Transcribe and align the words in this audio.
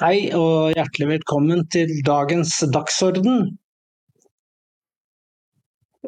Hei 0.00 0.30
og 0.32 0.70
hjertelig 0.72 1.10
velkommen 1.10 1.66
til 1.68 1.90
dagens 2.06 2.54
dagsorden. 2.72 3.50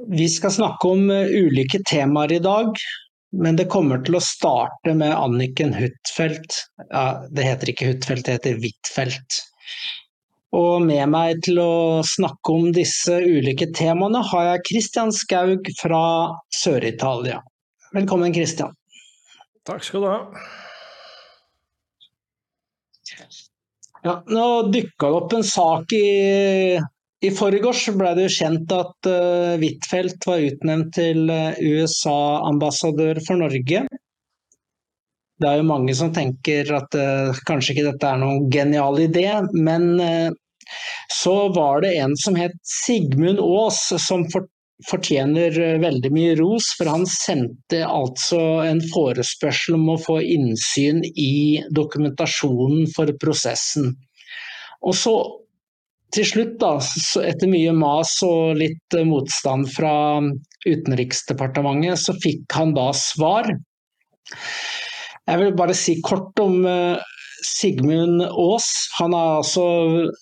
Vi 0.08 0.28
skal 0.32 0.54
snakke 0.54 0.92
om 0.94 1.10
eh, 1.12 1.28
ulike 1.28 1.82
temaer 1.90 2.32
i 2.32 2.38
dag, 2.40 2.80
men 3.44 3.58
det 3.60 3.66
kommer 3.74 4.00
til 4.06 4.16
å 4.16 4.22
starte 4.24 4.94
med 4.96 5.12
Anniken 5.12 5.74
Huitfeldt. 5.76 6.62
Ja, 6.86 7.04
det 7.28 7.44
heter 7.44 7.74
ikke 7.74 7.90
Huitfeldt, 7.90 8.24
det 8.30 8.38
heter 8.38 8.56
Huitfeldt. 8.64 9.42
Og 10.56 10.88
med 10.88 11.04
meg 11.12 11.44
til 11.44 11.60
å 11.60 12.00
snakke 12.14 12.56
om 12.56 12.72
disse 12.72 13.20
ulike 13.20 13.68
temaene 13.76 14.24
har 14.32 14.54
jeg 14.54 14.66
Christian 14.70 15.12
Skaug 15.12 15.68
fra 15.82 16.02
Sør-Italia. 16.62 17.44
Velkommen, 17.92 18.32
Christian. 18.32 18.72
Takk 19.68 19.84
skal 19.84 20.08
du 20.08 20.12
ha. 20.14 20.20
Ja, 24.02 24.16
nå 24.26 24.46
dukka 24.74 25.08
det 25.08 25.18
opp 25.20 25.34
en 25.36 25.44
sak 25.46 25.92
i, 25.94 26.78
i 27.22 27.30
forgårs. 27.30 27.84
ble 27.94 28.14
det 28.18 28.26
jo 28.26 28.36
kjent 28.36 28.72
at 28.74 29.08
uh, 29.08 29.54
Huitfeldt 29.62 30.26
var 30.26 30.42
utnevnt 30.42 30.90
til 30.96 31.30
uh, 31.30 31.54
USA-ambassadør 31.62 33.22
for 33.26 33.38
Norge. 33.44 33.84
Det 35.42 35.50
er 35.50 35.58
jo 35.58 35.68
mange 35.68 35.94
som 35.98 36.10
tenker 36.14 36.66
at 36.74 36.98
uh, 36.98 37.38
kanskje 37.46 37.76
ikke 37.76 37.86
dette 37.92 38.10
er 38.10 38.18
noen 38.18 38.50
genial 38.50 38.98
idé, 39.04 39.28
men 39.54 39.86
uh, 40.02 40.34
så 41.14 41.36
var 41.54 41.86
det 41.86 41.94
en 42.02 42.18
som 42.18 42.34
het 42.38 42.58
Sigmund 42.66 43.38
Aas 43.42 43.84
som 44.02 44.26
for, 44.34 44.50
fortjener 44.88 45.54
veldig 45.82 46.10
mye 46.14 46.36
ros, 46.40 46.72
for 46.78 46.90
han 46.90 47.04
sendte 47.08 47.82
altså 47.86 48.40
en 48.66 48.80
forespørsel 48.92 49.76
om 49.78 49.92
å 49.94 50.00
få 50.00 50.18
innsyn 50.24 51.02
i 51.12 51.62
dokumentasjonen 51.74 52.88
for 52.94 53.12
prosessen. 53.22 53.92
Og 54.82 54.96
så 54.98 55.14
til 56.12 56.26
slutt, 56.28 56.58
da, 56.60 56.74
etter 57.24 57.48
mye 57.48 57.72
mas 57.76 58.18
og 58.26 58.58
litt 58.60 58.98
motstand 59.08 59.70
fra 59.72 59.94
Utenriksdepartementet, 60.66 62.02
så 62.02 62.12
fikk 62.20 62.52
han 62.58 62.74
da 62.76 62.90
svar. 62.96 63.48
Jeg 65.22 65.40
vil 65.40 65.56
bare 65.56 65.76
si 65.78 65.96
kort 66.04 66.36
om 66.42 66.66
Sigmund 67.46 68.26
Aas. 68.26 68.68
Han 68.98 69.16
er 69.16 69.38
altså 69.38 69.64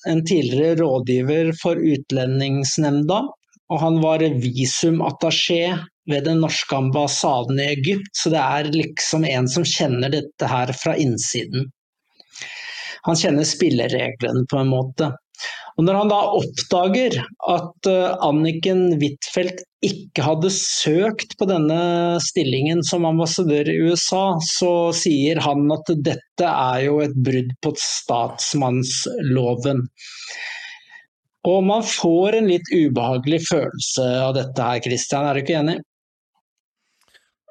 en 0.09 0.23
tidligere 0.29 0.79
rådgiver 0.85 1.51
for 1.59 1.81
Utlendingsnemnda 1.81 3.25
og 3.71 3.79
han 3.79 4.01
var 4.03 4.25
visumattaché 4.43 5.79
ved 6.11 6.25
den 6.27 6.41
norske 6.43 6.77
ambassaden 6.77 7.61
i 7.63 7.69
Egypt, 7.77 8.11
så 8.17 8.33
det 8.35 8.43
er 8.43 8.71
liksom 8.75 9.25
en 9.29 9.49
som 9.49 9.67
kjenner 9.67 10.11
dette 10.13 10.47
her 10.51 10.73
fra 10.75 10.97
innsiden. 10.99 11.71
Han 13.07 13.17
kjenner 13.17 13.47
spillereglene 13.49 14.45
på 14.51 14.59
en 14.61 14.73
måte. 14.73 15.13
Og 15.79 15.85
når 15.87 15.95
han 15.97 16.11
da 16.11 16.19
oppdager 16.37 17.15
at 17.49 17.87
eh, 17.89 18.17
Anniken 18.27 18.99
Huitfeldt 19.01 19.63
ikke 19.87 20.23
hadde 20.27 20.51
søkt 20.53 21.39
på 21.41 21.47
denne 21.49 22.19
stillingen 22.21 22.83
som 22.85 23.07
ambassadør 23.09 23.71
i 23.73 23.79
USA, 23.87 24.37
så 24.45 24.93
sier 24.93 25.41
han 25.41 25.73
at 25.73 25.89
dette 26.05 26.51
er 26.51 26.85
jo 26.85 27.01
et 27.01 27.17
brudd 27.17 27.55
på 27.65 27.73
statsmannsloven. 27.81 29.87
Og 31.49 31.63
man 31.65 31.85
får 31.87 32.37
en 32.37 32.51
litt 32.51 32.69
ubehagelig 32.69 33.47
følelse 33.49 34.05
av 34.27 34.35
dette 34.37 34.67
her, 34.67 34.83
Christian, 34.85 35.25
er 35.25 35.39
du 35.39 35.45
ikke 35.45 35.61
enig? 35.63 35.79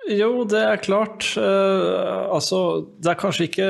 Jo, 0.09 0.44
det 0.50 0.61
er 0.66 0.81
klart. 0.81 1.25
Uh, 1.38 2.29
altså, 2.33 2.59
det 2.97 3.11
er 3.11 3.19
kanskje 3.19 3.45
ikke 3.50 3.69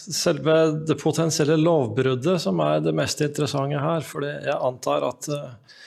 selve 0.00 0.56
det 0.88 0.96
potensielle 1.00 1.56
lovbruddet 1.60 2.40
som 2.42 2.60
er 2.64 2.82
det 2.84 2.92
mest 2.96 3.22
interessante 3.24 3.80
her. 3.80 4.04
For 4.04 4.26
jeg 4.26 4.56
antar 4.56 5.06
at 5.08 5.30
uh, 5.32 5.78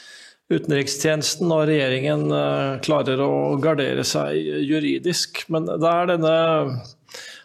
utenrikstjenesten 0.54 1.52
og 1.54 1.68
regjeringen 1.70 2.26
uh, 2.34 2.80
klarer 2.86 3.22
å 3.22 3.54
gardere 3.62 4.06
seg 4.08 4.38
juridisk. 4.66 5.44
Men 5.54 5.70
det 5.70 5.92
er 5.92 6.14
denne 6.16 6.36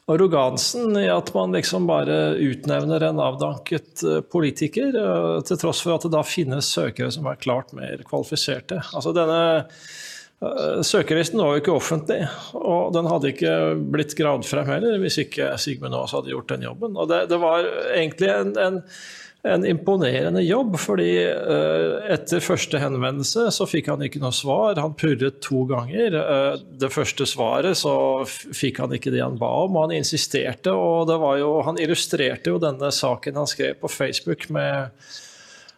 arrogansen 0.08 0.96
i 0.96 1.08
at 1.12 1.34
man 1.34 1.52
liksom 1.52 1.86
bare 1.86 2.34
utnevner 2.40 3.02
en 3.02 3.20
avdanket 3.20 4.02
eh, 4.02 4.20
politiker, 4.20 4.94
eh, 4.96 5.40
til 5.44 5.60
tross 5.60 5.82
for 5.84 5.96
at 5.96 6.06
det 6.06 6.14
da 6.16 6.24
finnes 6.24 6.70
søkere 6.72 7.12
som 7.12 7.28
er 7.28 7.40
klart 7.40 7.74
mer 7.76 8.00
kvalifiserte. 8.08 8.80
Altså 8.96 9.12
denne 9.16 9.40
eh, 9.60 10.80
Søkerlisten 10.86 11.42
var 11.42 11.52
jo 11.52 11.62
ikke 11.62 11.76
offentlig, 11.76 12.22
og 12.56 12.94
den 12.96 13.10
hadde 13.10 13.34
ikke 13.34 13.54
blitt 13.92 14.16
gravd 14.16 14.48
frem 14.48 14.68
heller 14.72 15.00
hvis 15.02 15.20
ikke 15.26 15.52
Sigmund 15.60 15.98
Aas 15.98 16.16
hadde 16.16 16.32
gjort 16.32 16.54
den 16.54 16.64
jobben. 16.70 16.96
Og 16.96 17.10
det, 17.12 17.26
det 17.28 17.40
var 17.42 17.68
egentlig 17.92 18.32
en, 18.32 18.54
en 18.64 18.82
en 19.46 19.66
imponerende 19.66 20.42
jobb, 20.42 20.74
fordi 20.82 21.12
uh, 21.30 22.00
etter 22.10 22.42
første 22.42 22.80
henvendelse 22.82 23.46
så 23.54 23.66
fikk 23.70 23.92
han 23.92 24.02
ikke 24.02 24.20
noe 24.22 24.34
svar. 24.34 24.80
Han 24.82 24.96
purret 24.98 25.38
to 25.44 25.62
ganger. 25.70 26.16
Uh, 26.18 26.58
det 26.80 26.90
første 26.90 27.26
svaret 27.28 27.78
så 27.78 27.94
fikk 28.26 28.82
han 28.82 28.96
ikke 28.96 29.12
det 29.14 29.22
han 29.22 29.38
ba 29.38 29.50
om, 29.62 29.78
og 29.78 29.86
han 29.86 30.00
insisterte. 30.00 30.74
Og 30.74 31.06
det 31.10 31.20
var 31.22 31.38
jo, 31.38 31.54
han 31.66 31.78
illustrerte 31.78 32.50
jo 32.50 32.58
denne 32.62 32.90
saken 32.94 33.38
han 33.38 33.50
skrev 33.50 33.78
på 33.78 33.92
Facebook 33.92 34.48
med 34.54 34.90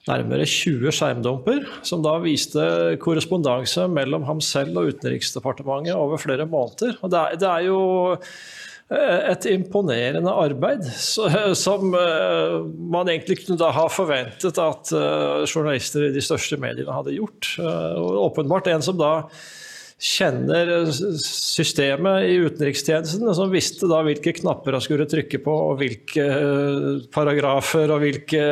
nærmere 0.08 0.46
20 0.48 0.96
skjermdumper, 0.96 1.60
som 1.86 2.00
da 2.02 2.16
viste 2.24 2.64
korrespondanse 3.04 3.84
mellom 3.92 4.24
ham 4.26 4.40
selv 4.42 4.80
og 4.80 4.94
Utenriksdepartementet 4.94 5.92
over 5.92 6.18
flere 6.18 6.48
måneder. 6.48 6.96
Og 7.04 7.12
det 7.12 7.20
er, 7.20 7.38
det 7.44 7.50
er 7.52 7.68
jo 7.68 7.80
Eh, 8.24 8.69
et 8.90 9.46
imponerende 9.46 10.32
arbeid 10.34 10.82
som 11.54 11.92
eh, 11.94 12.56
man 12.90 13.10
egentlig 13.12 13.44
kunne 13.44 13.60
da 13.60 13.68
ha 13.76 13.86
forventet 13.92 14.58
at 14.58 14.90
eh, 14.90 15.44
journalister 15.46 16.08
i 16.08 16.12
de 16.16 16.22
største 16.24 16.58
mediene 16.58 16.96
hadde 16.96 17.14
gjort. 17.14 17.52
Og 17.62 18.24
åpenbart 18.26 18.70
en 18.72 18.82
som 18.82 18.98
da 18.98 19.12
kjenner 20.00 20.88
systemet 20.90 22.24
i 22.32 22.38
utenrikstjenesten, 22.40 23.30
som 23.36 23.52
visste 23.52 23.86
da 23.86 24.00
hvilke 24.02 24.32
knapper 24.38 24.74
han 24.74 24.82
skulle 24.82 25.06
trykke 25.06 25.38
på, 25.44 25.54
og 25.68 25.82
hvilke 25.82 26.24
paragrafer 27.12 27.92
og 27.92 28.00
hvilke 28.02 28.46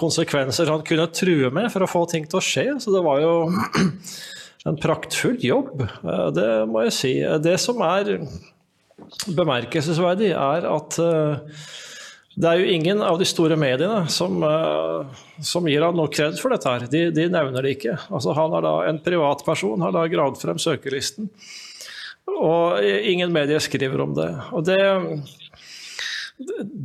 konsekvenser 0.00 0.72
han 0.72 0.82
kunne 0.88 1.06
true 1.12 1.52
med 1.54 1.68
for 1.74 1.84
å 1.84 1.90
få 1.92 2.06
ting 2.10 2.26
til 2.26 2.40
å 2.40 2.46
skje. 2.46 2.66
Så 2.82 2.96
det 2.96 3.04
var 3.04 3.20
jo 3.22 3.36
en 4.72 4.80
praktfull 4.80 5.38
jobb, 5.44 5.84
det 6.34 6.50
må 6.72 6.86
jeg 6.88 6.98
si. 6.98 7.14
Det 7.44 7.58
som 7.62 7.84
er 7.84 8.16
bemerkelsesverdig, 9.36 10.32
er 10.36 10.68
at 10.68 10.98
uh, 11.02 11.58
det 12.34 12.50
er 12.50 12.60
jo 12.60 12.72
ingen 12.74 13.02
av 13.06 13.20
de 13.20 13.28
store 13.28 13.58
mediene 13.60 14.04
som, 14.10 14.40
uh, 14.42 15.22
som 15.38 15.68
gir 15.70 15.84
han 15.86 15.96
noe 15.98 16.10
kred 16.12 16.38
for 16.40 16.54
dette. 16.54 16.70
her. 16.70 16.88
De, 16.90 17.06
de, 17.14 17.28
nevner 17.32 17.64
det 17.64 17.76
ikke. 17.76 17.96
Altså, 18.10 18.34
han 18.36 18.56
er 18.58 18.66
da 18.66 18.74
En 18.90 19.00
privatperson 19.04 19.86
har 19.86 19.94
da 19.94 20.04
gravd 20.10 20.42
frem 20.42 20.60
søkerlisten, 20.60 21.30
og 22.34 22.82
ingen 22.82 23.32
medier 23.32 23.62
skriver 23.62 24.02
om 24.02 24.14
det. 24.16 24.30
Og 24.56 24.64
det, 24.66 24.80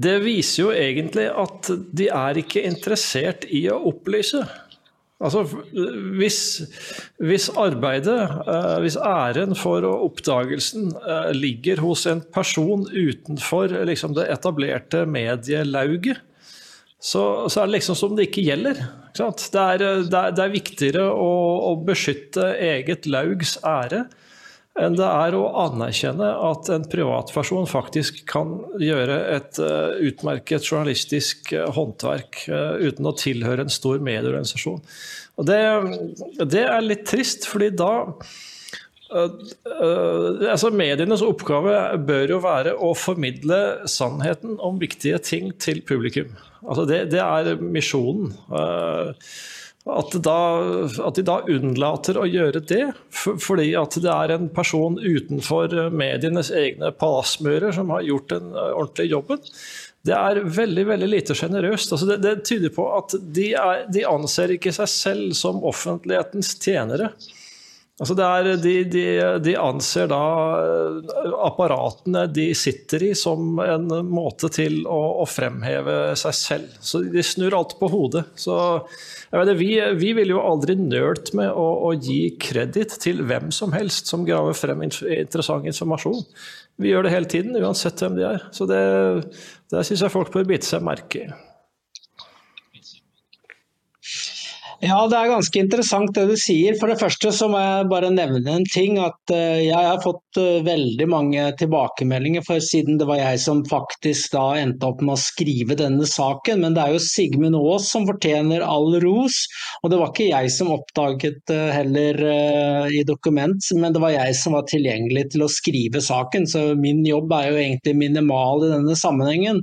det 0.06 0.18
viser 0.22 0.62
jo 0.62 0.72
egentlig 0.76 1.30
at 1.32 1.72
de 1.96 2.10
er 2.14 2.42
ikke 2.44 2.66
interessert 2.70 3.48
i 3.50 3.66
å 3.72 3.80
opplyse. 3.90 4.44
Altså, 5.20 5.42
hvis, 6.16 6.38
hvis, 7.20 7.50
arbeidet, 7.60 8.22
eh, 8.48 8.78
hvis 8.80 8.96
æren 8.96 9.52
for 9.60 9.84
oppdagelsen 9.90 10.94
eh, 10.96 11.32
ligger 11.36 11.82
hos 11.84 12.06
en 12.08 12.22
person 12.24 12.86
utenfor 12.88 13.74
liksom, 13.90 14.16
det 14.16 14.30
etablerte 14.32 15.04
medielauget, 15.04 16.22
så, 17.00 17.48
så, 17.48 17.62
er 17.62 17.68
det 17.68 17.78
liksom 17.78 17.96
som 18.00 18.16
det 18.16 18.30
ikke 18.30 18.46
gjelder. 18.48 18.80
Ikke 19.12 19.28
det, 19.28 19.60
er, 19.60 19.78
det, 19.84 20.16
er, 20.20 20.32
det, 20.36 20.46
er, 20.46 20.56
viktigere 20.56 21.06
å, 21.12 21.30
å 21.68 21.76
beskytte 21.84 22.54
eget 22.56 23.08
laugs 23.08 23.58
ære 23.64 24.06
enn 24.80 24.98
det 24.98 25.08
er 25.08 25.36
å 25.36 25.48
anerkjenne 25.66 26.28
at 26.50 26.70
en 26.74 26.86
privatperson 26.90 27.68
faktisk 27.70 28.22
kan 28.30 28.54
gjøre 28.82 29.18
et 29.36 29.60
uh, 29.64 29.96
utmerket 30.06 30.66
journalistisk 30.66 31.54
uh, 31.56 31.68
håndverk 31.76 32.44
uh, 32.52 32.78
uten 32.80 33.10
å 33.10 33.16
tilhøre 33.18 33.66
en 33.66 33.74
stor 33.74 34.00
medieorganisasjon. 34.04 34.80
Og 35.40 35.48
det, 35.48 35.60
det, 36.44 36.64
er 36.68 36.86
litt 36.86 37.06
trist, 37.10 37.48
fordi 37.50 37.72
da 37.80 37.92
altså 39.10 40.70
Medienes 40.70 41.24
oppgave 41.26 41.72
bør 42.06 42.36
jo 42.36 42.42
være 42.44 42.76
å 42.78 42.92
formidle 42.94 43.88
sannheten 43.90 44.60
om 44.62 44.78
viktige 44.78 45.18
ting 45.26 45.48
til 45.58 45.80
publikum. 45.82 46.36
Altså 46.62 46.86
det, 46.86 47.00
det 47.16 47.24
er 47.24 47.58
misjonen. 47.58 48.36
At, 49.90 50.14
da, 50.24 50.40
at, 51.06 51.18
de 51.18 51.24
da 51.26 51.40
unnlater 51.50 52.20
å 52.20 52.28
gjøre 52.30 52.62
det, 52.70 52.84
fordi 53.14 53.72
at 53.80 53.98
det 54.04 54.12
er 54.14 54.34
en 54.36 54.48
person 54.54 55.00
utenfor 55.00 55.74
medienes 55.90 56.52
egne 56.54 56.92
palassmurer 56.96 57.74
som 57.76 57.92
har 57.96 58.06
gjort 58.08 58.34
den 58.36 58.52
eh, 58.54 58.74
ordentlige 58.74 59.14
jobben, 59.16 59.42
det 60.08 60.16
er 60.16 60.40
veldig 60.56 60.86
veldig 60.88 61.10
lite 61.12 61.36
sjenerøst. 61.36 61.92
Altså 61.96 62.08
det, 62.08 62.20
det, 62.24 62.36
tyder 62.48 62.72
på 62.76 62.86
at 62.96 63.18
de, 63.20 63.50
er, 63.60 63.84
de, 63.92 64.06
anser 64.08 64.56
ikke 64.56 64.74
seg 64.76 64.92
selv 64.94 65.36
som 65.38 65.60
offentlighetens 65.68 66.54
tjenere. 66.62 67.12
Altså 68.00 68.16
er, 68.24 68.48
de, 68.64 68.74
de, 68.88 69.04
de, 69.44 69.54
anser 69.60 70.08
da 70.08 70.22
eh, 70.64 71.34
apparatene 71.44 72.22
de 72.32 72.46
sitter 72.56 73.10
i 73.10 73.12
som 73.18 73.60
en 73.60 73.90
måte 74.08 74.48
til 74.56 74.86
å, 74.88 75.00
å 75.20 75.26
fremheve 75.28 75.98
seg 76.20 76.38
selv. 76.38 76.78
Så 76.80 77.02
de 77.04 77.24
snur 77.28 77.58
alt 77.58 77.76
på 77.82 77.90
hodet. 77.92 78.24
Så 78.40 78.56
mener, 79.36 79.52
vi, 79.60 79.74
vi 80.00 80.14
ville 80.16 80.32
jo 80.32 80.46
aldri 80.48 80.78
nølt 80.80 81.34
med 81.36 81.52
å, 81.52 81.68
å 81.90 81.92
gi 82.00 82.38
kreditt 82.40 82.96
til 83.04 83.20
hvem 83.28 83.52
som 83.56 83.76
helst 83.76 84.08
som 84.08 84.24
graver 84.28 84.56
frem 84.56 84.88
interessant 84.88 85.68
informasjon. 85.68 86.24
Vi 86.80 86.94
gjør 86.94 87.04
det 87.04 87.12
hele 87.18 87.28
tiden, 87.28 87.60
uansett 87.60 88.00
hvem 88.00 88.16
de 88.16 88.28
er. 88.30 88.48
Så 88.56 88.64
det, 88.70 88.82
det 89.76 89.84
syns 89.84 90.08
jeg 90.08 90.16
folk 90.16 90.32
bør 90.32 90.48
bite 90.48 90.72
seg 90.72 90.88
merke 90.88 91.28
i. 91.28 91.32
Ja, 94.80 95.02
det 95.12 95.18
er 95.20 95.28
ganske 95.28 95.60
interessant 95.60 96.14
det 96.16 96.24
du 96.30 96.38
sier. 96.40 96.76
For 96.80 96.88
det 96.88 97.02
første 97.02 97.34
så 97.36 97.50
må 97.52 97.60
jeg 97.60 97.88
bare 97.92 98.12
nevne 98.14 98.54
en 98.62 98.68
ting. 98.72 98.96
At 99.04 99.34
eh, 99.36 99.66
jeg 99.66 99.76
har 99.76 100.00
fått 100.00 100.40
eh, 100.40 100.62
veldig 100.64 101.08
mange 101.12 101.50
tilbakemeldinger, 101.60 102.46
for 102.48 102.64
siden 102.64 102.96
det 103.00 103.08
var 103.10 103.20
jeg 103.20 103.42
som 103.44 103.60
faktisk 103.68 104.32
da 104.38 104.46
endte 104.62 104.88
opp 104.88 105.04
med 105.04 105.18
å 105.18 105.20
skrive 105.20 105.76
denne 105.80 106.08
saken. 106.08 106.64
Men 106.64 106.78
det 106.78 106.86
er 106.86 106.96
jo 106.96 107.02
Sigmund 107.04 107.60
Aas 107.60 107.90
som 107.92 108.08
fortjener 108.08 108.64
all 108.64 108.96
ros. 109.04 109.42
Og 109.84 109.92
det 109.92 110.00
var 110.00 110.14
ikke 110.14 110.30
jeg 110.30 110.54
som 110.56 110.72
oppdaget 110.78 111.44
det 111.52 111.60
heller 111.76 112.24
i 112.96 113.04
dokument, 113.08 113.60
men 113.76 113.96
det 113.96 114.02
var 114.04 114.16
jeg 114.16 114.38
som 114.40 114.56
var 114.56 114.64
tilgjengelig 114.70 115.26
til 115.34 115.44
å 115.44 115.52
skrive 115.52 116.00
saken. 116.04 116.48
Så 116.48 116.64
min 116.80 117.04
jobb 117.08 117.36
er 117.36 117.52
jo 117.52 117.60
egentlig 117.66 117.98
minimal 118.00 118.64
i 118.64 118.72
denne 118.78 118.96
sammenhengen. 119.00 119.60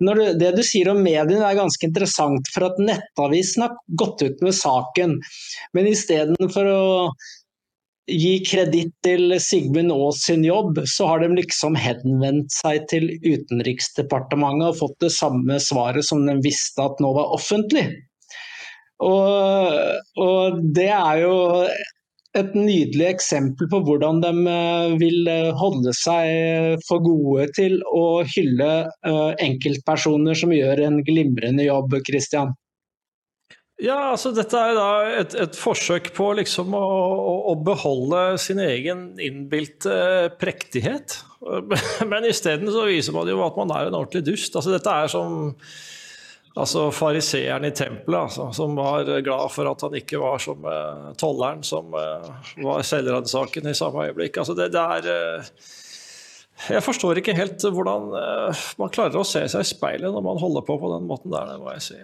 Du, 0.00 0.24
det 0.40 0.54
du 0.56 0.64
sier 0.64 0.88
om 0.94 1.04
mediene 1.04 1.44
er 1.44 1.60
ganske 1.60 1.84
interessant, 1.84 2.48
for 2.54 2.70
at 2.70 2.80
Nettavisen 2.80 3.66
har 3.66 3.76
gått 4.00 4.24
ut 4.24 4.29
med 4.44 4.54
saken. 4.56 5.18
Men 5.76 5.90
istedenfor 5.90 6.70
å 6.70 6.82
gi 8.10 8.40
kreditt 8.46 8.92
til 9.06 9.36
Sigmund 9.42 9.92
Aas 9.94 10.24
sin 10.26 10.44
jobb, 10.46 10.80
så 10.88 11.06
har 11.10 11.22
de 11.22 11.30
liksom 11.38 11.76
henvendt 11.78 12.52
seg 12.54 12.86
til 12.90 13.10
Utenriksdepartementet 13.22 14.72
og 14.72 14.80
fått 14.80 14.98
det 15.04 15.12
samme 15.14 15.60
svaret 15.62 16.06
som 16.06 16.24
de 16.26 16.38
visste 16.44 16.82
at 16.82 17.02
nå 17.02 17.12
var 17.16 17.34
offentlig. 17.36 17.86
Og, 19.00 19.78
og 20.20 20.60
det 20.76 20.90
er 20.92 21.22
jo 21.22 21.36
et 22.38 22.52
nydelig 22.54 23.06
eksempel 23.08 23.66
på 23.72 23.80
hvordan 23.86 24.20
de 24.22 24.30
eh, 24.52 24.92
vil 25.00 25.26
eh, 25.30 25.50
holde 25.58 25.94
seg 25.98 26.78
for 26.86 27.02
gode 27.02 27.48
til 27.56 27.80
å 27.90 28.22
hylle 28.36 28.70
eh, 28.86 29.30
enkeltpersoner 29.46 30.38
som 30.38 30.54
gjør 30.54 30.84
en 30.86 31.00
glimrende 31.06 31.66
jobb, 31.66 31.96
Christian. 32.06 32.54
Ja, 33.80 34.10
altså 34.10 34.32
Dette 34.36 34.60
er 34.60 34.74
da 34.76 34.88
et, 35.22 35.34
et 35.40 35.56
forsøk 35.56 36.10
på 36.16 36.26
liksom 36.36 36.74
å, 36.76 36.86
å, 37.48 37.54
beholde 37.64 38.36
sin 38.42 38.60
egen 38.60 39.14
innbilte 39.22 40.28
prektighet. 40.40 41.22
Men 42.10 42.28
isteden 42.28 42.68
viser 42.68 43.16
man 43.16 43.30
jo 43.30 43.40
at 43.46 43.56
man 43.56 43.72
er 43.72 43.88
en 43.88 43.96
ordentlig 43.96 44.26
dust. 44.28 44.56
Altså 44.56 44.74
Dette 44.76 44.98
er 45.04 45.12
som 45.12 45.54
Altså 46.58 46.88
fariseeren 46.90 47.62
i 47.68 47.70
tempelet, 47.70 48.24
altså, 48.24 48.48
som 48.50 48.72
var 48.74 49.06
glad 49.22 49.52
for 49.54 49.68
at 49.70 49.84
han 49.86 49.92
ikke 49.94 50.18
var 50.18 50.40
som 50.42 50.64
uh, 50.66 51.12
tolleren 51.14 51.60
som 51.62 51.94
uh, 51.94 52.26
var 52.58 52.82
selvransaken 52.82 53.70
i 53.70 53.74
samme 53.78 54.08
øyeblikk. 54.08 54.40
Altså, 54.42 54.56
det, 54.58 54.72
det 54.74 54.82
er 54.82 55.06
uh, 55.14 55.68
Jeg 56.74 56.82
forstår 56.82 57.22
ikke 57.22 57.36
helt 57.38 57.62
hvordan 57.62 58.10
man 58.82 58.90
klarer 58.90 59.20
å 59.22 59.24
se 59.24 59.44
seg 59.48 59.62
i 59.62 59.70
speilet 59.70 60.10
når 60.10 60.26
man 60.26 60.42
holder 60.42 60.66
på 60.66 60.74
på 60.82 60.90
den 60.96 61.06
måten 61.08 61.30
der, 61.30 61.54
det 61.54 61.62
må 61.62 61.70
jeg 61.76 61.86
si. 61.86 62.00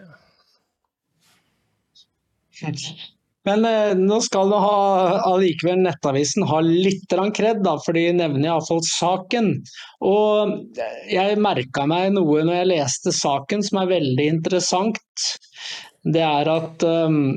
Men 3.47 3.65
eh, 3.65 3.95
nå 3.95 4.19
skal 4.25 4.51
det 4.51 4.59
ha, 4.59 4.79
allikevel 5.31 5.85
Nettavisen 5.85 6.47
ha 6.51 6.59
litt 6.65 7.07
kred, 7.37 7.63
da, 7.63 7.77
for 7.83 7.95
de 7.95 8.09
nevner 8.19 8.49
iallfall 8.51 8.83
saken. 8.83 9.53
Og 10.03 10.79
jeg 11.13 11.39
merka 11.43 11.87
meg 11.87 12.17
noe 12.17 12.43
når 12.43 12.61
jeg 12.61 12.71
leste 12.73 13.15
saken 13.15 13.63
som 13.67 13.85
er 13.85 13.93
veldig 13.95 14.29
interessant. 14.35 15.29
Det 16.03 16.25
er 16.27 16.51
at 16.51 16.83
um, 16.87 17.37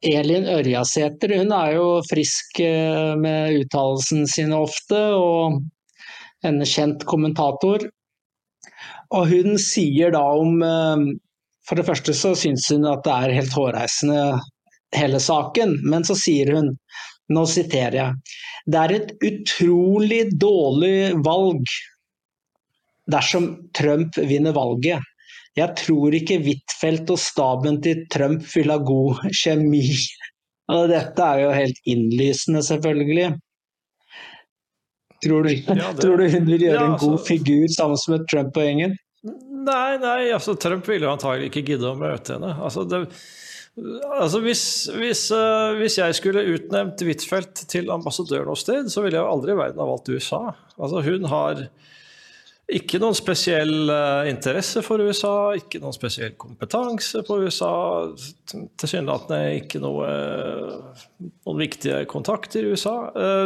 Elin 0.00 0.48
Ørjasæter 0.50 1.36
hun 1.36 1.52
er 1.56 1.76
jo 1.76 1.86
frisk 2.08 2.60
uh, 2.64 3.12
med 3.20 3.60
uttalelsene 3.60 4.28
sine 4.28 4.56
ofte, 4.56 5.00
og 5.20 5.60
en 6.48 6.64
kjent 6.64 7.04
kommentator. 7.08 7.90
Og 9.10 9.32
hun 9.34 9.56
sier 9.60 10.16
da 10.16 10.24
om 10.40 10.62
uh, 10.64 11.10
For 11.70 11.78
det 11.78 11.86
første 11.86 12.14
så 12.18 12.32
syns 12.34 12.64
hun 12.74 12.88
at 12.90 13.04
det 13.06 13.14
er 13.14 13.36
helt 13.36 13.54
hårreisende 13.54 14.22
hele 14.98 15.20
saken, 15.22 15.76
men 15.86 16.02
så 16.02 16.16
sier 16.18 16.50
hun, 16.56 16.72
nå 17.30 17.44
siterer 17.46 17.94
jeg, 17.94 18.38
det 18.66 18.80
er 18.80 18.94
et 18.96 19.12
utrolig 19.22 20.24
dårlig 20.42 21.12
valg 21.22 21.62
dersom 23.10 23.46
Trump 23.78 24.18
vinner 24.18 24.54
valget. 24.56 25.06
Jeg 25.58 25.76
tror 25.78 26.14
ikke 26.14 26.40
Huitfeldt 26.42 27.12
og 27.14 27.22
staben 27.22 27.78
til 27.86 28.02
Trump 28.10 28.42
vil 28.50 28.70
ha 28.74 28.80
god 28.90 29.22
kjemi. 29.30 29.84
Og 30.74 30.90
dette 30.90 31.26
er 31.26 31.44
jo 31.44 31.54
helt 31.54 31.80
innlysende, 31.90 32.62
selvfølgelig. 32.66 33.30
Tror 35.20 35.46
du, 35.46 35.50
ja, 35.52 35.74
det, 35.74 36.02
tror 36.02 36.18
du 36.18 36.28
hun 36.32 36.46
vil 36.48 36.66
gjøre 36.66 36.76
ja, 36.78 36.92
altså, 36.92 37.06
en 37.06 37.10
god 37.10 37.24
figur 37.26 37.64
sammen 37.74 38.04
med 38.14 38.28
Trump 38.30 38.56
og 38.56 38.66
gjengen? 38.66 38.94
Nei, 39.66 39.98
nei, 40.00 40.30
altså 40.32 40.56
Trump 40.60 40.88
ville 40.88 41.10
antagelig 41.10 41.50
ikke 41.50 41.66
gidde 41.72 41.90
å 41.90 41.98
møte 41.98 42.36
henne. 42.36 42.54
Altså, 42.64 42.86
det, 42.88 43.04
Altså 43.78 44.40
hvis, 44.42 44.62
hvis, 44.98 45.28
uh, 45.32 45.76
hvis, 45.78 46.00
jeg 46.00 46.16
skulle 46.18 46.42
utnevnt 46.56 47.00
Huitfeldt 47.06 47.64
til 47.70 47.92
ambassadør 47.94 48.48
noe 48.48 48.58
sted, 48.58 48.90
så 48.90 49.04
ville 49.04 49.16
jeg 49.20 49.30
aldri 49.30 49.54
i 49.54 49.60
verden 49.60 49.80
ha 49.80 49.86
valgt 49.88 50.10
USA. 50.10 50.50
Altså 50.76 51.04
hun 51.06 51.28
har 51.30 51.62
ikke 52.70 53.00
noen 53.02 53.16
spesiell 53.18 53.90
uh, 53.90 54.26
interesse 54.30 54.82
for 54.86 55.02
USA, 55.02 55.54
ikke 55.58 55.80
noen 55.82 55.94
spesiell 55.94 56.34
kompetanse 56.38 57.22
på 57.26 57.38
USA. 57.44 57.72
Tilsynelatende 58.50 59.56
ikke 59.62 59.80
noe, 59.82 60.10
uh, 60.10 61.06
noen 61.46 61.62
viktige 61.62 62.02
kontakter 62.10 62.66
i 62.66 62.74
USA. 62.74 62.96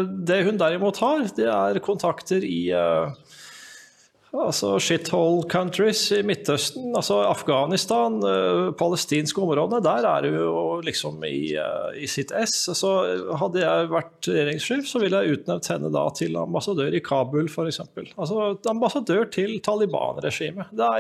det 0.08 0.43
hun 0.49 0.60
derimot 0.60 0.99
har, 1.05 1.28
det 1.37 1.49
er 1.52 1.84
kontakter 1.84 2.44
i 2.48 2.65
Altså 4.34 4.72
shithole 4.82 5.44
countries 5.46 6.00
i 6.17 6.19
Midtøsten, 6.26 6.88
altså 6.98 7.20
Afghanistan, 7.29 8.17
uh, 8.19 8.72
palestinske 8.74 9.38
områdene, 9.38 9.79
der 9.84 10.08
er 10.10 10.24
det 10.26 10.32
jo 10.34 10.81
liksom 10.82 11.22
i, 11.29 11.55
uh, 11.55 11.93
i, 11.94 12.08
sitt 12.10 12.32
ess. 12.34 12.64
Så 12.74 12.91
hadde 13.38 13.62
jeg 13.62 13.91
vært 13.93 14.31
regjeringssjef, 14.31 14.88
så 14.91 15.03
ville 15.03 15.20
jeg 15.22 15.38
utnevnt 15.38 15.70
henne 15.70 15.93
da 15.94 16.08
til 16.19 16.34
ambassadør 16.41 16.96
i 16.98 17.03
Kabul 17.05 17.46
f.eks. 17.46 17.79
Altså 18.17 18.56
ambassadør 18.72 19.31
til 19.31 19.60
Taliban-regimet. 19.62 20.74
Det, 20.74 20.91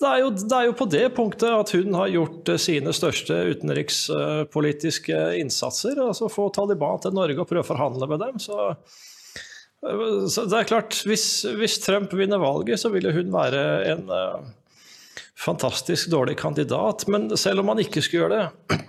det, 0.00 0.12
det, 0.44 0.56
er 0.58 0.68
jo 0.68 0.76
på 0.76 0.90
det 0.92 1.06
punktet 1.16 1.48
at 1.56 1.72
hun 1.78 1.96
har 1.96 2.12
gjort 2.12 2.52
sine 2.60 2.92
største 2.96 3.46
utenrikspolitiske 3.54 5.22
innsatser. 5.40 5.96
Altså 6.04 6.28
få 6.28 6.50
Taliban 6.52 7.00
til 7.00 7.16
Norge 7.16 7.40
og 7.40 7.48
prøve 7.48 7.64
å 7.64 7.72
forhandle 7.72 8.12
med 8.12 8.28
dem. 8.28 8.42
så 8.44 8.74
så 9.80 10.44
det 10.44 10.58
er 10.58 10.68
klart, 10.68 10.98
hvis, 11.08 11.26
hvis, 11.56 11.78
Trump 11.80 12.12
vinner 12.12 12.40
valget, 12.42 12.82
så 12.82 12.90
vil 12.92 13.08
hun 13.14 13.30
være 13.32 13.62
en 13.88 14.02
uh, 14.12 14.42
fantastisk 15.40 16.10
dårlig 16.12 16.36
kandidat. 16.40 17.06
Men 17.08 17.30
selv 17.40 17.62
om 17.62 17.72
han 17.72 17.80
ikke 17.80 18.02
skulle 18.04 18.26
gjøre 18.26 18.40
det 18.40 18.80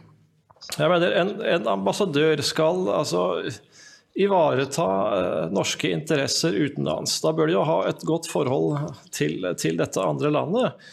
jeg 0.78 0.88
mener, 0.88 1.14
En, 1.18 1.32
en 1.42 1.68
ambassadør 1.68 2.40
skal 2.46 2.86
altså 2.94 3.24
ivareta 4.20 4.88
uh, 4.88 5.54
norske 5.56 5.90
interesser 5.96 6.56
utenlands. 6.60 7.18
Da 7.24 7.32
bør 7.36 7.48
de 7.48 7.56
jo 7.56 7.66
ha 7.68 7.80
et 7.90 8.04
godt 8.08 8.28
forhold 8.32 8.92
til, 9.16 9.48
til 9.60 9.80
dette 9.80 10.04
andre 10.04 10.32
landet. 10.32 10.92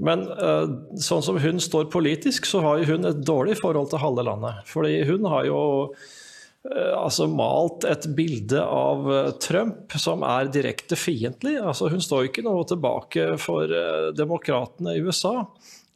Men 0.00 0.28
uh, 0.28 0.68
sånn 1.00 1.24
som 1.24 1.40
hun 1.40 1.60
står 1.60 1.88
politisk, 1.92 2.46
så 2.48 2.62
har 2.64 2.84
hun 2.88 3.08
et 3.08 3.24
dårlig 3.24 3.56
forhold 3.60 3.90
til 3.90 4.04
halve 4.04 4.24
landet. 4.28 4.60
Fordi 4.68 5.00
hun 5.08 5.26
har 5.32 5.48
jo 5.48 5.60
altså 6.68 7.24
malt 7.30 7.86
et 7.88 8.04
bilde 8.16 8.60
av 8.60 9.06
eh, 9.08 9.28
Trump 9.40 9.94
som 9.96 10.24
er 10.28 10.50
direkte 10.52 10.98
fiendtlig. 10.98 11.56
Altså 11.56 11.88
hun 11.92 12.02
står 12.04 12.28
ikke 12.28 12.44
noe 12.44 12.66
tilbake 12.68 13.32
for 13.40 13.70
uh, 13.70 14.10
demokratene 14.16 14.96
i 14.96 15.04
USA. 15.04 15.38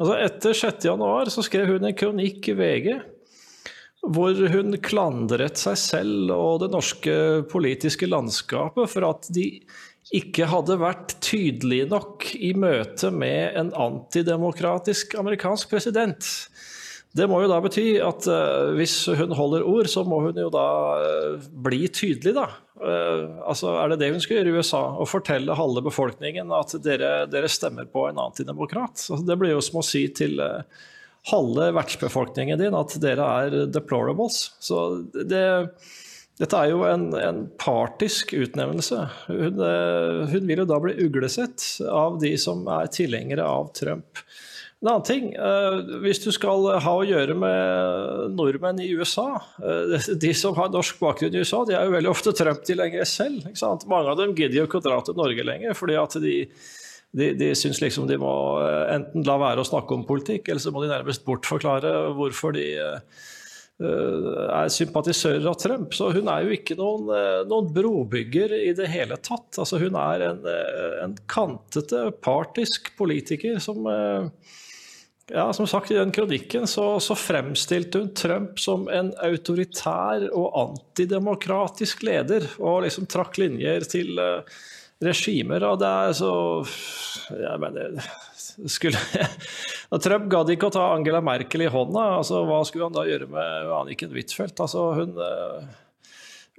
Altså 0.01 0.17
etter 0.25 0.57
6.1 0.57 1.35
så 1.35 1.45
skrev 1.45 1.75
hun 1.75 1.85
en 1.85 1.97
kronikk 1.97 2.49
i 2.51 2.57
VG 2.59 2.89
hvor 4.05 4.37
hun 4.53 4.77
klandret 4.85 5.57
seg 5.57 5.79
selv 5.81 6.33
og 6.35 6.59
det 6.61 6.71
norske 6.75 7.15
politiske 7.49 8.09
landskapet 8.11 8.91
for 8.93 9.07
at 9.09 9.31
de 9.33 9.47
ikke 10.13 10.49
hadde 10.51 10.77
vært 10.83 11.15
tydelige 11.25 11.87
nok 11.89 12.27
i 12.37 12.53
møte 12.59 13.09
med 13.15 13.57
en 13.57 13.71
antidemokratisk 13.87 15.17
amerikansk 15.21 15.73
president. 15.73 16.29
Det 17.15 17.29
må 17.31 17.39
jo 17.45 17.51
da 17.51 17.61
bety 17.63 17.87
at 18.03 18.27
uh, 18.27 18.73
hvis 18.75 18.97
hun 19.15 19.35
holder 19.39 19.67
ord, 19.71 19.87
så 19.91 20.03
må 20.07 20.19
hun 20.25 20.39
jo 20.41 20.49
da 20.53 20.69
uh, 20.99 21.45
bli 21.67 21.85
tydelig, 21.87 22.35
da. 22.35 22.49
Uh, 22.75 23.39
altså 23.47 23.77
Er 23.79 23.93
det 23.93 24.01
det 24.03 24.11
hun 24.17 24.23
skal 24.25 24.41
gjøre 24.41 24.51
i 24.51 24.57
USA? 24.59 24.83
Å 24.99 25.07
fortelle 25.07 25.59
halve 25.59 25.85
befolkningen 25.87 26.51
at 26.59 26.75
dere, 26.83 27.13
dere 27.31 27.51
stemmer 27.53 27.87
på 27.87 28.09
en 28.09 28.19
antidemokrat? 28.25 28.99
Altså, 28.99 29.23
det 29.27 29.39
blir 29.39 29.55
jo 29.55 29.63
som 29.63 29.79
å 29.79 29.87
si 29.87 30.09
til 30.17 30.43
halve 31.31 31.71
vertsbefolkningen 31.79 32.61
din 32.61 32.75
at 32.77 32.97
dere 33.01 33.29
er 33.45 33.61
deplorables. 33.73 34.51
Så 34.61 34.81
det, 35.15 35.45
dette 36.41 36.59
er 36.59 36.73
jo 36.73 36.83
en, 36.89 37.07
en 37.15 37.45
partisk 37.63 38.33
utnevnelse. 38.35 38.99
Hun, 39.29 39.61
eh, 39.63 40.25
hun, 40.33 40.49
vil 40.49 40.65
jo 40.65 40.67
da 40.67 40.81
bli 40.83 40.97
uglesett 41.05 41.63
av 41.87 42.19
de 42.23 42.33
som 42.41 42.65
er 42.81 42.91
tilhengere 42.91 43.47
av 43.47 43.71
Trump. 43.79 44.19
En 44.85 44.91
annen 44.91 45.05
ting, 45.09 45.31
eh, 45.33 45.75
hvis 46.03 46.19
du 46.21 46.29
skal 46.35 46.67
ha 46.85 46.91
å 46.93 47.05
gjøre 47.09 47.33
med 47.41 48.35
nordmenn 48.37 48.83
i 48.85 48.91
USA 48.93 49.39
eh, 49.65 50.09
De 50.21 50.33
som 50.37 50.53
har 50.59 50.69
norsk 50.69 50.99
bakgrunn 51.01 51.33
i 51.33 51.41
USA, 51.41 51.63
de 51.65 51.73
er 51.73 51.87
jo 51.87 51.95
veldig 51.95 52.11
ofte 52.11 52.35
Trump-tilhengere 52.37 53.07
selv. 53.09 53.47
Mange 53.89 54.13
av 54.13 54.19
dem 54.19 54.35
gidder 54.37 54.59
jo 54.59 54.67
ikke 54.69 54.83
å 54.83 54.85
dra 54.85 54.99
til 55.01 55.17
Norge 55.17 55.47
lenger, 55.49 55.73
fordi 55.79 55.95
at 55.97 56.17
de, 56.21 56.35
de, 57.17 57.29
de 57.41 57.49
syns 57.57 57.81
liksom 57.81 58.11
de 58.11 58.19
må 58.21 58.35
eh, 58.61 58.91
enten 58.99 59.25
la 59.25 59.39
være 59.41 59.65
å 59.65 59.69
snakke 59.71 59.97
om 59.97 60.05
politikk, 60.05 60.51
eller 60.51 60.61
så 60.61 60.73
må 60.75 60.83
de 60.85 60.91
nærmest 60.93 61.25
bortforklare 61.25 61.95
hvorfor 62.19 62.53
de 62.59 62.67
er 63.75 64.69
sympatisører 64.71 65.49
av 65.49 65.57
Trump. 65.59 65.97
Så 65.97 66.11
hun 66.15 66.29
er 66.31 66.45
jo 66.45 66.53
ikke 66.55 66.77
noen, 66.79 67.09
noen 67.49 67.73
brobygger 67.75 68.53
i 68.55 68.75
det 68.77 68.87
hele 68.93 69.17
tatt. 69.17 69.49
Altså, 69.57 69.81
hun 69.81 69.97
er 69.99 70.27
en, 70.29 70.45
en 71.09 71.17
kantete, 71.33 72.05
partisk 72.23 72.93
politiker 73.01 73.57
som 73.65 73.89
ja, 75.33 75.53
som 75.53 75.67
sagt, 75.67 75.91
I 75.91 75.95
den 75.95 76.13
kronikken 76.13 76.67
så, 76.67 77.01
så, 77.01 77.15
fremstilte 77.17 77.99
hun 77.99 78.13
Trump 78.15 78.61
som 78.61 78.89
en 78.93 79.13
autoritær 79.25 80.27
og 80.37 80.59
antidemokratisk 80.61 82.05
leder, 82.05 82.45
og 82.61 82.83
liksom 82.85 83.09
trakk 83.09 83.39
linjer 83.41 83.87
til 83.89 84.21
uh, 84.21 84.45
regimer. 85.05 85.65
Og 85.71 85.81
det 85.81 85.89
er 85.89 86.13
så 86.19 86.35
Jeg 87.31 87.61
mener 87.63 87.97
skulle, 88.69 89.01
Trump 90.05 90.29
gadd 90.33 90.53
ikke 90.53 90.69
å 90.69 90.77
ta 90.77 90.91
Angela 90.93 91.23
Merkel 91.25 91.65
i 91.65 91.73
hånda. 91.73 92.05
altså 92.21 92.45
Hva 92.45 92.61
skulle 92.69 92.91
han 92.91 92.99
da 92.99 93.07
gjøre 93.09 93.31
med 93.33 93.73
Anniken 93.81 94.13
Huitfeldt? 94.13 94.61
Altså, 94.61 94.91
hun 95.01 95.17
uh, 95.17 95.65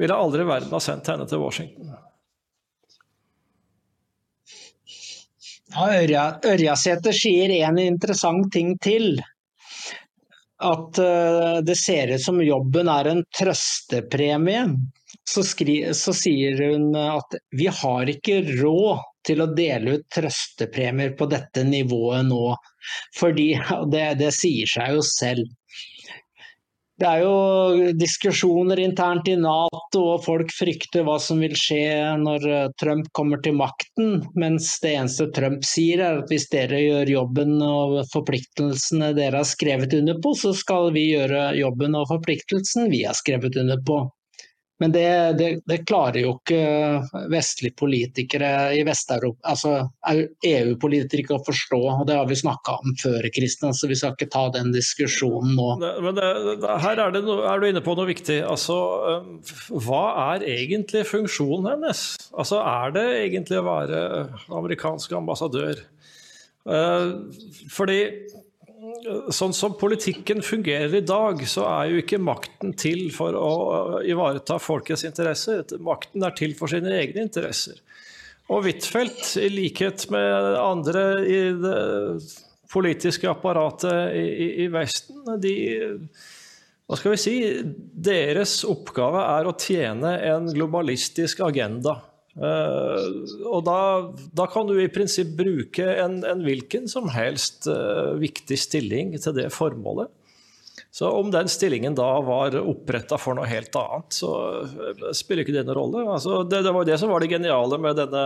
ville 0.01 0.17
aldri 0.17 0.41
i 0.41 0.49
verden 0.49 0.73
ha 0.73 0.81
sendt 0.81 1.13
henne 1.13 1.29
til 1.29 1.43
Washington. 1.43 1.93
Ja, 5.75 5.85
Ørja, 5.91 6.25
Ørjasæter 6.47 7.15
sier 7.15 7.51
en 7.67 7.79
interessant 7.81 8.47
ting 8.53 8.77
til. 8.79 9.17
At 10.63 10.99
uh, 11.03 11.57
det 11.67 11.75
ser 11.75 12.13
ut 12.15 12.23
som 12.23 12.39
jobben 12.39 12.87
er 12.87 13.09
en 13.11 13.25
trøstepremie. 13.35 14.61
Så, 15.27 15.43
skri, 15.43 15.81
så 15.97 16.13
sier 16.15 16.61
hun 16.61 16.95
at 16.95 17.35
vi 17.51 17.67
har 17.67 18.11
ikke 18.11 18.39
råd 18.61 19.03
til 19.27 19.43
å 19.43 19.49
dele 19.57 19.97
ut 19.97 20.07
trøstepremier 20.15 21.15
på 21.19 21.27
dette 21.27 21.65
nivået 21.67 22.23
nå. 22.29 22.55
Fordi 23.19 23.49
det, 23.91 24.05
det 24.21 24.31
sier 24.37 24.69
seg 24.77 24.95
jo 24.95 25.03
selv. 25.09 25.49
Det 26.95 27.07
er 27.09 27.25
jo 27.25 27.91
diskusjoner 27.99 28.79
internt 28.79 29.27
i 29.27 29.33
Nato, 29.35 30.03
og 30.13 30.21
folk 30.23 30.53
frykter 30.55 31.03
hva 31.03 31.17
som 31.19 31.41
vil 31.43 31.55
skje 31.59 31.89
når 32.21 32.45
eh, 32.47 32.69
Trump 32.79 33.09
kommer 33.17 33.41
til 33.43 33.57
makten. 33.59 34.21
Mens 34.39 34.69
det 34.83 34.93
eneste 34.95 35.27
Trump 35.35 35.67
sier 35.67 35.99
er 36.05 36.21
at 36.21 36.31
hvis 36.31 36.47
dere 36.53 36.79
gjør 36.79 37.11
jobben 37.11 37.57
og 37.59 37.97
forpliktelsene 38.13 39.11
dere 39.17 39.43
har 39.43 39.49
skrevet 39.49 39.97
under 39.99 40.21
på, 40.23 40.31
så 40.39 40.53
skal 40.55 40.93
vi 40.95 41.09
gjøre 41.09 41.49
jobben 41.59 41.99
og 41.99 42.07
forpliktelsen 42.13 42.87
vi 42.93 43.03
har 43.03 43.19
skrevet 43.19 43.59
under 43.59 43.83
på. 43.83 44.05
Men 44.83 44.91
det, 44.91 45.07
det, 45.39 45.49
det, 45.63 45.77
klarer 45.87 46.19
jo 46.19 46.33
ikke 46.35 47.27
vestlige 47.31 47.77
politikere 47.79 48.49
i 48.75 48.81
Vest-Europa, 48.83 49.53
altså 49.53 49.71
EU-politikere 50.43 51.37
å 51.37 51.45
forstå. 51.47 51.79
og 51.93 52.03
Det 52.09 52.17
har 52.19 52.27
vi 52.27 52.35
snakka 52.41 52.75
om 52.83 52.97
før, 52.99 53.29
Kristian, 53.35 53.75
så 53.77 53.87
vi 53.87 53.95
skal 53.95 54.17
ikke 54.17 54.27
ta 54.33 54.49
den 54.51 54.73
diskusjonen 54.75 55.55
nå. 55.55 55.69
Men 56.03 56.19
her 56.19 57.03
er, 57.05 57.15
no, 57.23 57.39
er, 57.47 57.63
du 57.63 57.69
inne 57.69 57.83
på 57.85 57.95
noe 57.95 58.09
viktig. 58.11 58.41
Altså, 58.43 58.75
hva 59.87 60.03
er 60.33 60.47
egentlig 60.57 61.05
funksjonen 61.07 61.71
hennes? 61.71 62.05
Altså, 62.35 62.59
er 62.59 62.95
det 62.97 63.07
egentlig 63.23 63.61
å 63.61 63.67
være 63.69 64.01
amerikansk 64.59 65.15
ambassadør? 65.15 65.85
Fordi 67.71 67.99
sånn 69.33 69.53
som 69.55 69.75
politikken 69.79 70.41
fungerer 70.45 70.93
i 70.97 71.03
dag, 71.05 71.41
så 71.47 71.65
er 71.69 71.91
jo 71.91 72.01
ikke 72.01 72.21
makten 72.21 72.73
til 72.79 73.07
for 73.15 73.37
å 73.37 73.51
ivareta 74.05 74.57
folkets 74.61 75.05
interesser. 75.07 75.63
Makten 75.83 76.25
er 76.25 76.35
til 76.37 76.55
for 76.57 76.71
sine 76.71 76.93
egne 76.97 77.25
interesser. 77.27 77.81
Og 78.53 78.67
Huitfeldt, 78.67 79.37
i 79.41 79.49
likhet 79.49 80.05
med 80.13 80.55
andre 80.61 81.05
i 81.25 81.39
det 81.57 81.79
politiske 82.69 83.29
apparatet 83.29 84.13
i, 84.17 84.65
i, 84.65 84.67
Vesten, 84.73 85.23
de 85.41 85.55
hva 86.85 86.97
skal 86.99 87.15
vi 87.15 87.17
si, 87.17 87.37
deres 87.65 88.59
oppgave 88.69 89.23
er 89.25 89.47
å 89.49 89.55
tjene 89.57 90.11
en 90.29 90.51
globalistisk 90.53 91.41
agenda. 91.47 91.95
Uh, 92.35 93.23
og 93.47 93.61
da, 93.63 93.79
da, 94.35 94.45
kan 94.51 94.67
du 94.67 94.75
i 94.75 94.91
prinsipp 94.91 95.31
bruke 95.37 95.85
en, 96.01 96.19
en 96.27 96.43
hvilken 96.43 96.89
som 96.91 97.07
helst 97.13 97.69
uh, 97.71 98.11
viktig 98.19 98.57
stilling 98.59 99.13
til 99.15 99.37
det 99.37 99.47
formålet. 99.55 100.11
Så 100.95 101.07
om 101.11 101.29
den 101.31 101.47
stillingen 101.51 101.95
da 101.95 102.07
var 102.23 102.57
oppretta 102.59 103.19
for 103.19 103.39
noe 103.39 103.47
helt 103.47 103.75
annet, 103.79 104.17
så 104.19 104.31
uh, 104.67 105.05
spiller 105.15 105.45
ikke 105.45 105.55
det 105.55 105.63
noen 105.63 105.79
rolle. 105.79 106.03
Altså, 106.17 106.41
det, 106.43 106.65
det, 106.67 106.75
var 106.75 106.89
det 106.89 106.99
som 106.99 107.13
var 107.13 107.23
det 107.23 107.31
geniale 107.31 107.79
med 107.81 108.03
denne 108.03 108.25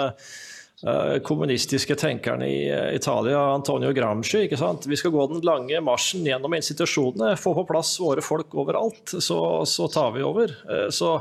kommunistiske 1.28 1.92
tenkeren 2.00 2.40
i 2.46 2.70
Italia, 2.96 3.42
Antonio 3.52 3.90
Gramsci. 3.92 4.46
ikke 4.46 4.56
sant? 4.62 4.86
Vi 4.88 4.96
skal 4.96 5.12
gå 5.12 5.26
den 5.28 5.42
lange 5.44 5.82
marsjen 5.84 6.24
gjennom 6.24 6.56
institusjonene, 6.56 7.34
få 7.36 7.52
på 7.58 7.66
plass 7.68 7.98
våre 8.00 8.24
folk 8.24 8.56
overalt, 8.64 9.12
så, 9.12 9.42
så 9.68 9.90
tar 9.92 10.14
vi 10.16 10.24
over. 10.24 10.56
så 10.96 11.18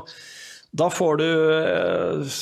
da 0.71 0.85
får 0.93 1.17
du 1.17 1.25
eh, 1.25 2.39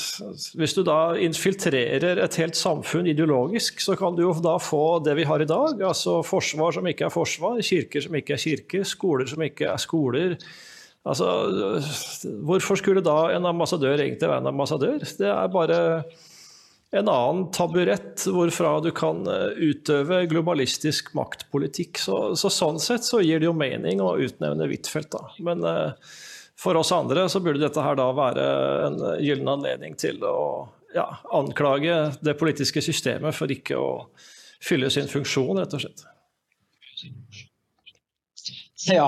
Hvis 0.60 0.75
du 0.75 0.81
da 0.84 1.15
infiltrerer 1.24 2.19
et 2.19 2.39
helt 2.41 2.60
samfunn 2.60 3.07
ideologisk, 3.07 3.79
så 3.84 3.96
kan 4.00 4.17
du 4.17 4.25
jo 4.25 4.34
da 4.43 4.57
få 4.60 5.00
det 5.05 5.15
vi 5.19 5.27
har 5.27 5.43
i 5.43 5.48
dag. 5.48 5.79
Altså 5.79 6.19
forsvar 6.27 6.75
som 6.75 6.89
ikke 6.89 7.07
er 7.07 7.13
forsvar, 7.13 7.62
kirker 7.63 8.03
som 8.03 8.17
ikke 8.19 8.36
er 8.36 8.43
kirker, 8.43 8.88
skoler 8.88 9.31
som 9.31 9.46
ikke 9.48 9.69
er 9.72 9.79
skoler. 9.79 10.36
Altså, 11.07 11.27
hvorfor 12.43 12.75
skulle 12.75 13.05
da 13.05 13.29
en 13.31 13.48
ambassadør 13.48 13.96
egentlig 13.96 14.27
være 14.27 14.43
en 14.43 14.51
ambassadør? 14.51 15.05
Det 15.07 15.29
er 15.31 15.53
bare 15.53 15.79
en 16.98 17.07
annen 17.12 17.46
taburett 17.55 18.25
hvorfra 18.31 18.77
du 18.84 18.89
kan 18.96 19.24
eh, 19.27 19.72
utøve 19.72 20.25
globalistisk 20.31 21.13
maktpolitikk. 21.15 22.00
Så, 22.00 22.19
så 22.39 22.51
sånn 22.51 22.79
sett 22.84 23.07
så 23.07 23.24
gir 23.24 23.39
det 23.39 23.48
jo 23.48 23.55
mening 23.55 24.03
å 24.03 24.17
utnevne 24.24 24.67
Huitfeldt, 24.67 25.15
da. 25.15 25.31
Men 25.43 25.63
uh, 25.63 26.13
for 26.60 26.80
oss 26.80 26.92
andre 26.96 27.28
så 27.30 27.42
burde 27.44 27.62
dette 27.62 27.84
her 27.84 27.98
da 28.00 28.08
være 28.18 28.48
en 28.88 29.00
gyllen 29.22 29.52
anledning 29.52 29.98
til 30.00 30.24
å 30.26 30.38
ja, 30.96 31.08
anklage 31.36 31.98
det 32.26 32.38
politiske 32.40 32.82
systemet 32.82 33.36
for 33.38 33.52
ikke 33.52 33.78
å 33.78 33.92
fylle 34.64 34.90
sin 34.94 35.10
funksjon, 35.12 35.60
rett 35.60 35.76
og 35.78 35.84
slett. 35.84 36.06
Ja, 38.88 39.08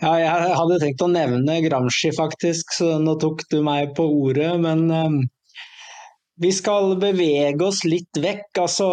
ja 0.00 0.12
jeg 0.18 0.56
hadde 0.58 0.78
tenkt 0.82 1.04
å 1.04 1.10
nevne 1.10 1.60
Gramsci 1.64 2.10
faktisk, 2.16 2.74
så 2.78 2.96
nå 3.02 3.16
tok 3.22 3.44
du 3.52 3.60
meg 3.66 3.94
på 3.98 4.06
ordet. 4.06 4.50
Men 4.62 4.86
um, 4.90 5.20
vi 6.40 6.50
skal 6.56 6.94
bevege 7.00 7.64
oss 7.66 7.82
litt 7.84 8.16
vekk. 8.16 8.62
Altså, 8.62 8.88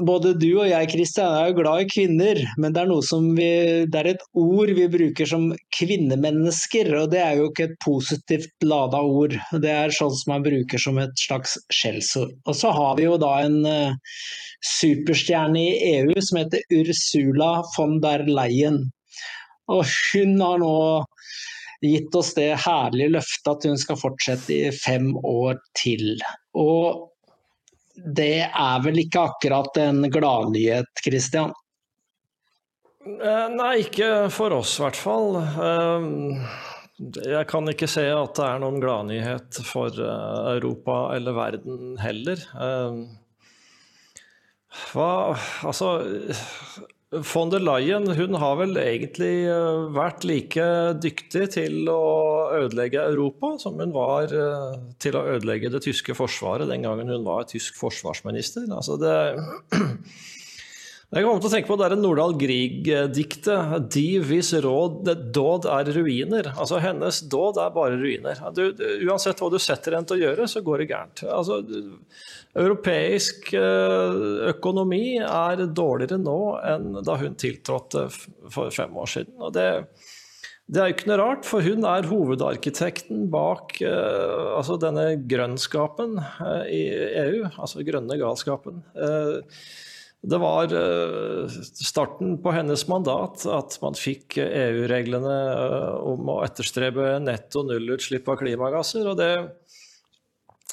både 0.00 0.32
du 0.40 0.48
og 0.54 0.68
jeg 0.70 0.88
Kristian, 0.94 1.34
er 1.36 1.50
jo 1.50 1.58
glad 1.58 1.84
i 1.84 1.88
kvinner, 1.90 2.40
men 2.56 2.72
det 2.72 2.84
er, 2.86 2.92
vi, 3.36 3.50
det 3.92 4.00
er, 4.00 4.10
et 4.14 4.24
ord 4.40 4.72
vi 4.78 4.86
bruker 4.92 5.28
som 5.28 5.50
kvinnemennesker, 5.76 6.92
og 6.96 7.12
det 7.12 7.20
er 7.20 7.36
jo 7.40 7.50
ikke 7.50 7.68
et 7.68 7.76
positivt 7.84 8.64
lada 8.64 9.02
ord. 9.04 9.36
Det 9.52 9.72
er 9.72 9.94
sånn 9.94 10.14
som 10.16 10.36
man 10.36 10.46
bruker 10.46 10.80
som 10.80 11.00
et 11.02 11.12
slags 11.20 11.58
skjellsord. 11.74 12.32
Og 12.48 12.56
så 12.56 12.72
har 12.72 12.96
vi 12.96 13.08
jo 13.08 13.18
da 13.20 13.34
en 13.44 13.60
uh, 13.68 14.20
superstjerne 14.80 15.60
i 15.60 15.96
EU 15.98 16.16
som 16.16 16.40
heter 16.40 16.64
Ursula 16.80 17.58
von 17.74 18.00
der 18.04 18.24
Leyen. 18.30 18.86
Og 19.68 19.84
hun 19.84 20.40
har 20.40 20.62
nå 20.62 20.76
gitt 21.88 22.14
oss 22.18 22.32
det 22.36 22.52
herlige 22.64 23.14
løftet 23.16 23.52
at 23.52 23.66
hun 23.68 23.78
skal 23.80 24.00
fortsette 24.00 24.54
i 24.54 24.72
fem 24.74 25.12
år 25.20 25.60
til. 25.78 26.16
Og 26.56 27.12
det 27.96 28.46
er 28.46 28.82
vel 28.84 29.00
ikke 29.00 29.28
akkurat 29.30 29.78
en 29.80 30.04
gladnyhet, 30.12 30.90
Christian? 31.04 31.54
Eh, 33.06 33.46
nei, 33.54 33.72
ikke 33.84 34.26
for 34.34 34.56
oss 34.56 34.76
i 34.78 34.82
hvert 34.84 34.98
fall. 34.98 35.36
Eh, 35.38 36.08
jeg 37.28 37.46
kan 37.50 37.68
ikke 37.70 37.88
se 37.90 38.06
at 38.10 38.34
det 38.38 38.48
er 38.48 38.60
noen 38.62 38.80
gladnyhet 38.82 39.60
for 39.68 39.94
eh, 39.94 40.50
Europa 40.56 40.98
eller 41.16 41.36
verden 41.36 41.94
heller. 42.02 42.42
Hva 44.90 45.10
Altså 45.64 45.90
Von 47.14 47.50
der 47.50 47.60
Leyen 47.62 48.08
hun 48.18 48.34
har 48.34 48.56
vel 48.58 48.74
egentlig 48.82 49.44
eh, 49.46 49.82
vært 49.94 50.24
like 50.26 50.64
dyktig 50.98 51.44
til 51.54 51.86
å 51.86 52.00
ødelegge 52.56 53.04
Europa 53.12 53.52
som 53.62 53.78
hun 53.78 53.94
var 53.94 54.34
eh, 54.34 54.72
til 54.98 55.14
å 55.14 55.22
ødelegge 55.36 55.70
det 55.70 55.84
tyske 55.86 56.16
forsvaret 56.18 56.66
den 56.66 56.82
gangen 56.82 57.12
hun 57.14 57.22
var 57.28 57.46
tysk 57.46 57.78
forsvarsminister. 57.78 58.66
Altså 58.74 58.98
det, 58.98 59.14
Jeg 61.16 61.24
kommer 61.24 61.40
til 61.40 61.48
å 61.48 61.52
tenke 61.54 61.70
på 61.70 61.76
det 61.80 61.96
Nordahl 61.96 62.34
Grieg-diktet 62.36 63.86
'De 63.88 64.08
hvis 64.20 64.50
råd, 64.60 65.06
dåd 65.32 65.68
er 65.72 65.88
ruiner'. 65.96 66.50
Altså 66.52 66.76
Hennes 66.82 67.22
dåd 67.32 67.56
er 67.62 67.70
bare 67.72 67.96
ruiner. 67.96 68.42
Du, 68.52 68.66
uansett 69.08 69.40
hva 69.40 69.48
du 69.48 69.56
setter 69.56 69.96
henne 69.96 70.04
til 70.10 70.18
å 70.18 70.26
gjøre, 70.26 70.48
så 70.52 70.60
går 70.66 70.82
det 70.82 70.88
gærent. 70.90 71.22
Altså, 71.24 71.62
europeisk 72.52 73.48
eh, 73.56 74.18
økonomi 74.50 75.16
er 75.22 75.64
dårligere 75.64 76.20
nå 76.20 76.36
enn 76.74 77.00
da 77.00 77.16
hun 77.22 77.40
tiltrådte 77.40 78.04
for 78.52 78.68
fem 78.76 79.00
år 79.00 79.10
siden. 79.14 79.32
Og 79.40 79.56
det, 79.56 79.66
det 80.68 80.84
er 80.84 80.92
jo 80.92 80.98
ikke 80.98 81.10
noe 81.14 81.20
rart, 81.22 81.48
for 81.48 81.64
hun 81.64 81.88
er 81.88 82.12
hovedarkitekten 82.12 83.24
bak 83.32 83.78
uh, 83.80 84.52
altså 84.58 84.76
denne 84.84 85.14
grønnskapen 85.24 86.20
uh, 86.20 86.64
i 86.68 86.84
EU, 87.24 87.44
altså 87.56 87.88
grønne 87.88 88.20
galskapen. 88.20 88.84
Det 90.26 90.38
var 90.42 90.72
eh, 90.74 91.56
starten 91.76 92.36
på 92.42 92.54
hennes 92.54 92.86
mandat 92.90 93.44
at 93.52 93.76
man 93.82 93.94
fikk 93.98 94.38
EU-reglene 94.42 95.36
eh, 95.52 95.92
om 96.08 96.32
å 96.32 96.40
etterstrebe 96.46 97.16
netto 97.22 97.62
nullutslipp 97.66 98.28
av 98.32 98.40
klimagasser. 98.40 99.06
og 99.06 99.20
det 99.20 99.32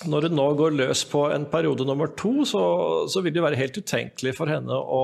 når 0.09 0.27
hun 0.27 0.35
nå 0.35 0.45
går 0.57 0.73
løs 0.75 1.03
på 1.07 1.27
en 1.31 1.45
periode 1.47 1.85
nummer 1.87 2.09
to, 2.17 2.31
så, 2.49 2.63
så 3.07 3.21
vil 3.23 3.35
det 3.35 3.43
være 3.45 3.59
helt 3.59 3.77
utenkelig 3.77 4.33
for 4.35 4.49
henne 4.51 4.73
å, 4.73 5.03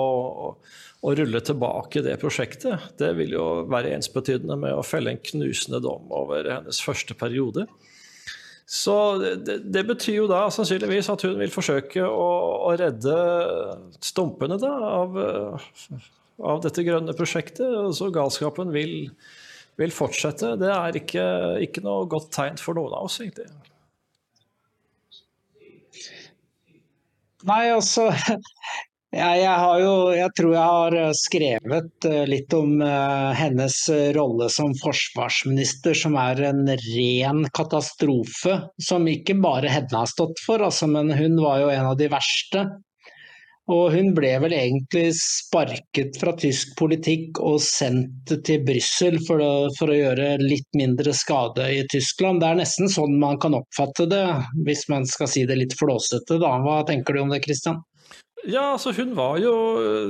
å, 0.50 1.14
rulle 1.16 1.40
tilbake 1.46 2.02
det 2.04 2.18
prosjektet. 2.20 2.90
Det 3.00 3.14
vil 3.16 3.38
jo 3.38 3.46
være 3.70 3.94
ensbetydende 3.96 4.58
med 4.60 4.76
å 4.76 4.84
felle 4.84 5.14
en 5.14 5.22
knusende 5.30 5.80
dom 5.86 6.10
over 6.12 6.50
hennes 6.58 6.82
første 6.84 7.16
periode. 7.16 7.68
Så 8.70 8.96
det, 9.18 9.56
det, 9.74 9.82
betyr 9.88 10.20
jo 10.20 10.26
da 10.30 10.44
sannsynligvis 10.54 11.08
at 11.10 11.24
hun 11.26 11.40
vil 11.42 11.50
forsøke 11.50 12.04
å, 12.06 12.28
å 12.70 12.74
redde 12.78 13.16
stumpene 14.06 14.60
da, 14.62 14.70
av, 14.70 15.18
av, 16.38 16.60
dette 16.62 16.86
grønne 16.86 17.16
prosjektet. 17.18 17.66
Så 17.98 18.12
galskapen 18.14 18.70
vil, 18.76 19.10
vil 19.82 19.96
fortsette. 19.96 20.54
Det 20.62 20.70
er 20.70 21.02
ikke, 21.02 21.26
ikke, 21.66 21.82
noe 21.88 22.06
godt 22.14 22.30
tegn 22.36 22.62
for 22.62 22.78
noen 22.78 22.94
av 22.94 23.10
oss, 23.10 23.18
egentlig. 23.26 23.50
Nei, 27.50 27.64
altså 27.74 28.12
jeg, 29.10 29.38
jeg, 29.42 29.78
jo, 29.82 29.94
jeg, 30.14 30.32
tror 30.38 30.52
jeg 30.54 30.72
har 30.72 30.96
eh, 31.00 31.14
skrevet 31.18 32.06
eh, 32.06 32.26
litt 32.30 32.54
om 32.54 32.76
uh, 32.78 33.32
hennes 33.34 33.78
rolle 34.14 34.50
som 34.54 34.76
forsvarsminister, 34.78 35.98
som 35.98 36.18
er 36.22 36.44
en 36.52 36.68
ren 36.70 37.48
katastrofe. 37.58 38.60
Som 38.78 39.10
ikke 39.10 39.40
bare 39.42 39.72
Hedna 39.74 40.04
har 40.04 40.12
stått 40.12 40.44
for, 40.46 40.62
altså, 40.62 40.92
men 40.92 41.10
hun 41.10 41.42
var 41.42 41.64
jo 41.64 41.74
en 41.74 41.90
av 41.90 41.98
de 41.98 42.12
verste. 42.14 42.68
Og 43.70 43.92
hun 43.94 44.16
ble 44.18 44.32
vel 44.42 44.54
egentlig 44.58 45.12
sparket 45.18 46.16
fra 46.18 46.34
tysk 46.38 46.72
politikk 46.78 47.38
og 47.46 47.60
sendt 47.62 48.32
til 48.46 48.64
Brussel 48.66 49.20
for, 49.28 49.44
for, 49.78 49.92
å 49.92 49.98
gjøre 49.98 50.32
litt 50.42 50.70
mindre 50.78 51.14
skade 51.14 51.68
i 51.78 51.84
Tyskland. 51.94 52.42
Det 52.42 52.50
er 52.50 52.62
nesten 52.64 52.90
sånn 52.90 53.20
man 53.22 53.38
kan 53.42 53.58
oppfatte 53.58 54.10
det, 54.10 54.24
hvis 54.66 54.88
man 54.90 55.06
skal 55.10 55.30
si 55.30 55.46
det 55.50 55.60
litt 55.60 55.78
flåsete. 55.78 56.40
Da. 56.42 56.56
Hva 56.66 56.82
tenker 56.90 57.14
du 57.14 57.22
om 57.22 57.34
det, 57.34 57.44
Christian? 57.46 57.84
Ja, 58.48 58.72
altså 58.74 58.94
Hun 58.96 59.12
var 59.18 59.36
jo, 59.42 59.52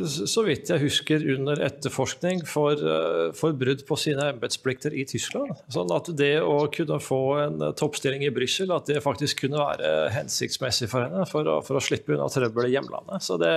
så 0.05 0.43
vidt 0.45 0.69
jeg 0.69 0.83
husker, 0.83 1.23
under 1.33 1.61
etterforskning 1.65 2.43
for, 2.47 2.77
eh, 2.77 3.31
for 3.37 3.57
brudd 3.57 3.81
på 3.87 3.97
sine 3.97 4.27
embetsplikter 4.35 4.93
i 4.93 5.05
Tyskland. 5.09 5.55
Sånn 5.73 5.89
at 5.95 6.11
det 6.17 6.35
å 6.45 6.67
kunne 6.71 6.99
få 7.01 7.21
en 7.47 7.65
toppstilling 7.79 8.27
i 8.27 8.33
Brussel, 8.33 8.71
at 8.75 8.85
det 8.85 9.01
faktisk 9.05 9.45
kunne 9.45 9.57
være 9.63 10.11
hensiktsmessig 10.13 10.91
for 10.91 11.07
henne 11.07 11.25
for 11.29 11.49
å, 11.49 11.57
for 11.65 11.79
å 11.79 11.83
slippe 11.83 12.13
unna 12.13 12.29
trøbbel 12.29 12.69
i 12.69 12.75
hjemlandet. 12.77 13.25
Så 13.25 13.39
det, 13.41 13.55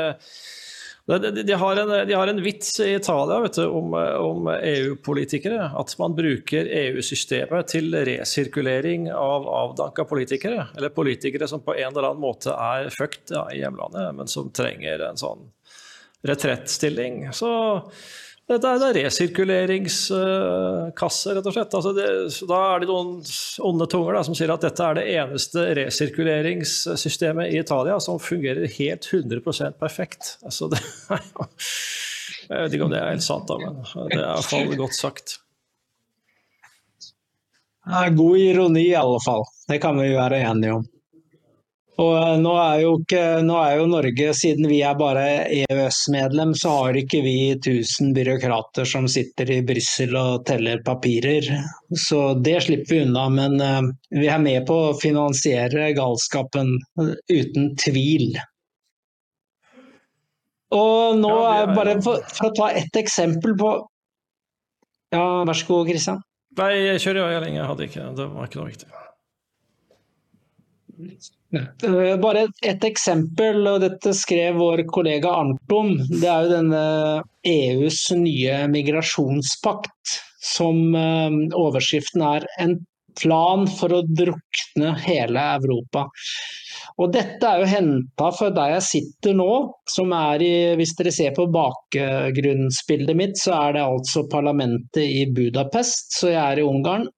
de, 1.07 1.43
de, 1.43 1.53
har 1.53 1.77
en, 1.77 2.09
de, 2.09 2.15
har 2.15 2.31
en, 2.31 2.43
vits 2.43 2.81
i 2.81 2.93
Italia 2.95 3.49
du, 3.57 3.65
om, 3.67 3.95
om 4.19 4.49
EU-politikere. 4.62 5.71
At 5.79 5.95
man 5.99 6.15
bruker 6.15 6.69
EU-systemet 6.71 7.73
til 7.75 7.95
resirkulering 8.07 9.09
av 9.11 9.49
avdanka 9.51 10.07
politikere. 10.07 10.69
Eller 10.77 10.95
politikere 10.95 11.49
som 11.51 11.65
på 11.65 11.75
en 11.75 11.91
eller 11.91 12.12
annen 12.12 12.23
måte 12.23 12.55
er 12.55 12.91
fucked 12.95 13.35
ja, 13.35 13.49
i 13.51 13.65
hjemlandet, 13.65 14.12
men 14.15 14.31
som 14.31 14.53
trenger 14.55 15.03
en 15.09 15.19
sånn 15.19 15.49
retrettstilling. 16.23 17.33
Så 17.35 17.51
dette 18.53 18.88
er 18.88 18.97
resirkuleringskasse, 18.99 21.29
rett 21.37 21.49
og 21.49 21.55
slett. 21.55 21.77
Altså 21.79 21.91
det, 21.97 22.07
da 22.51 22.59
er 22.69 22.77
det 22.83 22.88
noen 22.91 23.11
onde 23.69 23.87
tunger 23.91 24.12
da, 24.19 24.23
som 24.27 24.37
sier 24.38 24.55
at 24.55 24.65
dette 24.67 24.83
er 24.87 24.95
det 24.99 25.07
eneste 25.15 25.61
resirkuleringssystemet 25.79 27.47
i 27.53 27.57
Italia 27.62 27.97
som 28.03 28.23
fungerer 28.23 28.75
helt 28.79 29.05
100% 29.09 29.73
perfekt. 29.81 30.23
Altså 30.47 30.65
det, 30.73 30.81
jeg 32.49 32.59
vet 32.59 32.73
ikke 32.77 32.87
om 32.88 32.93
det 32.93 33.01
er 33.01 33.15
helt 33.15 33.27
sant, 33.27 33.49
da, 33.49 33.55
men 33.62 33.73
det 33.83 34.19
er 34.19 34.19
i 34.19 34.21
hvert 34.27 34.51
fall 34.51 34.69
godt 34.81 34.97
sagt. 34.99 35.29
God 38.17 38.37
ironi, 38.38 38.85
i 38.93 38.95
alle 38.95 39.19
fall. 39.25 39.45
Det 39.69 39.79
kan 39.83 39.99
vi 39.99 40.15
være 40.15 40.38
enige 40.47 40.73
om. 40.79 40.85
Og 42.00 42.12
eh, 42.16 42.38
nå 42.40 42.52
er, 42.57 42.76
jo 42.81 42.92
ikke, 43.02 43.22
nå 43.44 43.57
er 43.61 43.74
jo 43.76 43.88
Norge, 43.90 44.28
siden 44.37 44.68
vi 44.70 44.78
er 44.87 44.96
bare 44.96 45.24
EØS-medlem, 45.52 46.55
så 46.57 46.72
har 46.78 46.96
ikke 46.96 47.20
vi 47.24 47.35
1000 47.52 48.14
byråkrater 48.16 48.88
som 48.88 49.09
sitter 49.12 49.50
i 49.52 49.61
Brussel 49.66 50.16
og 50.16 50.46
teller 50.48 50.81
papirer. 50.87 51.50
Så 51.92 52.22
det 52.40 52.62
slipper 52.64 52.94
vi 52.94 53.02
unna. 53.05 53.26
Men 53.33 53.61
uh, 53.61 53.92
vi 54.14 54.31
er 54.33 54.40
med 54.40 54.64
på 54.68 54.78
å 54.88 54.96
finansiere 54.96 55.92
galskapen, 55.98 56.72
uh, 57.00 57.12
uten 57.28 57.74
tvil. 57.83 58.40
Og 60.72 61.20
nå 61.20 61.37
er 61.50 61.76
bare 61.76 61.98
for, 62.00 62.24
for, 62.33 62.48
å 62.48 62.57
ta 62.57 62.72
ett 62.72 62.96
eksempel 62.96 63.57
på 63.61 63.76
Ja, 65.12 65.44
vær 65.44 65.52
så 65.59 65.68
god, 65.68 65.90
Kristian. 65.92 66.22
Nei, 66.57 66.96
kjører 66.96 67.20
jo 67.20 67.31
jeg 67.35 67.44
lenge. 67.44 67.59
Jeg 67.61 67.68
hadde 67.68 67.88
ikke 67.90 68.11
Det 68.16 68.33
var 68.33 68.48
ikke 68.48 68.62
noe 68.62 68.70
viktig. 68.72 68.88
Eh, 71.53 72.17
bare 72.21 72.47
et 72.65 72.85
eksempel, 72.88 73.61
og 73.69 73.83
dette 73.85 74.15
skrev 74.17 74.57
vår 74.61 74.85
kollega 74.93 75.35
Arntom. 75.43 75.95
Det 76.09 76.29
er 76.29 76.47
jo 76.47 76.55
denne 76.55 76.85
EUs 77.49 78.07
nye 78.17 78.62
migrasjonspakt, 78.73 80.17
som 80.55 80.97
eh, 80.97 81.38
overskriften 81.59 82.25
er 82.29 82.49
'En 82.59 82.81
plan 83.21 83.67
for 83.69 83.93
å 83.93 84.07
drukne 84.09 84.95
hele 85.05 85.41
Europa'. 85.59 86.09
Og 87.01 87.12
dette 87.12 87.49
er 87.49 87.61
jo 87.61 87.71
henta 87.71 88.31
fra 88.37 88.51
der 88.53 88.75
jeg 88.77 88.88
sitter 88.88 89.37
nå, 89.37 89.53
som 89.88 90.12
er 90.12 90.43
i 90.45 90.55
Hvis 90.77 90.95
dere 90.99 91.12
ser 91.12 91.33
på 91.37 91.49
bakgrunnsbildet 91.53 93.17
mitt, 93.17 93.37
så 93.41 93.55
er 93.69 93.77
det 93.77 93.85
altså 93.87 94.25
parlamentet 94.29 95.05
i 95.05 95.27
Budapest, 95.27 96.12
så 96.19 96.33
jeg 96.33 96.43
er 96.43 96.62
i 96.62 96.67
Ungarn. 96.69 97.09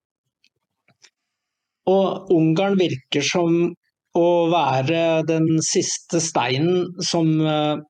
Og 1.91 2.31
Ungarn 2.33 2.79
virker 2.81 3.25
som 3.25 3.75
å 4.15 4.29
være 4.53 5.25
den 5.29 5.59
siste 5.65 6.21
steinen 6.23 6.87
som 7.03 7.35
eh, 7.43 7.83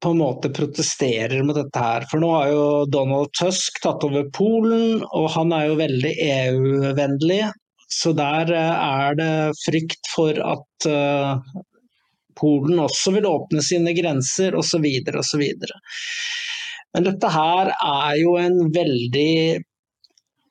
på 0.00 0.12
en 0.12 0.20
måte 0.20 0.52
protesterer 0.54 1.42
mot 1.46 1.56
dette 1.56 1.82
her. 1.82 2.06
For 2.10 2.22
nå 2.22 2.30
har 2.34 2.52
jo 2.52 2.66
Donald 2.92 3.32
Tusk 3.38 3.80
tatt 3.82 4.04
over 4.06 4.28
Polen, 4.36 5.02
og 5.02 5.30
han 5.34 5.54
er 5.56 5.70
jo 5.70 5.80
veldig 5.80 6.12
EU-vennlig. 6.26 7.42
Så 7.90 8.12
der 8.16 8.52
eh, 8.54 8.84
er 9.02 9.18
det 9.18 9.32
frykt 9.64 10.12
for 10.12 10.36
at 10.44 10.86
uh, 10.86 11.40
Polen 12.38 12.78
også 12.80 13.16
vil 13.16 13.26
åpne 13.28 13.64
sine 13.64 13.96
grenser 13.96 14.54
osv. 14.56 14.86
osv. 15.18 15.42
Men 16.94 17.06
dette 17.06 17.32
her 17.34 17.72
er 17.74 18.14
jo 18.20 18.36
en 18.38 18.62
veldig 18.74 19.32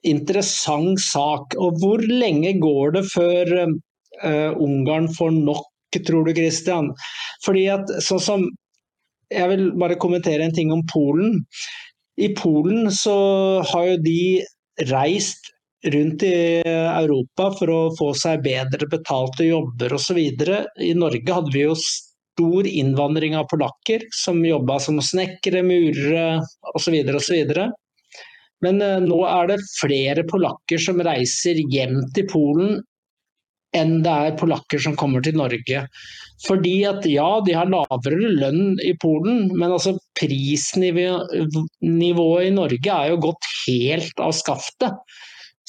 interessant 0.08 1.02
sak. 1.04 1.56
Og 1.60 1.80
hvor 1.82 2.04
lenge 2.04 2.56
går 2.62 2.96
det 2.98 3.06
før 3.12 3.54
uh, 3.60 4.52
Ungarn 4.60 5.10
får 5.16 5.36
nok, 5.36 5.68
tror 6.06 6.28
du 6.28 6.34
Christian? 6.38 6.92
Fordi 7.46 7.68
at 7.74 7.92
sånn 8.06 8.26
som 8.26 8.50
Jeg 9.30 9.46
vil 9.52 9.68
bare 9.78 10.00
kommentere 10.02 10.42
en 10.42 10.54
ting 10.56 10.72
om 10.74 10.80
Polen. 10.90 11.36
I 12.18 12.32
Polen 12.34 12.88
så 12.90 13.14
har 13.62 13.84
jo 13.92 13.98
de 14.02 14.42
reist 14.90 15.52
rundt 15.94 16.24
i 16.26 16.62
Europa 16.66 17.52
for 17.60 17.72
å 17.72 17.80
få 17.94 18.08
seg 18.18 18.42
bedre 18.44 18.88
betalte 18.90 19.46
jobber 19.46 19.94
osv. 19.96 20.18
I 20.18 20.94
Norge 20.98 21.36
hadde 21.36 21.54
vi 21.54 21.62
jo 21.62 21.76
stor 21.78 22.68
innvandring 22.68 23.38
av 23.38 23.48
polakker 23.52 24.08
som 24.16 24.42
jobba 24.46 24.80
som 24.82 25.00
snekkere, 25.04 25.64
murere 25.64 26.42
osv. 26.74 26.98
osv. 27.22 27.54
Men 28.66 28.82
uh, 28.84 29.00
nå 29.04 29.20
er 29.30 29.52
det 29.52 29.60
flere 29.78 30.26
polakker 30.30 30.82
som 30.82 31.02
reiser 31.06 31.60
hjem 31.72 32.02
til 32.16 32.28
Polen 32.32 32.80
enn 33.78 34.00
det 34.02 34.10
er 34.10 34.38
polakker 34.40 34.82
som 34.82 34.96
kommer 34.98 35.22
til 35.22 35.38
Norge. 35.38 35.84
Fordi 36.48 36.76
at 36.90 37.06
ja, 37.06 37.28
de 37.46 37.54
har 37.54 37.70
lavere 37.70 38.32
lønn 38.42 38.80
i 38.82 38.96
Polen, 38.98 39.50
men 39.54 39.76
altså 39.76 39.94
prisnivået 40.18 41.36
i 42.48 42.56
Norge 42.56 42.96
er 42.96 43.12
jo 43.12 43.24
gått 43.28 43.46
helt 43.68 44.24
av 44.24 44.34
skaftet. 44.34 44.98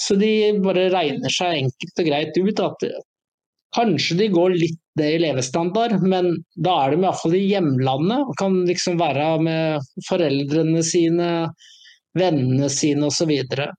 Så 0.00 0.16
de 0.16 0.32
bare 0.64 0.88
regner 0.94 1.32
seg 1.34 1.66
enkelt 1.66 2.00
og 2.00 2.08
greit 2.08 2.38
ut 2.40 2.60
at 2.64 2.90
Kanskje 3.70 4.16
de 4.18 4.26
går 4.34 4.56
litt 4.58 4.80
ned 4.98 5.12
i 5.14 5.18
levestandard, 5.22 6.00
men 6.02 6.32
da 6.58 6.72
er 6.82 6.90
de 6.90 7.04
iallfall 7.04 7.36
i 7.38 7.44
hjemlandet 7.52 8.24
og 8.24 8.32
kan 8.40 8.56
liksom 8.66 8.98
være 8.98 9.28
med 9.46 9.92
foreldrene 10.08 10.82
sine, 10.82 11.28
vennene 12.18 12.70
sine 12.72 13.06
osv. 13.06 13.20
Så, 13.20 13.26
videre. 13.30 13.70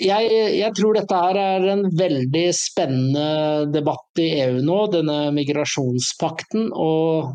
jeg, 0.00 0.32
jeg, 0.58 0.72
tror 0.78 0.98
dette 0.98 1.22
her 1.24 1.40
er 1.40 1.68
en 1.74 1.86
veldig 1.98 2.46
spennende 2.56 3.70
debatt 3.74 4.22
i 4.22 4.28
EU 4.44 4.60
nå, 4.64 4.78
denne 4.94 5.18
migrasjonspakten. 5.36 6.70
Og 6.72 7.32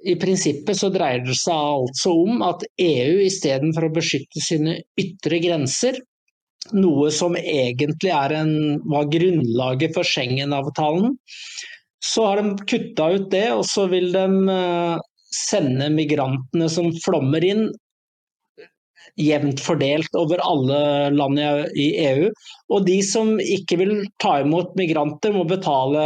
i 0.00 0.16
prinsippet 0.20 0.78
så 0.80 0.88
dreier 0.92 1.24
det 1.26 1.36
seg 1.36 1.56
altså 1.56 2.14
om 2.22 2.44
at 2.46 2.64
EU 2.80 3.20
istedenfor 3.26 3.88
å 3.88 3.96
beskytte 3.98 4.40
sine 4.44 4.78
ytre 5.00 5.42
grenser, 5.44 5.98
noe 6.76 7.10
som 7.12 7.36
egentlig 7.36 8.12
en, 8.12 8.54
var 8.88 9.10
grunnlaget 9.12 9.94
for 9.96 10.06
Schengen-avtalen. 10.06 11.16
Så 12.00 12.24
har 12.24 12.40
de 12.40 12.64
kutta 12.68 13.10
ut 13.16 13.28
det, 13.32 13.46
og 13.52 13.66
så 13.68 13.86
vil 13.92 14.08
de 14.14 14.24
eh, 14.54 15.09
sende 15.34 15.90
migrantene 15.94 16.68
som 16.72 16.90
flommer 17.04 17.44
inn, 17.46 17.68
jevnt 19.20 19.60
fordelt 19.60 20.14
over 20.18 20.40
alle 20.44 20.80
land 21.14 21.40
i 21.78 21.88
EU. 22.04 22.28
Og 22.70 22.86
de 22.86 23.00
som 23.04 23.34
ikke 23.42 23.80
vil 23.80 23.94
ta 24.22 24.38
imot 24.44 24.76
migranter, 24.78 25.34
må 25.34 25.44
betale 25.48 26.04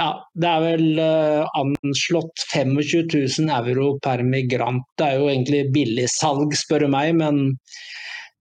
ja, 0.00 0.10
det 0.40 0.48
er 0.48 0.64
vel 0.64 1.00
uh, 1.02 1.48
anslått 1.60 2.46
25 2.54 2.72
000 3.44 3.52
euro 3.60 3.92
per 4.04 4.24
migrant. 4.24 4.86
Det 4.96 5.10
er 5.10 5.20
jo 5.20 5.28
egentlig 5.28 5.66
billigsalg, 5.74 6.56
spør 6.56 6.86
du 6.86 6.92
meg, 6.94 7.12
men 7.20 7.42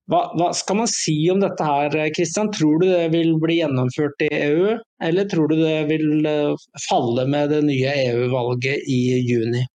hva, 0.09 0.23
hva, 0.39 0.49
skal 0.57 0.79
man 0.79 0.89
si 0.89 1.15
om 1.29 1.41
dette 1.43 1.65
her, 1.65 1.93
Kristian? 2.15 2.49
Tror 2.55 2.79
du 2.81 2.87
det 2.89 3.09
vil 3.13 3.35
bli 3.41 3.59
gjennomført 3.59 4.23
i 4.25 4.29
EU, 4.39 4.77
eller 5.05 5.27
tror 5.29 5.51
du 5.51 5.59
det 5.59 5.83
vil 5.91 6.25
eh, 6.25 6.69
falle 6.87 7.27
med 7.29 7.51
det 7.53 7.59
nye 7.67 7.91
EU-valget 8.07 8.89
i 8.89 9.01
juni? 9.27 9.67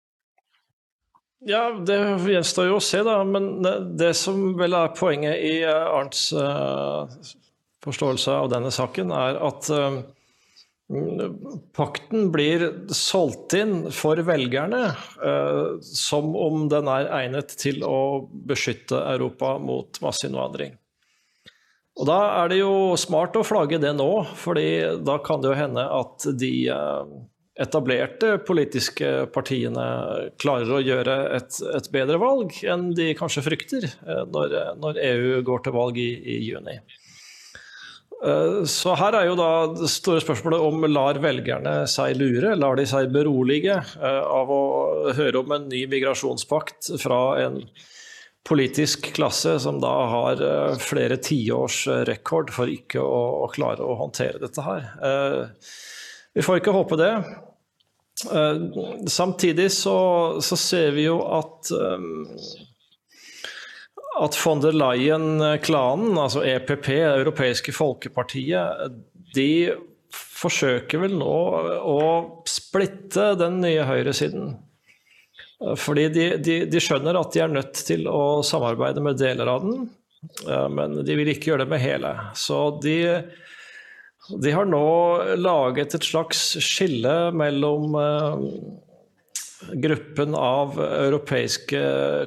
Ja, 1.46 1.68
Det 1.87 1.98
gjenstår 2.30 2.70
jo 2.70 2.78
å 2.78 2.85
se, 2.85 3.02
da. 3.04 3.18
Men 3.28 3.64
det 3.98 4.14
som 4.16 4.54
vel 4.59 4.76
er 4.78 4.94
poenget 4.96 5.40
i 5.44 5.57
eh, 5.62 5.96
Arnts 5.98 6.30
uh, 6.33 7.04
forståelse 7.85 8.37
av 8.44 8.48
denne 8.52 8.72
saken, 8.72 9.12
er 9.12 9.40
at 9.44 9.68
uh, 9.72 10.00
Pakten 11.72 12.28
blir 12.33 12.66
solgt 12.92 13.54
inn 13.57 13.87
for 13.94 14.20
velgerne 14.20 14.83
eh, 14.92 15.62
som 15.80 16.35
om 16.37 16.66
den 16.68 16.90
er 16.92 17.09
egnet 17.22 17.54
til 17.57 17.80
å 17.88 18.28
beskytte 18.28 19.00
Europa 19.14 19.54
mot 19.59 19.96
masseinnvandring. 20.04 20.74
Og 21.94 22.09
Da 22.11 22.18
er 22.42 22.52
det 22.52 22.59
jo 22.61 22.98
smart 23.00 23.38
å 23.40 23.46
flagge 23.46 23.80
det 23.80 23.94
nå, 23.96 24.11
fordi 24.37 24.68
da 25.07 25.16
kan 25.24 25.40
det 25.40 25.54
jo 25.54 25.59
hende 25.62 25.87
at 25.88 26.28
de 26.37 26.52
eh, 26.74 27.16
etablerte 27.55 28.38
politiske 28.47 29.29
partiene 29.35 29.85
klarer 30.43 30.75
å 30.75 30.83
gjøre 30.83 31.14
et, 31.37 31.61
et 31.77 31.88
bedre 31.95 32.19
valg 32.19 32.57
enn 32.67 32.88
de 32.99 33.12
kanskje 33.19 33.45
frykter 33.47 33.87
eh, 33.87 34.25
når, 34.27 34.57
når, 34.83 34.99
EU 35.12 35.40
går 35.47 35.62
til 35.62 35.77
valg 35.77 36.01
i, 36.03 36.11
i 36.19 36.40
juni. 36.49 36.81
Eh, 38.27 38.59
så 38.67 38.97
her 38.99 39.21
er 39.21 39.29
jo 39.29 39.38
da 39.38 39.51
det 39.71 39.93
store 39.93 40.25
spørsmålet 40.25 40.67
om 40.67 40.88
lar 40.90 41.23
velgerne 41.23 41.77
seg 41.90 42.19
lure, 42.19 42.57
lar 42.59 42.81
de 42.81 42.88
seg 42.90 43.14
berolige 43.14 43.79
eh, 43.79 44.23
av 44.25 44.51
å 44.51 44.62
høre 45.14 45.45
om 45.45 45.55
en 45.55 45.71
ny 45.71 45.87
migrasjonspakt 45.95 46.97
fra 47.05 47.23
en 47.45 47.62
politisk 48.45 49.12
klasse 49.14 49.55
som 49.62 49.79
da 49.81 49.95
har 50.11 50.43
flere 50.83 51.17
tiårs 51.23 51.87
rekord 52.11 52.51
for 52.53 52.69
ikke 52.69 53.01
å, 53.01 53.47
å 53.47 53.49
klare 53.55 53.81
å 53.81 53.95
håndtere 54.03 54.43
dette 54.43 54.67
her. 54.67 54.90
Vi 56.37 56.45
får 56.45 56.61
ikke 56.61 56.75
håpe 56.75 56.99
det. 57.01 57.12
Samtidig 59.11 59.71
så, 59.73 59.97
så 60.45 60.57
ser 60.59 60.95
vi 60.97 61.09
jo 61.09 61.19
at 61.37 61.73
at 64.15 64.37
von 64.39 64.61
der 64.63 64.77
Leyen-klanen, 64.77 66.19
altså 66.19 66.45
EPP, 66.47 66.87
Det 66.87 67.17
europeiske 67.19 67.73
folkepartiet, 67.75 68.93
de 69.35 69.75
forsøker 70.15 71.03
vel 71.03 71.17
nå 71.19 71.39
å 71.83 71.99
splitte 72.47 73.33
den 73.41 73.59
nye 73.65 73.83
høyresiden. 73.89 74.55
Fordi 75.81 76.09
de, 76.13 76.27
de, 76.45 76.57
de, 76.71 76.83
skjønner 76.83 77.17
at 77.19 77.33
de 77.35 77.43
er 77.43 77.53
nødt 77.53 77.81
til 77.89 78.07
å 78.11 78.43
samarbeide 78.47 79.03
med 79.03 79.19
deler 79.19 79.51
av 79.51 79.65
den, 79.65 79.87
men 80.75 80.99
de 81.07 81.17
vil 81.19 81.31
ikke 81.33 81.53
gjøre 81.53 81.65
det 81.65 81.73
med 81.73 81.83
hele. 81.83 82.13
Så 82.39 82.59
de, 82.85 82.99
de 84.41 84.55
har 84.55 84.65
nå 84.69 84.87
laget 85.37 85.99
et 85.99 86.07
slags 86.07 86.47
skille 86.65 87.15
mellom 87.37 87.97
gruppen 89.73 90.35
av 90.35 90.79
europeiske 90.81 91.81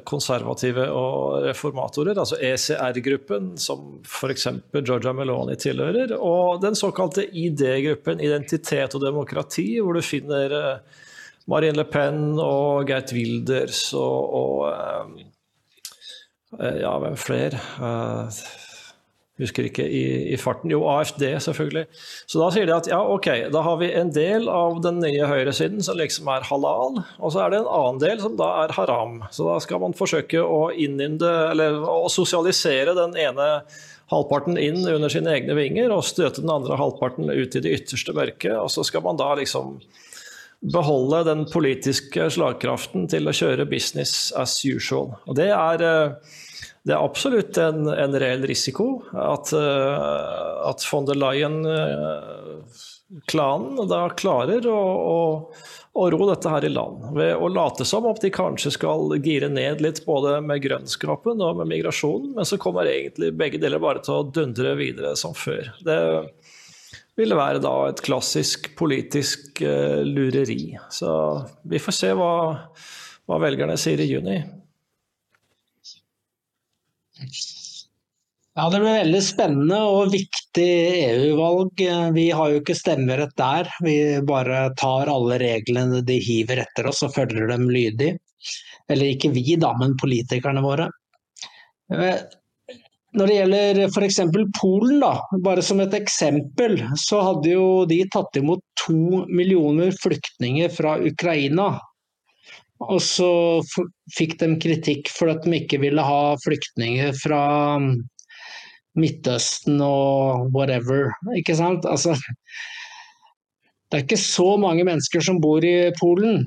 konservative 0.08 0.86
og 0.94 1.44
reformatorer, 1.46 2.18
altså 2.18 2.38
ECR-gruppen, 2.42 3.52
som 3.60 3.98
f.eks. 4.06 4.48
Georgia 4.80 5.12
Meloni 5.16 5.56
tilhører, 5.60 6.14
og 6.18 6.62
den 6.64 6.78
såkalte 6.78 7.26
ID-gruppen, 7.26 8.22
Identitet 8.24 8.96
og 8.96 9.04
demokrati, 9.04 9.68
hvor 9.82 9.98
du 9.98 10.02
finner 10.04 10.54
eh, 10.58 11.02
Marine 11.48 11.80
Le 11.80 11.86
Pen 11.88 12.38
og 12.42 12.88
Geit 12.88 13.12
Wilders 13.16 13.88
og, 13.96 14.38
og 14.40 14.64
eh, 14.72 15.28
eh, 16.60 16.80
ja, 16.82 16.96
hvem 17.04 17.18
flere? 17.20 17.62
Husker 19.38 19.68
ikke 19.68 19.84
i, 19.86 20.02
i, 20.32 20.36
farten. 20.40 20.72
Jo, 20.72 20.80
AFD, 20.90 21.22
selvfølgelig. 21.44 21.84
Så 22.26 22.40
da 22.40 22.48
sier 22.54 22.66
de 22.66 22.74
at 22.74 22.88
ja, 22.90 22.98
ok, 22.98 23.28
da 23.54 23.62
har 23.62 23.76
vi 23.78 23.92
en 23.94 24.10
del 24.14 24.48
av 24.50 24.80
den 24.82 24.98
nye 25.04 25.28
høyresiden 25.30 25.84
som 25.84 25.98
liksom 26.00 26.30
er 26.34 26.46
halal, 26.48 26.98
og 27.18 27.34
så 27.34 27.44
er 27.44 27.54
det 27.54 27.60
en 27.62 27.70
annen 27.70 28.00
del 28.02 28.18
som 28.24 28.34
da 28.38 28.48
er 28.64 28.74
haram. 28.74 29.20
Så 29.34 29.46
da 29.46 29.60
skal 29.62 29.84
man 29.84 29.94
forsøke 29.98 30.42
å 30.42 30.72
innynde, 30.74 31.30
eller 31.52 31.78
å 31.86 32.10
sosialisere 32.10 32.96
den 32.98 33.14
ene 33.20 33.48
halvparten 34.10 34.58
inn 34.58 34.82
under 34.88 35.12
sine 35.12 35.36
egne 35.36 35.54
vinger 35.58 35.92
og 35.92 36.06
støte 36.08 36.42
den 36.42 36.52
andre 36.52 36.78
halvparten 36.80 37.30
ut 37.30 37.54
i 37.54 37.62
det 37.62 37.74
ytterste 37.78 38.14
mørket. 38.16 38.56
Og 38.56 38.72
så 38.72 38.86
skal 38.88 39.04
man 39.04 39.20
da 39.20 39.34
liksom 39.38 39.76
beholde 40.74 41.22
den 41.28 41.44
politiske 41.52 42.26
slagkraften 42.34 43.06
til 43.10 43.30
å 43.30 43.36
kjøre 43.36 43.68
business 43.70 44.32
as 44.34 44.56
usual. 44.66 45.12
Og 45.28 45.38
det 45.38 45.52
er 45.54 45.84
eh, 45.86 46.38
det 46.88 46.94
er 46.96 47.04
absolutt 47.04 47.58
en, 47.60 47.84
en 47.92 48.14
reell 48.16 48.46
risiko 48.48 49.02
at, 49.12 49.50
uh, 49.52 50.64
at 50.70 50.80
von 50.88 51.04
der 51.04 51.18
Leyen-klanen 51.20 53.76
uh, 53.82 53.88
da 53.90 54.08
klarer 54.16 54.64
å, 54.72 54.74
å, 54.96 55.52
å, 55.92 56.10
ro 56.14 56.28
dette 56.30 56.48
her 56.48 56.64
i 56.64 56.70
land. 56.72 57.12
Ved 57.18 57.36
å 57.36 57.48
late 57.52 57.84
som 57.84 58.06
om 58.08 58.16
de 58.22 58.30
kanskje 58.32 58.72
skal 58.78 59.12
gire 59.20 59.52
ned 59.52 59.84
litt 59.84 60.00
både 60.06 60.40
med 60.40 60.62
grønnskapen 60.64 61.42
og 61.44 61.60
med 61.60 61.68
migrasjonen, 61.74 62.32
men 62.38 62.44
så 62.48 62.56
kommer 62.62 62.88
egentlig 62.88 63.36
begge 63.36 63.60
deler 63.60 63.84
bare 63.84 64.00
til 64.06 64.14
å 64.16 64.30
dundre 64.32 64.72
videre 64.80 65.12
som 65.20 65.36
før. 65.36 65.68
Det 65.84 66.00
ville 67.20 67.36
være 67.36 67.60
da 67.60 67.88
et 67.90 68.00
klassisk 68.06 68.72
politisk 68.80 69.60
uh, 69.60 70.00
lureri. 70.08 70.72
Så 70.88 71.12
vi 71.68 71.76
får 71.84 71.92
se 72.00 72.16
hva, 72.16 72.32
hva 73.28 73.36
velgerne 73.44 73.76
sier 73.76 74.00
i 74.00 74.08
juni. 74.08 74.40
Ja, 78.58 78.70
Det 78.70 78.80
blir 78.80 78.90
veldig 78.90 79.20
spennende 79.22 79.76
og 79.86 80.10
viktig 80.10 80.70
EU-valg. 81.04 81.82
Vi 82.16 82.24
har 82.34 82.50
jo 82.50 82.62
ikke 82.62 82.74
stemmerett 82.74 83.36
der. 83.38 83.70
Vi 83.84 83.94
bare 84.26 84.64
tar 84.78 85.10
alle 85.12 85.38
reglene 85.38 86.00
de 86.06 86.18
hiver 86.22 86.64
etter 86.64 86.88
oss 86.90 87.04
og 87.06 87.14
følger 87.14 87.46
dem 87.52 87.68
lydig. 87.70 88.16
Eller 88.90 89.12
ikke 89.12 89.30
vi, 89.34 89.44
da, 89.60 89.70
men 89.78 89.94
politikerne 90.00 90.64
våre. 90.64 90.88
Når 91.88 93.30
det 93.30 93.36
gjelder 93.36 93.80
f.eks. 93.86 94.18
Polen, 94.58 94.98
da, 95.04 95.14
bare 95.44 95.62
som 95.64 95.78
et 95.84 95.94
eksempel, 95.96 96.80
så 96.98 97.22
hadde 97.28 97.54
jo 97.54 97.68
de 97.88 98.02
tatt 98.10 98.42
imot 98.42 98.64
to 98.82 99.22
millioner 99.30 99.94
flyktninger 100.02 100.74
fra 100.74 100.96
Ukraina 100.98 101.76
og 102.84 103.00
så 103.02 103.30
fikk 104.14 104.36
de 104.40 104.52
kritikk 104.62 105.10
for 105.10 105.32
at 105.32 105.42
de 105.42 105.56
ikke 105.58 105.80
ville 105.82 106.02
ha 106.04 106.36
flyktninger 106.44 107.16
fra 107.18 107.40
um, 107.80 107.90
Midtøsten 108.98 109.80
og 109.84 110.52
whatever. 110.54 111.10
Ikke 111.38 111.56
sant? 111.58 111.86
Altså, 111.86 112.14
det 113.88 113.98
er 113.98 114.06
ikke 114.06 114.20
så 114.20 114.54
mange 114.60 114.86
mennesker 114.86 115.22
som 115.24 115.42
bor 115.42 115.64
i 115.64 115.90
Polen. 115.98 116.46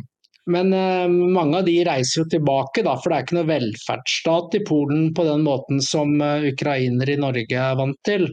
Men 0.52 0.74
eh, 0.74 1.08
mange 1.08 1.60
av 1.60 1.68
de 1.68 1.76
reiser 1.86 2.24
jo 2.24 2.30
tilbake, 2.32 2.84
da, 2.86 2.96
for 2.98 3.12
det 3.12 3.18
er 3.18 3.26
ikke 3.26 3.38
noe 3.38 3.50
velferdsstat 3.52 4.58
i 4.58 4.64
Polen 4.68 5.12
på 5.16 5.26
den 5.28 5.44
måten 5.46 5.82
som 5.86 6.16
eh, 6.18 6.48
ukrainere 6.50 7.14
i 7.16 7.22
Norge 7.22 7.60
er 7.62 7.78
vant 7.78 8.00
til. 8.08 8.26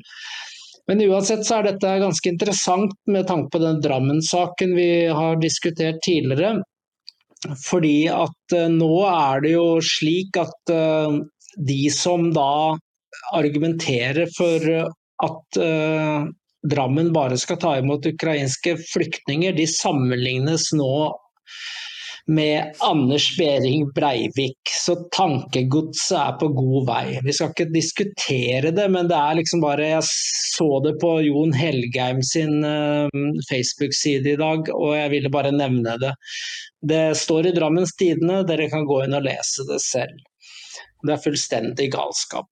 Men 0.88 1.04
uansett 1.04 1.44
så 1.44 1.58
er 1.58 1.68
dette 1.68 1.98
ganske 2.00 2.32
interessant 2.32 2.94
med 3.12 3.28
tanke 3.28 3.52
på 3.52 3.60
den 3.60 3.82
Drammen-saken 3.84 4.72
vi 4.78 4.90
har 5.12 5.36
diskutert 5.42 6.00
tidligere. 6.06 6.62
Fordi 7.46 8.08
at 8.10 8.56
eh, 8.56 8.68
nå 8.72 8.92
er 9.08 9.44
det 9.44 9.54
jo 9.54 9.66
slik 9.84 10.38
at 10.40 10.72
eh, 10.74 11.18
de 11.68 11.80
som 11.94 12.30
da 12.34 12.76
argumenterer 13.36 14.30
for 14.36 14.68
at 15.28 15.62
eh, 15.62 16.28
Drammen 16.68 17.12
bare 17.14 17.36
skal 17.38 17.60
ta 17.62 17.76
imot 17.78 18.06
ukrainske 18.10 18.72
flyktninger, 18.82 19.52
de 19.54 19.62
sammenlignes 19.70 20.72
nå 20.74 20.88
med 22.28 22.74
Anders 22.84 23.36
Behring 23.38 23.92
Breivik. 23.96 24.58
Så 24.84 24.94
tankegodset 25.16 26.18
er 26.18 26.34
på 26.40 26.48
god 26.52 26.86
vei. 26.88 27.04
Vi 27.24 27.32
skal 27.32 27.54
ikke 27.54 27.70
diskutere 27.72 28.72
det, 28.76 28.88
men 28.92 29.08
det 29.08 29.16
er 29.16 29.38
liksom 29.40 29.64
bare 29.64 29.88
Jeg 29.94 30.04
så 30.08 30.68
det 30.84 30.96
på 31.00 31.14
Jon 31.24 31.54
Helgheim 31.56 32.20
sin 32.26 32.64
uh, 32.64 33.08
Facebook-side 33.48 34.34
i 34.34 34.40
dag, 34.40 34.68
og 34.74 34.96
jeg 34.96 35.12
ville 35.14 35.32
bare 35.32 35.54
nevne 35.54 35.96
det. 36.02 36.12
Det 36.92 37.04
står 37.16 37.48
i 37.48 37.54
Drammens 37.56 37.94
Tidende, 37.98 38.42
dere 38.48 38.68
kan 38.72 38.86
gå 38.88 39.04
inn 39.04 39.16
og 39.16 39.24
lese 39.26 39.64
det 39.70 39.80
selv. 39.84 40.20
Det 41.06 41.14
er 41.14 41.22
fullstendig 41.22 41.92
galskap. 41.94 42.50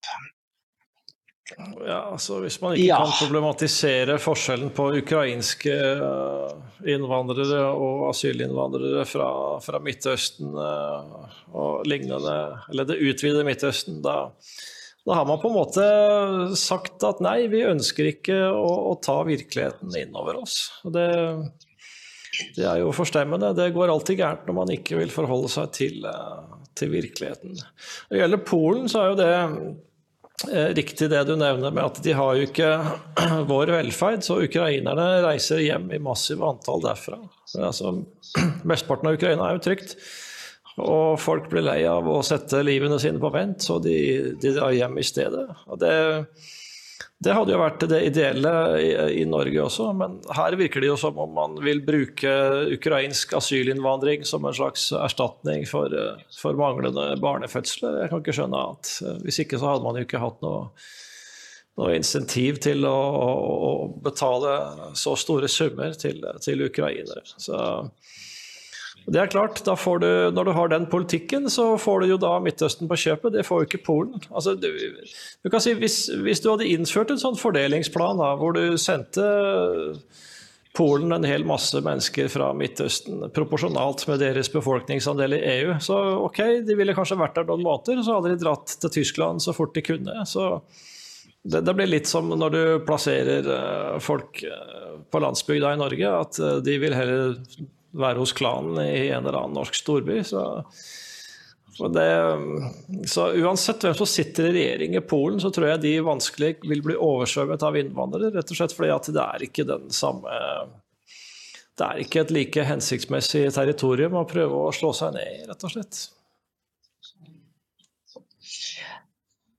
Ja, 1.54 2.00
altså 2.10 2.40
Hvis 2.42 2.58
man 2.60 2.74
ikke 2.74 2.88
ja. 2.88 2.96
kan 2.98 3.12
problematisere 3.20 4.16
forskjellen 4.18 4.72
på 4.74 4.88
ukrainske 4.98 5.74
eh, 5.74 6.56
innvandrere 6.90 7.60
og 7.70 8.08
asylinnvandrere 8.08 9.04
fra, 9.06 9.28
fra 9.62 9.80
Midtøsten 9.82 10.56
eh, 10.58 11.36
og 11.54 11.86
lignende, 11.86 12.34
eller 12.72 12.88
det 12.90 12.98
utvidede 12.98 13.46
Midtøsten, 13.46 14.00
da, 14.02 14.16
da, 15.06 15.20
har 15.20 15.30
man 15.30 15.38
på 15.42 15.52
en 15.52 15.56
måte 15.60 15.86
sagt 16.58 17.06
at 17.06 17.22
nei, 17.22 17.38
vi 17.52 17.62
ønsker 17.68 18.10
ikke 18.10 18.40
å, 18.50 18.66
å 18.90 18.98
ta 18.98 19.20
virkeligheten 19.28 19.94
innover 20.02 20.42
oss. 20.42 20.58
Det, 20.82 21.08
det, 22.56 22.66
er 22.66 22.82
jo 22.82 22.90
forstemmende. 22.96 23.54
Det 23.54 23.70
går 23.76 23.94
alltid 23.94 24.18
gærent 24.18 24.50
når 24.50 24.62
man 24.64 24.78
ikke 24.80 24.98
vil 24.98 25.14
forholde 25.14 25.54
seg 25.54 25.70
til, 25.78 26.02
eh, 26.10 26.62
til 26.74 26.90
virkeligheten. 26.98 27.54
Når 27.54 28.16
det 28.18 28.24
gjelder 28.24 28.48
Polen, 28.50 28.90
så 28.90 29.04
er 29.04 29.12
jo 29.14 29.20
det 29.22 29.34
riktig 30.76 31.08
det 31.10 31.22
du 31.24 31.32
nevner 31.38 31.72
med 31.72 31.84
at 31.84 32.00
de 32.04 32.12
har 32.16 32.36
jo 32.36 32.46
ikke 32.48 32.70
vår 33.50 33.72
velferd, 33.72 34.24
så 34.26 34.38
ukrainerne 34.44 35.06
reiser 35.24 35.62
hjem 35.64 35.88
i 35.96 36.02
massive 36.02 36.44
antall 36.44 36.84
derfra. 36.84 37.18
Altså, 37.56 37.94
mesteparten 38.70 39.10
av 39.10 39.16
Ukraina 39.16 39.48
er 39.48 39.56
jo 39.56 39.64
trygt, 39.68 39.96
og 40.76 41.16
folk 41.22 41.48
blir 41.48 41.64
lei 41.64 41.80
av 41.88 42.04
å 42.10 42.18
sette 42.26 42.60
livene 42.66 42.98
sine 43.00 43.20
på 43.22 43.32
vent, 43.32 43.64
så 43.64 43.78
de, 43.80 43.96
de 44.36 44.52
drar 44.58 44.76
hjem 44.76 45.00
i 45.00 45.06
stedet. 45.08 45.46
Og 45.70 45.80
det, 45.80 45.94
det 47.24 47.32
hadde 47.32 47.54
jo 47.54 47.60
vært 47.62 47.84
det 47.88 47.98
ideelle 48.10 48.52
i, 48.76 48.90
i, 49.22 49.24
Norge 49.28 49.62
også, 49.62 49.88
men 49.96 50.18
her 50.36 50.56
virker 50.60 50.84
det 50.84 50.90
jo 50.90 50.98
som 51.00 51.16
om 51.20 51.32
man 51.36 51.56
vil 51.64 51.80
bruke 51.84 52.32
ukrainsk 52.76 53.32
asylinnvandring 53.38 54.26
som 54.28 54.44
en 54.44 54.56
slags 54.56 54.90
erstatning 54.96 55.64
for, 55.68 55.92
for 56.36 56.58
manglende 56.60 57.08
barnefødsler. 57.22 58.02
Jeg 58.02 58.12
kan 58.12 58.22
ikke 58.22 58.36
skjønne 58.36 58.60
annet. 58.60 58.92
Hvis 59.24 59.40
ikke 59.44 59.60
så 59.60 59.72
hadde 59.72 59.86
man 59.86 59.96
jo 59.96 60.04
ikke 60.04 60.20
hatt 60.20 60.44
noe, 60.44 60.68
noe 61.80 61.96
insentiv 61.96 62.60
til 62.64 62.84
å, 62.88 62.92
å, 62.92 63.30
å, 63.70 63.72
betale 64.04 64.52
så 64.96 65.16
store 65.16 65.48
summer 65.52 65.96
til, 65.96 66.20
til 66.44 66.68
ukrainere. 66.68 67.24
Så 67.40 67.56
det 69.06 69.20
er 69.22 69.30
klart, 69.30 69.60
da 69.62 69.76
får 69.78 70.00
du, 70.02 70.08
Når 70.34 70.48
du 70.48 70.52
har 70.56 70.70
den 70.72 70.86
politikken, 70.90 71.46
så 71.50 71.76
får 71.78 72.00
du 72.02 72.06
jo 72.10 72.16
da 72.18 72.36
Midtøsten 72.42 72.88
på 72.90 72.98
kjøpet. 72.98 73.36
Det 73.36 73.44
får 73.46 73.60
jo 73.60 73.68
ikke 73.68 73.84
Polen. 73.86 74.22
Altså, 74.32 74.56
du, 74.58 74.66
du, 74.66 75.50
kan 75.50 75.62
si, 75.62 75.76
hvis, 75.78 76.08
hvis, 76.26 76.42
du 76.42 76.50
hadde 76.50 76.66
innført 76.66 77.12
en 77.14 77.20
sånn 77.22 77.38
fordelingsplan 77.38 78.18
da, 78.18 78.32
hvor 78.40 78.56
du 78.56 78.74
sendte 78.82 79.26
Polen 80.76 81.14
en 81.14 81.24
hel 81.24 81.46
masse 81.48 81.78
mennesker 81.80 82.26
fra 82.32 82.50
Midtøsten 82.56 83.30
proporsjonalt 83.36 84.02
med 84.10 84.20
deres 84.24 84.50
befolkningsandel 84.52 85.38
i 85.38 85.44
EU, 85.54 85.78
så 85.80 86.00
ok, 86.26 86.42
de 86.66 86.76
ville 86.76 86.96
kanskje 86.96 87.20
vært 87.22 87.38
der 87.38 87.46
noen 87.48 87.64
måneder, 87.64 88.02
så 88.02 88.18
hadde 88.18 88.34
de 88.34 88.42
dratt 88.42 88.74
til 88.82 88.92
Tyskland 88.98 89.40
så 89.44 89.54
fort 89.56 89.72
de 89.76 89.86
kunne. 89.86 90.18
så 90.28 90.56
det, 91.46 91.62
det, 91.62 91.74
blir 91.78 91.86
litt 91.86 92.10
som 92.10 92.26
når 92.34 92.50
du 92.52 92.62
plasserer 92.86 93.46
uh, 93.46 93.96
folk 94.02 94.42
uh, 94.42 94.98
på 95.06 95.22
landsbygda 95.22 95.72
i 95.76 95.78
Norge, 95.78 96.12
at 96.26 96.40
uh, 96.42 96.56
de 96.64 96.74
vil 96.82 96.96
heller 96.96 97.36
være 97.96 98.20
hos 98.22 98.34
klanen 98.36 98.78
i 98.84 99.08
en 99.08 99.24
eller 99.24 99.40
annen 99.40 99.56
norsk 99.56 99.76
storby. 99.78 100.20
Så, 100.26 100.44
det, 101.92 102.08
så, 103.08 103.28
uansett 103.36 103.84
hvem 103.84 103.96
som 103.98 104.08
sitter 104.08 104.48
i 104.50 104.54
regjering 104.56 104.96
i 104.96 105.04
Polen, 105.04 105.40
så 105.42 105.52
tror 105.52 105.70
jeg 105.72 105.84
de 105.84 105.94
vanskelig 106.06 106.54
vil 106.64 106.82
bli 106.84 106.96
oversvømmet 106.96 107.66
av 107.66 107.78
innvandrere. 107.80 108.32
Rett 108.36 108.52
og 108.52 108.60
slett 108.60 108.76
fordi 108.76 108.92
at 108.94 109.12
det 109.12 109.24
er 109.24 109.46
ikke 109.48 109.68
den 109.68 109.88
samme 109.94 110.42
Det 111.76 111.84
er 111.84 111.98
ikke 112.00 112.22
et 112.24 112.30
like 112.32 112.62
hensiktsmessig 112.64 113.50
territorium 113.52 114.16
å 114.16 114.28
prøve 114.28 114.68
å 114.68 114.72
slå 114.72 114.94
seg 114.96 115.18
ned 115.18 115.42
i, 115.42 115.42
rett 115.50 115.66
og 115.68 115.74
slett. 115.74 116.06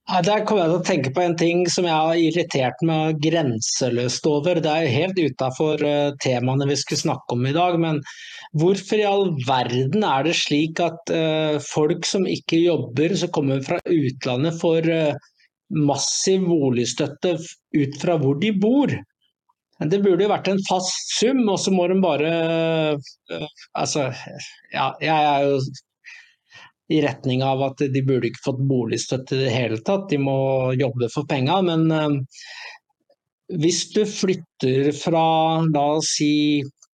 Der 0.08 0.44
kommer 0.48 0.62
jeg 0.62 0.70
til 0.70 0.78
å 0.78 0.86
tenke 0.86 1.10
på 1.12 1.20
en 1.20 1.34
ting 1.36 1.66
som 1.68 1.84
jeg 1.84 1.92
har 1.92 2.16
irritert 2.16 2.84
meg 2.86 3.18
grenseløst 3.20 4.24
over. 4.30 4.60
Det 4.64 4.70
er 4.72 4.88
helt 4.88 5.18
utafor 5.20 5.82
eh, 5.84 6.14
temaene 6.24 6.68
vi 6.70 6.76
skulle 6.80 7.02
snakke 7.02 7.36
om 7.36 7.44
i 7.44 7.52
dag, 7.52 7.76
men 7.82 8.00
hvorfor 8.56 9.02
i 9.02 9.08
all 9.08 9.34
verden 9.44 10.06
er 10.08 10.24
det 10.24 10.32
slik 10.38 10.80
at 10.80 11.12
uh, 11.12 11.58
folk 11.60 12.08
som 12.08 12.24
ikke 12.24 12.62
jobber, 12.62 13.12
som 13.20 13.32
kommer 13.36 13.60
fra 13.66 13.76
utlandet, 13.84 14.56
får 14.62 14.88
uh, 14.88 15.28
massiv 15.76 16.46
boligstøtte 16.48 17.34
ut 17.76 18.00
fra 18.00 18.16
hvor 18.22 18.40
de 18.40 18.54
bor? 18.56 18.94
Det 19.78 20.00
burde 20.02 20.24
jo 20.24 20.32
vært 20.32 20.48
en 20.50 20.62
fast 20.66 21.12
sum, 21.18 21.44
og 21.52 21.60
så 21.60 21.70
må 21.70 21.84
de 21.92 22.00
bare 22.02 22.32
Altså, 23.76 24.08
ja, 24.72 24.88
jeg 25.04 25.28
er 25.28 25.44
jo 25.46 25.60
i 26.88 27.02
retning 27.04 27.42
av 27.44 27.62
at 27.66 27.82
de 27.92 28.02
burde 28.04 28.30
ikke 28.30 28.46
fått 28.46 28.64
boligstøtte 28.70 29.36
i 29.36 29.44
det 29.44 29.52
hele 29.54 29.78
tatt, 29.84 30.08
de 30.10 30.20
må 30.22 30.38
jobbe 30.78 31.10
for 31.12 31.28
penga. 31.28 31.60
Men 31.66 31.86
uh, 31.92 32.16
hvis 33.60 33.86
du 33.94 34.02
flytter 34.08 34.90
fra 34.96 35.24
la 35.68 35.84
oss 35.98 36.14
si 36.18 36.32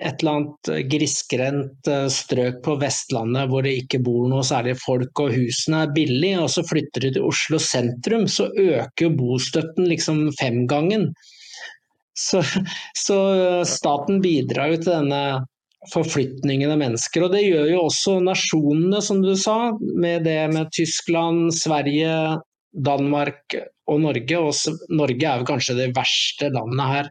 et 0.05 0.21
eller 0.21 0.33
annet 0.41 0.91
grisgrendt 0.91 1.91
uh, 1.91 2.09
strøk 2.11 2.59
på 2.67 2.75
Vestlandet 2.83 3.51
hvor 3.51 3.63
det 3.67 3.77
ikke 3.85 4.03
bor 4.05 4.27
noe 4.31 4.43
særlig 4.47 4.75
folk 4.83 5.23
og 5.23 5.37
husene 5.37 5.85
er 5.85 5.95
billige, 5.95 6.43
og 6.43 6.51
så 6.51 6.67
flytter 6.67 7.07
du 7.07 7.11
til 7.15 7.31
Oslo 7.31 7.63
sentrum, 7.63 8.27
så 8.27 8.51
øker 8.51 9.15
bostøtten 9.15 9.87
liksom 9.93 10.27
femgangen. 10.41 11.13
Så, 12.15 12.43
så 12.99 13.19
staten 13.67 14.21
bidrar 14.23 14.75
jo 14.75 14.83
til 14.83 14.93
denne 14.93 15.23
forflytningen 15.93 16.73
av 16.73 16.81
mennesker. 16.81 17.27
Og 17.27 17.35
det 17.35 17.45
gjør 17.45 17.69
jo 17.73 17.85
også 17.87 18.19
nasjonene, 18.25 19.03
som 19.05 19.23
du 19.25 19.35
sa, 19.39 19.75
med 19.81 20.27
det 20.29 20.41
med 20.55 20.73
Tyskland, 20.75 21.51
Sverige, 21.57 22.41
Danmark 22.75 23.57
og 23.91 24.01
Norge. 24.01 24.39
Og 24.41 24.55
Norge 24.97 25.29
er 25.29 25.43
jo 25.43 25.49
kanskje 25.49 25.77
det 25.79 25.91
verste 25.97 26.51
landet 26.55 26.91
her. 26.91 27.11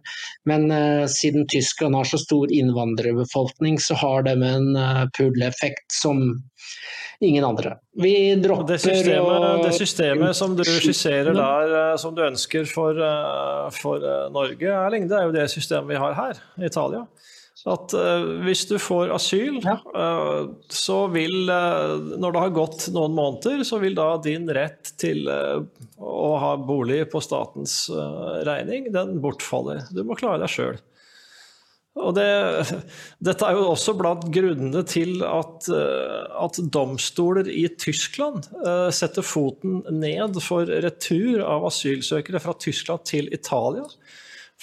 Men 0.49 0.65
eh, 0.73 1.05
siden 1.11 1.47
Tyskland 1.51 1.95
har 1.95 2.09
så 2.09 2.19
stor 2.21 2.51
innvandrerbefolkning, 2.51 3.77
så 3.81 3.97
har 4.01 4.25
de 4.27 4.33
en 4.33 4.73
uh, 4.75 5.05
pull-effekt 5.17 5.93
som 5.93 6.23
ingen 7.23 7.45
andre. 7.45 7.77
Vi 8.01 8.33
dropper 8.41 8.73
det 8.73 8.79
systemet, 8.83 9.61
det 9.63 9.75
systemet 9.77 10.35
som 10.35 10.57
du 10.57 10.65
skisserer 10.67 11.31
der, 11.37 11.75
uh, 11.93 11.95
som 12.01 12.17
du 12.17 12.25
ønsker 12.25 12.67
for, 12.67 12.97
for 13.77 14.09
Norge, 14.33 14.73
Erling, 14.73 15.07
det 15.11 15.19
er 15.19 15.29
jo 15.29 15.37
det 15.37 15.47
systemet 15.53 15.93
vi 15.93 16.01
har 16.01 16.17
her 16.17 16.43
i 16.59 16.67
Italia 16.67 17.05
at 17.71 17.93
uh, 17.95 18.25
hvis 18.43 18.65
du 18.67 18.75
får 18.81 19.13
asyl, 19.15 19.59
ja. 19.63 19.77
uh, 19.95 20.51
så 20.67 21.05
vil 21.13 21.47
uh, 21.47 21.95
Når 22.19 22.33
det 22.35 22.41
har 22.41 22.55
gått 22.55 22.87
noen 22.91 23.15
måneder, 23.15 23.63
så 23.67 23.79
vil 23.79 23.95
da 23.95 24.09
din 24.23 24.49
rett 24.51 24.91
til 24.99 25.29
å 25.29 26.31
ha 26.41 26.55
bolig 26.59 27.05
på 27.11 27.21
statens 27.23 27.85
regning, 28.47 28.89
den 28.91 29.15
bortfaller. 29.23 29.85
Du 29.95 30.03
må 30.03 30.17
klare 30.19 30.43
deg 30.43 30.51
sjøl. 30.51 30.81
Og 32.03 32.15
det, 32.17 32.27
dette 33.27 33.47
er 33.47 33.55
jo 33.55 33.69
også 33.69 33.95
blant 33.95 34.25
grunnene 34.33 34.83
til 34.89 35.23
at, 35.23 35.69
at 35.69 36.59
domstoler 36.73 37.47
i 37.47 37.67
Tyskland 37.79 38.49
setter 38.95 39.23
foten 39.23 39.83
ned 39.93 40.41
for 40.43 40.67
retur 40.67 41.45
av 41.45 41.69
asylsøkere 41.69 42.43
fra 42.43 42.57
Tyskland 42.59 43.05
til 43.07 43.31
Italia. 43.31 43.85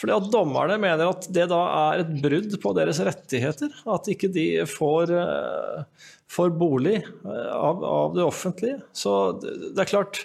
Fordi 0.01 0.17
at 0.17 0.31
Dommerne 0.33 0.79
mener 0.81 1.11
at 1.13 1.29
det 1.33 1.51
da 1.51 1.61
er 1.93 2.03
et 2.05 2.15
brudd 2.23 2.57
på 2.63 2.73
deres 2.77 3.03
rettigheter. 3.05 3.75
At 3.93 4.09
ikke 4.09 4.31
de 4.33 4.47
får, 4.69 5.13
uh, 5.13 6.09
får 6.31 6.55
bolig 6.57 7.03
uh, 7.27 7.51
av, 7.53 7.85
av, 7.85 8.17
det 8.17 8.25
offentlige. 8.25 8.81
Så 8.97 9.13
det, 9.43 9.53
det, 9.69 9.85
er 9.85 9.91
klart, 9.91 10.23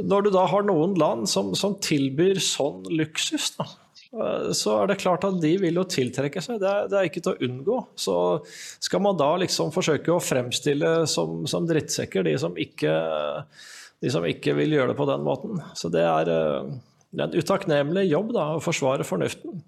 når 0.00 0.24
du 0.24 0.32
da 0.32 0.46
har 0.48 0.64
noen 0.64 0.96
land 1.00 1.28
som, 1.28 1.52
som 1.58 1.76
tilbyr 1.84 2.40
sånn 2.40 2.86
luksus, 2.88 3.50
da, 3.58 3.66
uh, 4.16 4.48
så 4.56 4.78
er 4.78 4.88
det 4.88 5.02
klart 5.02 5.26
at 5.28 5.42
de 5.44 5.50
vil 5.60 5.82
jo 5.82 5.84
tiltrekke 5.92 6.40
seg. 6.44 6.62
Det 6.62 6.70
er, 6.70 6.88
det 6.88 6.96
er, 6.96 7.10
ikke 7.10 7.24
til 7.26 7.34
å 7.34 7.50
unngå. 7.50 7.76
Så 8.00 8.16
skal 8.80 9.04
man 9.04 9.20
da 9.20 9.34
liksom 9.44 9.74
forsøke 9.76 10.14
å 10.14 10.22
fremstille 10.24 11.02
som, 11.10 11.42
som 11.50 11.68
drittsekker 11.68 12.24
de 12.30 12.32
som, 12.40 12.56
ikke, 12.56 12.96
de 14.00 14.14
som 14.16 14.24
ikke 14.24 14.56
vil 14.56 14.78
gjøre 14.78 14.94
det 14.94 14.98
på 15.02 15.08
den 15.12 15.28
måten. 15.28 15.60
Så 15.76 15.92
det 15.92 16.06
er 16.08 16.32
det 17.12 17.22
er 17.22 17.28
en 17.28 17.44
utakknemlig 17.44 18.08
jobb 18.08 18.32
da, 18.36 18.48
å 18.56 18.64
forsvare 18.64 19.04
fornuften. 19.04 19.60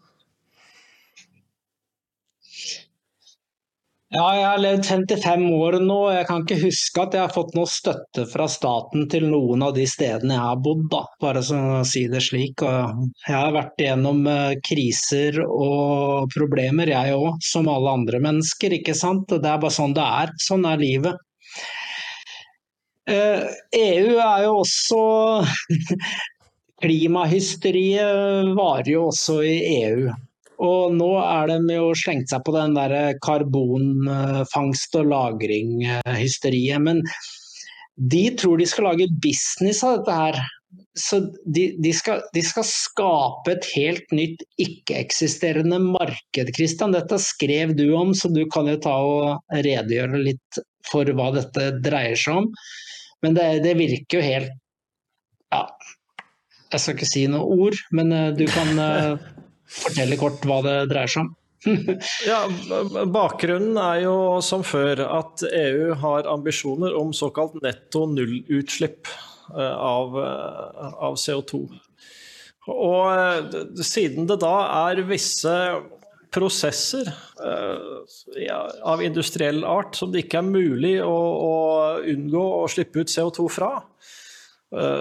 Ja, 4.14 4.28
jeg 4.36 4.44
har 4.46 4.60
levd 4.62 4.84
55 4.86 5.44
år 5.56 5.76
nå, 5.82 5.94
og 6.06 6.12
jeg 6.14 6.26
kan 6.28 6.44
ikke 6.44 6.60
huske 6.60 7.02
at 7.02 7.16
jeg 7.16 7.24
har 7.24 7.32
fått 7.34 7.56
noe 7.56 7.66
støtte 7.66 8.28
fra 8.30 8.46
staten 8.52 9.08
til 9.10 9.26
noen 9.26 9.64
av 9.66 9.72
de 9.74 9.88
stedene 9.90 10.36
jeg 10.36 10.44
har 10.44 10.60
bodd, 10.62 10.84
da. 10.92 11.00
bare 11.24 11.42
å 11.42 11.80
si 11.88 12.04
det 12.12 12.22
slik. 12.22 12.62
Jeg 12.62 13.34
har 13.34 13.56
vært 13.56 13.82
igjennom 13.82 14.22
eh, 14.30 14.54
kriser 14.62 15.40
og 15.42 16.30
problemer, 16.36 16.92
jeg 16.94 17.16
òg, 17.16 17.40
som 17.42 17.66
alle 17.72 17.96
andre 17.98 18.22
mennesker. 18.22 18.78
ikke 18.78 18.94
sant? 18.94 19.34
Det 19.34 19.50
er 19.50 19.58
bare 19.58 19.74
sånn 19.74 19.96
det 19.98 20.06
er. 20.22 20.36
Sånn 20.46 20.68
er 20.70 20.84
livet. 20.84 21.26
EU 23.10 23.16
eh, 23.16 23.48
e 23.82 24.14
er 24.22 24.46
jo 24.46 24.54
også 24.62 25.02
Klimahysteriet 26.82 28.54
varer 28.58 28.90
jo 28.90 29.08
også 29.10 29.40
i 29.46 29.58
EU. 29.84 30.08
Og 30.64 30.94
nå 30.94 31.10
er 31.20 31.50
de 31.50 31.76
jo 31.76 31.92
slengt 31.98 32.30
seg 32.30 32.42
på 32.46 32.54
den 32.54 32.76
der 32.76 33.14
karbonfangst 33.24 34.98
og 35.00 35.08
lagring-hysteriet. 35.10 36.82
Men 36.82 37.02
de 37.96 38.28
tror 38.38 38.58
de 38.58 38.68
skal 38.68 38.88
lage 38.90 39.10
business 39.22 39.82
av 39.86 39.98
dette 39.98 40.18
her. 40.18 40.40
Så 40.98 41.18
de, 41.50 41.68
de, 41.82 41.90
skal, 41.94 42.22
de 42.34 42.42
skal, 42.46 42.66
skape 42.66 43.50
et 43.50 43.66
helt 43.74 44.14
nytt 44.14 44.42
ikke-eksisterende 44.62 45.80
marked, 45.82 46.52
Kristian. 46.54 46.94
Dette 46.94 47.18
skrev 47.22 47.74
du 47.78 47.88
om, 47.98 48.14
så 48.14 48.30
du 48.30 48.44
kan 48.50 48.70
jo 48.70 48.78
ta 48.82 48.94
og 49.02 49.58
redegjøre 49.66 50.22
litt 50.22 50.62
for 50.86 51.08
hva 51.18 51.32
dette 51.34 51.72
dreier 51.82 52.18
seg 52.18 52.44
om. 52.44 52.48
Men 53.26 53.38
det, 53.38 53.48
det 53.66 53.74
virker 53.78 54.20
jo 54.20 54.26
helt 54.26 54.54
Ja, 55.54 55.66
jeg 56.74 56.82
skal 56.82 56.98
ikke 56.98 57.10
si 57.10 57.24
noe 57.30 57.56
ord, 57.66 57.78
men 57.94 58.12
eh, 58.14 58.30
du 58.36 58.44
kan 58.50 58.82
eh, 58.82 59.14
fortelle 59.84 60.18
kort 60.20 60.44
hva 60.48 60.60
det 60.66 60.76
dreier 60.92 61.10
seg 61.10 61.26
om? 61.26 61.32
ja, 62.28 62.42
Bakgrunnen 63.08 63.78
er 63.80 64.02
jo 64.02 64.16
som 64.44 64.64
før 64.66 65.00
at 65.06 65.46
EU 65.48 65.94
har 66.02 66.28
ambisjoner 66.28 66.92
om 66.98 67.14
såkalt 67.16 67.56
netto 67.64 68.04
nullutslipp 68.10 69.08
eh, 69.54 69.74
av, 69.74 70.18
av 70.18 71.16
CO2. 71.20 71.64
Og 72.74 73.80
siden 73.84 74.28
det 74.28 74.38
da 74.40 74.54
er 74.88 75.02
visse 75.04 75.52
prosesser 76.32 77.10
ja, 78.40 78.60
av 78.88 79.02
industriell 79.04 79.60
art 79.68 79.98
som 80.00 80.10
det 80.10 80.24
ikke 80.24 80.40
er 80.40 80.48
mulig 80.48 80.94
å, 81.04 81.12
å 81.12 81.52
unngå 82.08 82.44
å 82.62 82.64
slippe 82.72 83.04
ut 83.04 83.12
CO2 83.12 83.46
fra, 83.52 83.68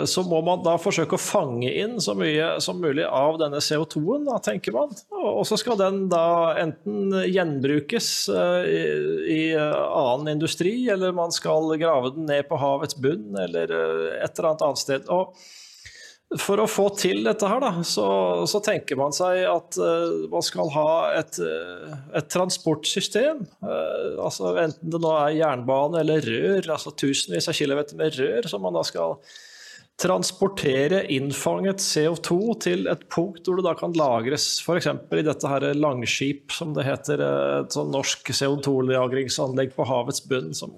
så 0.05 0.21
må 0.27 0.41
man 0.45 0.61
da 0.65 0.75
forsøke 0.77 1.17
å 1.17 1.21
fange 1.21 1.71
inn 1.71 1.95
så 2.03 2.13
mye 2.17 2.59
som 2.61 2.81
mulig 2.81 3.05
av 3.07 3.39
denne 3.41 3.61
CO2-en, 3.63 4.27
tenker 4.45 4.75
man. 4.75 4.91
Og 5.23 5.41
så 5.49 5.57
skal 5.57 5.79
den 5.79 6.05
da 6.11 6.53
enten 6.61 7.09
gjenbrukes 7.25 8.11
eh, 8.29 8.67
i, 8.69 8.83
i, 9.33 9.41
annen 9.57 10.35
industri, 10.35 10.75
eller 10.93 11.15
man 11.15 11.33
skal 11.33 11.73
grave 11.81 12.13
den 12.13 12.29
ned 12.29 12.45
på 12.49 12.59
havets 12.61 12.97
bunn, 12.99 13.31
eller 13.39 13.73
eh, 13.73 14.07
et 14.19 14.37
eller 14.37 14.51
annet 14.51 14.65
annet 14.67 14.81
sted. 14.83 15.09
Og 15.13 15.33
for 16.41 16.61
å 16.61 16.69
få 16.69 16.87
til 16.97 17.23
dette 17.25 17.49
her, 17.49 17.61
da, 17.61 17.71
så, 17.85 18.05
så 18.49 18.61
tenker 18.65 18.97
man 18.97 19.13
seg 19.13 19.43
at 19.45 19.77
man 20.31 20.45
skal 20.45 20.71
ha 20.73 20.93
et, 21.19 21.37
et 22.17 22.29
transportsystem. 22.33 23.43
Altså 24.17 24.55
Enten 24.57 24.95
det 24.95 25.01
nå 25.03 25.11
er 25.13 25.35
jernbane 25.37 26.01
eller 26.01 26.25
rør, 26.25 26.71
altså 26.73 26.95
tusenvis 26.97 27.51
av 27.51 27.57
kilometer 27.59 27.99
med 27.99 28.17
rør 28.17 28.49
som 28.49 28.65
man 28.65 28.73
da 28.73 28.81
skal 28.87 29.19
transportere 30.01 31.03
innfanget 31.13 31.81
CO2 31.83 32.37
til 32.65 32.87
et 32.91 33.03
punkt 33.13 33.45
hvor 33.45 33.59
det 33.59 33.65
da 33.67 33.75
kan 33.77 33.93
lagres, 33.97 34.47
f.eks. 34.63 34.89
i 34.89 35.25
dette 35.25 35.51
her 35.51 35.67
Langskip, 35.77 36.51
som 36.51 36.73
det 36.75 36.87
heter, 36.87 37.21
et 37.61 37.75
sånn 37.75 37.93
norsk 37.93 38.33
CO2-lagringsanlegg 38.33 39.75
på 39.77 39.85
havets 39.87 40.23
bunn. 40.25 40.51
som 40.57 40.73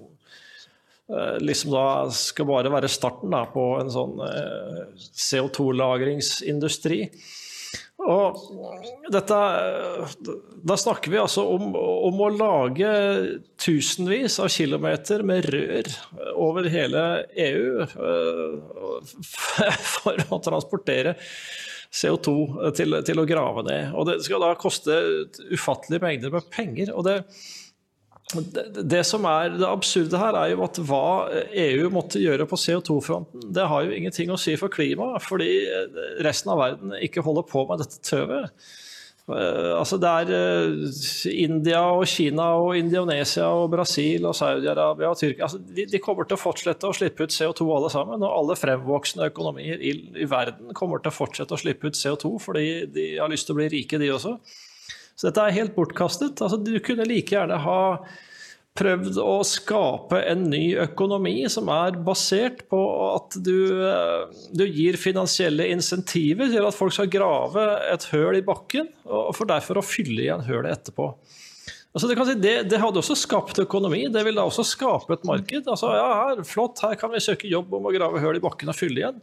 eh, 1.08 1.38
liksom 1.40 1.72
da 1.72 1.86
skal 2.12 2.50
bare 2.50 2.72
være 2.72 2.92
starten 2.92 3.32
da, 3.32 3.46
på 3.48 3.64
en 3.80 3.92
sånn 3.92 4.20
eh, 4.26 4.84
CO2-lagringsindustri. 5.16 7.06
Og 8.06 8.38
dette, 9.10 9.38
da 10.68 10.76
snakker 10.78 11.10
vi 11.10 11.18
altså 11.18 11.42
om, 11.56 11.72
om, 11.74 12.20
å 12.22 12.30
lage 12.30 12.90
tusenvis 13.58 14.38
av 14.42 14.50
kilometer 14.52 15.24
med 15.26 15.48
rør 15.50 15.90
over 16.34 16.68
hele 16.70 17.02
EU 17.46 17.82
eh, 17.82 19.14
for 19.96 20.22
å 20.28 20.40
transportere 20.44 21.16
CO2 21.96 22.36
til, 22.76 22.98
til 23.06 23.22
å 23.22 23.26
grave 23.28 23.64
ned. 23.66 23.94
Og 23.96 24.10
det 24.10 24.20
skal 24.26 24.44
da 24.44 24.54
koste 24.60 24.96
ufattelige 25.50 26.04
mengder 26.04 26.34
med 26.34 26.50
penger. 26.52 26.92
og 26.94 27.06
det 27.08 27.20
det, 28.34 29.04
som 29.06 29.26
er 29.30 29.52
det 29.54 29.68
absurde 29.68 30.18
her, 30.18 30.34
er 30.34 30.50
jo 30.50 30.64
at 30.66 30.80
hva 30.88 31.02
EU 31.66 31.90
måtte 31.94 32.18
gjøre 32.18 32.48
på 32.50 32.58
CO2-fronten, 32.58 33.52
det 33.54 33.68
har 33.70 33.86
jo 33.86 33.94
ingenting 33.94 34.32
å 34.34 34.40
si 34.40 34.56
for 34.58 34.72
klimaet, 34.72 35.22
fordi 35.22 35.52
resten 36.26 36.50
av 36.50 36.58
verden 36.64 36.96
ikke 36.98 37.22
holder 37.22 37.46
på 37.46 37.62
med 37.70 37.84
dette 37.84 38.02
tøvet. 38.02 38.50
Uh, 39.26 39.74
altså 39.80 39.96
det 39.98 40.10
er 40.22 40.28
uh, 40.30 41.06
India 41.32 41.80
og 41.90 42.04
Kina 42.06 42.44
og 42.62 42.76
Indonesia 42.78 43.48
og 43.58 43.72
Brasil 43.72 44.22
og 44.22 44.36
Saudi-Arabia 44.38 45.08
og 45.10 45.18
Tyrkia 45.18 45.48
altså 45.48 45.58
de, 45.58 45.98
kommer 45.98 46.28
til 46.30 46.36
å 46.36 46.38
fortsette 46.38 46.86
å 46.86 46.94
slippe 46.94 47.26
ut 47.26 47.34
CO2 47.34 47.66
alle 47.74 47.90
sammen. 47.90 48.22
Og 48.22 48.30
alle 48.30 48.58
fremvoksende 48.58 49.26
økonomier 49.32 49.82
i 49.82 50.28
verden 50.30 50.70
kommer 50.78 51.02
til 51.02 51.10
å 51.10 51.16
fortsette 51.16 51.58
å 51.58 51.58
slippe 51.58 51.90
ut 51.90 51.98
CO2 51.98 52.36
fordi 52.44 52.68
de 52.94 53.08
har 53.18 53.32
lyst 53.32 53.50
til 53.50 53.56
å 53.56 53.60
bli 53.64 53.70
rike, 53.74 53.98
de 53.98 54.12
også. 54.14 54.36
Så 55.16 55.30
dette 55.30 55.42
er 55.42 55.56
helt 55.56 55.76
bortkastet. 55.76 56.40
Altså, 56.44 56.60
du 56.60 56.76
kunne 56.84 57.06
like 57.08 57.32
gjerne 57.32 57.58
ha 57.64 57.82
prøvd 58.76 59.18
å 59.22 59.38
skape 59.46 60.20
en 60.28 60.42
ny 60.50 60.76
økonomi 60.82 61.38
som 61.52 61.70
er 61.72 61.96
basert 62.04 62.66
på 62.70 62.80
at 63.14 63.38
du, 63.40 63.80
eh, 63.80 64.36
du, 64.52 64.66
gir 64.68 64.98
finansielle 65.00 65.70
insentiver 65.72 66.50
til 66.52 66.68
at 66.68 66.76
folk 66.76 66.92
skal 66.92 67.10
grave 67.12 67.64
et 67.88 68.06
høl 68.12 68.36
i 68.36 68.44
bakken, 68.44 68.90
og 69.08 69.32
for 69.38 69.48
derfor 69.48 69.80
å 69.80 69.86
fylle 69.86 70.26
igjen 70.26 70.44
hølet 70.44 70.76
etterpå. 70.76 71.10
Altså 71.96 72.10
det, 72.10 72.16
si, 72.28 72.36
det, 72.44 72.54
det, 72.68 72.78
hadde 72.82 73.00
også 73.00 73.16
skapt 73.16 73.56
økonomi, 73.62 74.02
det 74.12 74.20
ville 74.26 74.42
også 74.44 74.66
skape 74.68 75.16
et 75.16 75.22
marked. 75.24 75.64
Altså, 75.64 75.94
ja, 75.96 76.08
her, 76.20 76.42
flott, 76.44 76.82
her 76.84 76.98
kan 77.00 77.14
vi 77.14 77.24
søke 77.24 77.48
jobb 77.48 77.72
om 77.78 77.88
å 77.88 77.94
grave 77.94 78.20
høl 78.20 78.36
i 78.36 78.42
bakken 78.44 78.68
og 78.68 78.76
fylle 78.76 79.00
igjen. 79.00 79.22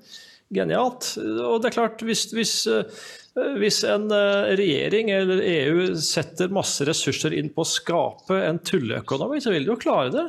Genialt. 0.53 1.15
Og 1.19 1.61
det 1.61 1.71
er 1.71 1.75
klart, 1.75 2.03
hvis, 2.05 2.27
hvis 2.35 2.55
eh, 2.69 3.03
hvis 3.33 3.79
en 3.89 4.11
eh, 4.13 4.53
regjering 4.59 5.09
eller 5.09 5.41
EU 5.41 5.95
setter 5.97 6.53
masse 6.53 6.85
ressurser 6.85 7.33
inn 7.33 7.49
på 7.53 7.63
å 7.63 7.71
skape 7.71 8.37
en 8.45 8.59
tulleøkonomi, 8.61 9.41
så 9.41 9.53
vil 9.53 9.65
de 9.65 9.73
jo 9.73 9.81
klare 9.81 10.13
det. 10.13 10.27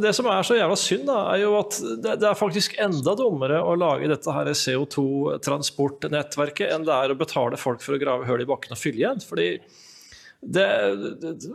Det 0.00 0.14
som 0.16 0.24
er 0.30 0.46
så 0.46 0.54
jævla 0.56 0.76
synd, 0.78 1.02
da, 1.10 1.16
er 1.34 1.42
jo 1.42 1.56
at 1.58 1.76
det, 2.00 2.24
er 2.24 2.38
faktisk 2.38 2.78
enda 2.80 3.12
dummere 3.18 3.58
å 3.60 3.74
lage 3.76 4.08
dette 4.08 4.32
her 4.32 4.48
CO2-transportnettverket 4.56 6.72
enn 6.72 6.86
det 6.86 6.94
er 6.96 7.12
å 7.12 7.18
betale 7.18 7.56
folk 7.60 7.82
for 7.84 7.94
å 7.98 8.00
grave 8.00 8.24
hull 8.30 8.40
i 8.40 8.46
bakken 8.48 8.72
og 8.72 8.80
fylle 8.80 9.02
igjen. 9.02 9.20
Fordi 9.20 9.60
det, 10.56 10.68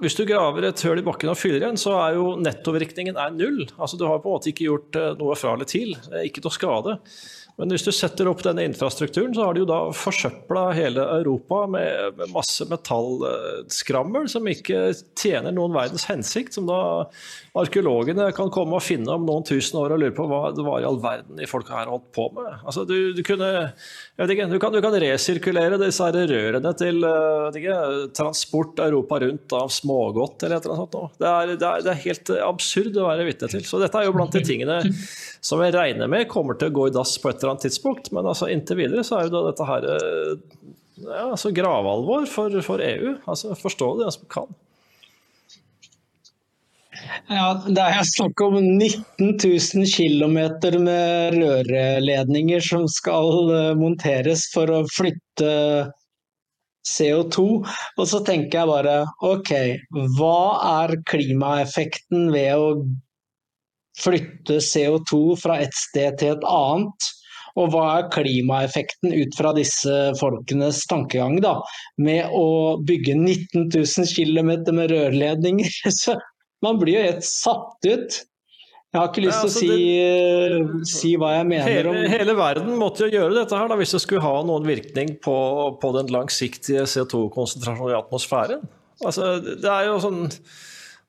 hvis 0.04 0.18
du 0.20 0.22
graver 0.30 0.70
et 0.70 0.84
hull 0.86 1.02
i 1.02 1.08
bakken 1.08 1.34
og 1.34 1.40
fyller 1.40 1.64
igjen, 1.64 1.82
så 1.82 1.98
er 2.04 2.20
jo 2.20 2.38
nettovirkningen 2.44 3.18
er 3.18 3.34
null. 3.34 3.66
Altså 3.74 3.98
Du 3.98 4.06
har 4.06 4.22
på 4.22 4.30
en 4.30 4.38
måte 4.38 4.54
ikke 4.54 4.70
gjort 4.70 4.94
eh, 5.00 5.18
noe 5.18 5.34
fra 5.40 5.58
eller 5.58 5.70
til. 5.72 5.98
Ikke 6.22 6.44
noe 6.46 6.54
skade. 6.54 7.00
Men 7.58 7.74
hvis 7.74 7.88
du 7.88 7.90
setter 7.96 8.28
opp 8.30 8.44
denne 8.46 8.68
infrastrukturen, 8.68 9.34
så 9.34 9.48
har 9.48 9.56
de 9.56 9.64
jo 9.64 9.70
da 9.70 9.80
forsøpla 9.98 10.68
hele 10.78 11.02
Europa 11.18 11.64
med 11.74 12.20
masse 12.30 12.68
metallskrammel 12.70 14.28
som 14.30 14.46
ikke 14.52 14.92
tjener 15.18 15.56
noen 15.56 15.74
verdens 15.74 16.06
hensikt, 16.06 16.54
som 16.54 16.70
da 16.70 16.80
arkeologene 17.62 18.28
kan 18.36 18.52
komme 18.54 18.78
og 18.78 18.84
finne 18.86 19.14
om 19.14 19.26
noen 19.28 19.46
tusen 19.48 19.78
år 19.80 19.96
og 19.96 20.02
lure 20.02 20.16
på 20.16 20.26
hva 20.30 20.52
det 20.56 20.66
var 20.66 20.82
i 20.82 20.88
all 20.88 21.00
verden 21.04 21.40
de 21.40 21.48
folka 21.50 21.76
her 21.78 21.92
holdt 21.92 22.10
på 22.16 22.28
med. 22.36 22.50
Altså, 22.64 22.84
du, 22.88 22.96
du, 23.18 23.22
kunne, 23.26 23.50
ikke, 24.18 24.48
du, 24.52 24.58
kan, 24.62 24.76
du, 24.76 24.80
kan, 24.84 24.98
resirkulere 25.04 25.80
disse 25.82 26.08
her 26.08 26.32
rørene 26.32 26.74
til 26.80 27.02
ikke, 27.02 27.80
transport 28.18 28.82
Europa 28.86 29.22
rundt 29.24 29.58
av 29.58 29.72
smågodt 29.74 30.48
eller 30.48 30.60
et 30.60 30.68
eller 30.68 30.78
annet 30.78 30.98
sånt. 31.00 31.18
Det 31.18 31.32
er, 31.32 31.54
det, 31.54 31.72
er, 31.72 31.88
det 31.88 31.94
er, 31.94 32.04
helt 32.06 32.34
absurd 32.48 33.02
å 33.02 33.10
være 33.10 33.28
vitne 33.30 33.52
til. 33.54 33.66
Så 33.68 33.82
dette 33.82 34.02
er 34.02 34.10
jo 34.10 34.16
blant 34.18 34.36
de 34.36 34.44
tingene 34.46 34.80
som 35.42 35.64
jeg 35.64 35.76
regner 35.76 36.12
med 36.12 36.30
kommer 36.32 36.60
til 36.60 36.72
å 36.72 36.78
gå 36.78 36.90
i 36.90 36.96
dass 36.96 37.18
på 37.22 37.32
et 37.32 37.42
eller 37.42 37.56
annet 37.56 37.68
tidspunkt. 37.70 38.12
Men 38.16 38.30
altså, 38.30 38.52
inntil 38.54 38.82
videre 38.84 39.06
så 39.08 39.22
er 39.22 39.30
jo 39.30 39.48
dette 39.50 39.68
her 39.68 39.92
ja, 40.98 41.28
altså 41.32 41.52
gravalvor 41.56 42.26
for, 42.30 42.62
for 42.66 42.82
EU. 42.84 43.18
Altså, 43.30 43.54
forstå 43.58 43.92
det, 43.98 44.08
den 44.08 44.16
som 44.18 44.32
kan. 44.32 44.58
Ja, 47.30 47.48
Det 47.66 47.84
er 47.84 48.08
snakk 48.08 48.42
om 48.46 48.58
19 48.60 49.36
000 49.36 49.88
km 49.92 50.38
med 50.84 51.38
rørledninger 51.38 52.64
som 52.64 52.88
skal 52.92 53.52
eh, 53.54 53.74
monteres 53.80 54.48
for 54.54 54.72
å 54.72 54.84
flytte 54.92 55.52
CO2. 56.88 57.46
Og 57.98 58.08
så 58.08 58.22
tenker 58.28 58.62
jeg 58.62 58.72
bare 58.72 58.96
ok, 59.26 59.52
hva 60.18 60.40
er 60.84 60.96
klimaeffekten 61.10 62.32
ved 62.36 62.56
å 62.56 62.72
flytte 63.98 64.60
CO2 64.64 65.22
fra 65.42 65.62
et 65.66 65.76
sted 65.76 66.20
til 66.22 66.38
et 66.38 66.50
annet? 66.50 67.12
Og 67.58 67.72
hva 67.74 67.86
er 67.98 68.10
klimaeffekten 68.14 69.16
ut 69.18 69.34
fra 69.38 69.52
disse 69.58 69.94
folkenes 70.20 70.84
tankegang 70.90 71.40
da, 71.42 71.56
med 71.98 72.30
å 72.38 72.78
bygge 72.86 73.16
19 73.18 73.72
000 73.74 74.12
km 74.14 74.52
med 74.78 74.94
rørledninger? 74.94 75.80
Man 76.66 76.80
blir 76.82 76.98
jo 76.98 77.06
helt 77.06 77.28
satt 77.28 77.88
ut. 77.88 78.20
Jeg 78.88 79.02
har 79.02 79.10
ikke 79.12 79.26
lyst 79.26 79.44
til 79.44 79.44
ja, 79.44 79.50
altså, 79.50 79.60
å 79.60 79.62
si, 79.62 80.78
det, 80.80 80.88
si, 80.90 81.10
hva 81.20 81.34
jeg 81.36 81.48
mener 81.50 81.68
hele, 81.70 81.92
om 81.92 82.14
Hele 82.14 82.34
verden 82.38 82.78
måtte 82.80 83.06
jo 83.06 83.20
gjøre 83.20 83.36
dette 83.36 83.60
her 83.60 83.68
da, 83.70 83.76
hvis 83.78 83.94
det 83.94 84.00
skulle 84.02 84.24
ha 84.24 84.40
noen 84.48 84.66
virkning 84.66 85.12
på, 85.22 85.36
på 85.82 85.92
den 85.98 86.10
langsiktige 86.16 86.88
CO2-konsentrasjonen 86.88 87.94
i 87.94 88.00
atmosfæren. 88.00 88.64
Altså, 89.04 89.36
det 89.44 89.70
er 89.70 89.90
jo 89.90 90.00
sånn 90.02 90.24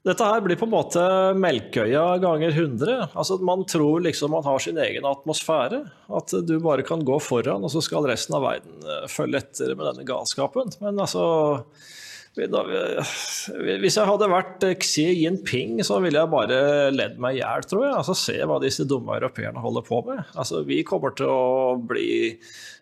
dette 0.06 0.24
her 0.24 0.40
blir 0.40 0.56
på 0.56 0.64
en 0.68 0.72
måte 0.72 1.04
Melkøya 1.36 2.04
ganger 2.22 2.52
100. 2.54 3.08
Altså, 3.18 3.36
man 3.44 3.64
tror 3.68 4.04
liksom 4.06 4.30
man 4.32 4.46
har 4.46 4.62
sin 4.62 4.78
egen 4.80 5.06
atmosfære. 5.08 5.80
At 6.16 6.34
du 6.46 6.54
bare 6.64 6.86
kan 6.86 7.02
gå 7.04 7.18
foran, 7.20 7.66
og 7.66 7.72
så 7.74 7.82
skal 7.84 8.06
resten 8.08 8.38
av 8.38 8.46
verden 8.46 8.86
eh, 8.86 9.08
følge 9.10 9.42
etter 9.42 9.74
med 9.74 9.88
denne 9.90 10.06
galskapen. 10.08 10.70
Men 10.84 11.02
altså 11.02 11.24
hvis 12.38 13.98
jeg 13.98 14.08
hadde 14.08 14.30
vært 14.30 14.66
Xi 14.84 15.04
Jinping, 15.24 15.80
så 15.86 15.98
ville 16.04 16.20
jeg 16.20 16.30
bare 16.32 16.60
ledd 16.94 17.18
meg 17.22 17.38
i 17.38 17.40
hjel, 17.42 17.66
tror 17.66 17.84
jeg. 17.86 17.96
Altså, 17.98 18.16
se 18.18 18.36
hva 18.38 18.60
disse 18.62 18.86
dumme 18.88 19.16
europeerne 19.18 19.62
holder 19.64 19.86
på 19.88 20.00
med. 20.06 20.22
Altså, 20.38 20.62
vi 20.68 20.84
kommer 20.86 21.16
til 21.18 21.32
å 21.32 21.74
bli 21.80 22.36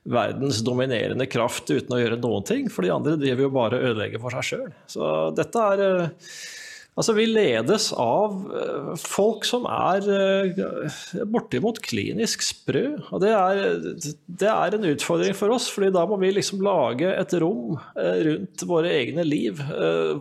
verdens 0.06 0.60
dominerende 0.66 1.26
kraft 1.30 1.70
uten 1.72 1.96
å 1.96 2.02
gjøre 2.02 2.20
noen 2.22 2.46
ting, 2.46 2.68
for 2.70 2.86
de 2.86 2.92
andre 2.94 3.16
driver 3.20 3.46
jo 3.46 3.54
bare 3.56 3.80
og 3.80 3.88
ødelegger 3.90 4.22
for 4.22 4.36
seg 4.36 4.50
sjøl. 4.50 4.70
Så 4.92 5.10
dette 5.38 5.66
er 5.72 5.84
Altså, 6.96 7.12
vi 7.12 7.26
ledes 7.28 7.90
av 8.00 8.36
eh, 8.56 8.92
folk 8.96 9.44
som 9.44 9.66
er 9.68 10.06
eh, 10.08 11.26
bortimot 11.28 11.82
klinisk 11.84 12.44
sprø. 12.46 12.86
Og 13.10 13.20
det 13.20 13.34
er, 13.36 13.60
det 14.40 14.48
er, 14.48 14.76
en 14.76 14.88
utfordring 14.94 15.36
for 15.36 15.52
oss, 15.52 15.68
fordi 15.72 15.90
da 15.92 16.06
må 16.08 16.16
vi 16.22 16.32
liksom 16.32 16.64
lage 16.64 17.10
et 17.12 17.36
rom 17.42 17.76
eh, 18.00 18.22
rundt 18.30 18.64
våre 18.68 18.94
egne 18.96 19.26
liv 19.28 19.60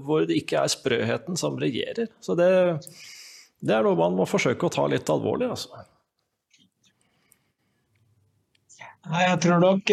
hvor 0.03 0.27
det 0.27 0.41
ikke 0.41 0.65
er 0.65 0.75
sprøheten 0.75 1.39
som 1.39 1.55
regjerer. 1.61 2.11
Så 2.19 2.35
det, 2.35 2.51
det 3.63 3.77
er 3.77 3.87
noe 3.87 3.95
man 3.99 4.19
må 4.19 4.27
forsøke 4.27 4.67
å 4.67 4.75
ta 4.75 4.89
litt 4.91 5.07
alvorlig, 5.11 5.53
altså. 5.55 5.85
Jeg 9.05 9.37
tror 9.43 9.59
nok 9.61 9.91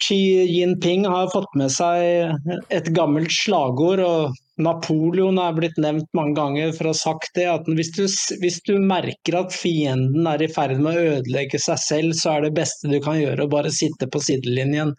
Xi 0.00 0.16
Jinping 0.48 1.04
har 1.04 1.28
fått 1.32 1.52
med 1.60 1.68
seg 1.74 2.56
et 2.72 2.88
gammelt 2.96 3.34
slagord. 3.34 4.00
og 4.00 4.36
Napoleon 4.56 5.36
er 5.36 5.52
blitt 5.52 5.76
nevnt 5.80 6.08
mange 6.16 6.32
ganger 6.38 6.70
for 6.72 6.88
å 6.88 6.92
ha 6.94 6.96
sagt 6.96 7.34
det. 7.36 7.44
at 7.50 7.66
hvis 7.68 7.90
du, 7.92 8.04
hvis 8.40 8.56
du, 8.64 8.78
merker 8.80 9.36
at 9.42 9.52
fienden 9.52 10.28
er 10.30 10.42
i 10.42 10.48
ferd 10.48 10.80
med 10.80 10.96
å 10.96 11.16
ødelegge 11.18 11.60
seg 11.60 11.80
selv, 11.82 12.16
så 12.16 12.36
er 12.36 12.46
det 12.46 12.54
beste 12.56 12.88
du 12.88 12.96
kan 13.04 13.18
gjøre 13.20 13.44
å 13.44 13.52
bare 13.52 13.72
sitte 13.74 14.08
på 14.08 14.22
sidelinjen. 14.24 14.94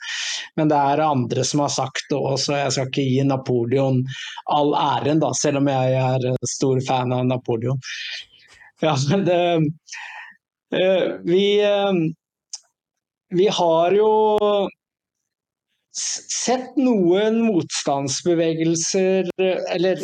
Men 0.59 0.69
det 0.69 0.77
er 0.77 1.01
andre 1.07 1.45
som 1.47 1.65
har 1.65 1.73
sagt 1.73 2.05
det 2.11 2.19
òg, 2.19 2.37
så 2.43 2.59
jeg 2.59 2.75
skal 2.75 2.91
ikke 2.91 3.07
gi 3.07 3.25
Napoleon 3.25 4.03
all 4.53 4.75
æren, 4.77 5.23
da, 5.23 5.33
selv 5.37 5.63
om 5.63 5.71
jeg 5.73 5.97
er 6.03 6.29
stor 6.45 6.83
fan 6.85 7.15
av 7.17 7.25
Napoleon. 7.25 7.81
Ja, 8.85 8.93
det, 9.25 9.41
eh, 10.77 11.05
vi, 11.25 11.43
eh, 11.65 11.93
vi 13.35 13.47
har 13.51 13.91
jo 13.95 14.11
sett 15.97 16.75
noen 16.77 17.41
motstandsbevegelser, 17.47 19.29
eller 19.73 20.01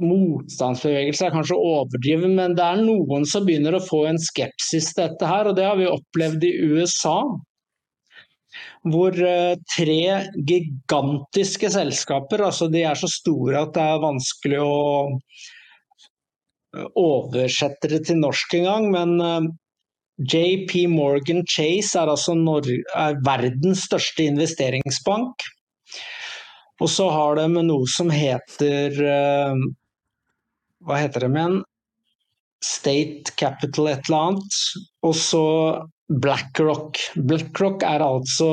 motstandsbevegelser 0.00 1.28
er 1.28 1.34
kanskje 1.34 1.58
overdrivet, 1.58 2.30
men 2.32 2.56
det 2.56 2.64
er 2.64 2.82
noen 2.84 3.26
som 3.28 3.44
begynner 3.46 3.76
å 3.76 3.84
få 3.84 4.04
en 4.08 4.20
skepsis 4.22 4.92
til 4.94 5.08
dette 5.08 5.28
her, 5.28 5.50
og 5.50 5.58
det 5.58 5.66
har 5.66 5.78
vi 5.80 5.90
opplevd 5.90 6.46
i 6.46 6.54
USA. 6.70 7.18
Hvor 8.90 9.12
eh, 9.12 9.58
tre 9.74 10.02
gigantiske 10.48 11.68
selskaper, 11.70 12.46
altså 12.46 12.70
de 12.72 12.86
er 12.88 12.96
så 12.98 13.10
store 13.12 13.66
at 13.66 13.74
det 13.76 13.84
er 13.84 14.04
vanskelig 14.06 14.62
å 14.64 14.78
oversette 16.96 17.90
det 17.92 18.04
til 18.08 18.22
norsk 18.22 18.56
engang, 18.56 18.88
men 18.94 19.14
eh, 19.20 19.50
JP 20.20 20.86
Morgan 20.92 21.44
Chase 21.48 21.96
er 21.96 22.10
altså 22.12 22.34
er 22.36 23.20
verdens 23.24 23.86
største 23.88 24.26
investeringsbank. 24.28 25.46
Og 26.80 26.88
så 26.88 27.08
har 27.12 27.36
de 27.36 27.64
noe 27.64 27.88
som 27.88 28.10
heter 28.12 28.96
uh, 29.00 29.56
Hva 30.84 31.00
heter 31.00 31.26
det 31.26 31.32
igjen? 31.32 31.60
State 32.60 33.32
Capital 33.40 33.88
et 33.88 34.08
eller 34.08 34.30
annet. 34.30 34.58
Og 35.04 35.14
så 35.16 35.44
BlackRock. 36.10 36.98
BlackRock 37.16 37.84
er 37.86 38.04
altså 38.04 38.50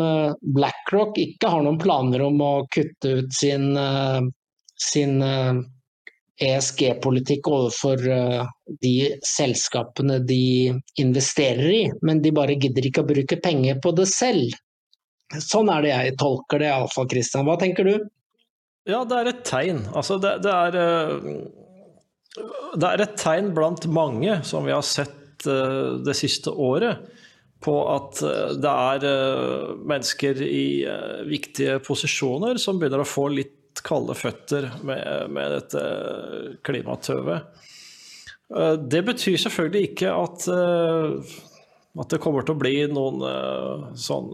BlackRock 0.55 1.17
ikke 1.19 1.49
har 1.51 1.61
noen 1.65 1.79
planer 1.81 2.21
om 2.23 2.39
å 2.39 2.63
kutte 2.71 3.09
ut 3.19 3.33
sin 3.35 3.75
sin 4.79 5.21
ESG-politikk 6.41 7.47
eh, 7.47 7.51
e 7.51 7.55
overfor 7.55 8.03
eh, 8.09 8.43
de 8.81 8.95
selskapene 9.27 10.19
de 10.25 10.73
investerer 11.01 11.69
i, 11.69 11.83
men 12.01 12.21
de 12.23 12.33
bare 12.35 12.57
gidder 12.59 12.89
ikke 12.89 13.03
å 13.03 13.09
bruke 13.13 13.39
penger 13.43 13.79
på 13.83 13.93
det 13.97 14.07
selv. 14.11 14.55
Sånn 15.33 15.71
er 15.73 15.85
det 15.85 15.93
jeg 15.93 16.17
tolker 16.21 16.61
det 16.61 16.69
iallfall, 16.69 17.09
Christian. 17.09 17.47
Hva 17.47 17.57
tenker 17.61 17.87
du? 17.87 17.95
Ja, 18.89 19.03
det 19.07 19.17
er 19.17 19.31
et 19.31 19.43
tegn. 19.47 19.85
Altså, 19.95 20.19
det, 20.21 20.35
det, 20.43 20.53
er, 20.53 20.77
eh, 20.77 22.39
det 22.75 22.89
er 22.89 23.05
et 23.05 23.17
tegn 23.21 23.53
blant 23.55 23.87
mange 23.89 24.41
som 24.47 24.65
vi 24.67 24.75
har 24.75 24.85
sett 24.85 25.19
det 25.43 26.13
siste 26.15 26.53
året 26.55 27.09
på 27.59 27.73
at 27.91 28.21
det 28.63 28.69
er 28.71 29.03
mennesker 29.75 30.39
i 30.45 30.85
viktige 31.27 31.81
posisjoner 31.83 32.55
som 32.61 32.79
begynner 32.79 33.03
å 33.03 33.07
få 33.07 33.25
litt 33.33 33.57
kalde 33.81 34.13
føtter 34.17 34.69
med, 34.85 35.31
med 35.33 35.55
dette 35.57 35.83
klimatøvet. 36.67 37.63
Eh, 38.57 38.75
det 38.77 39.01
betyr 39.07 39.39
selvfølgelig 39.41 39.89
ikke 39.91 40.13
at, 40.13 40.47
eh, 40.51 41.35
at 42.03 42.13
det 42.13 42.21
kommer 42.21 42.45
til 42.45 42.55
å 42.55 42.61
bli 42.61 42.75
noen 42.91 43.23
eh, 43.27 43.85
sånn 43.99 44.29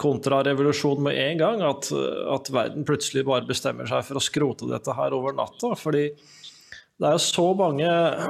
kontrarevolusjon 0.00 1.02
med 1.04 1.18
en 1.18 1.42
gang. 1.42 1.64
At, 1.66 1.92
at, 1.92 2.52
verden 2.52 2.86
plutselig 2.88 3.26
bare 3.28 3.48
bestemmer 3.48 3.88
seg 3.88 4.04
for 4.08 4.20
å 4.20 4.24
skrote 4.24 4.68
dette 4.70 4.96
her 4.98 5.16
over 5.16 5.36
natta. 5.36 5.74
fordi 5.78 6.08
det 6.12 7.08
er 7.08 7.16
jo 7.16 7.24
så 7.24 7.46
mange 7.58 7.88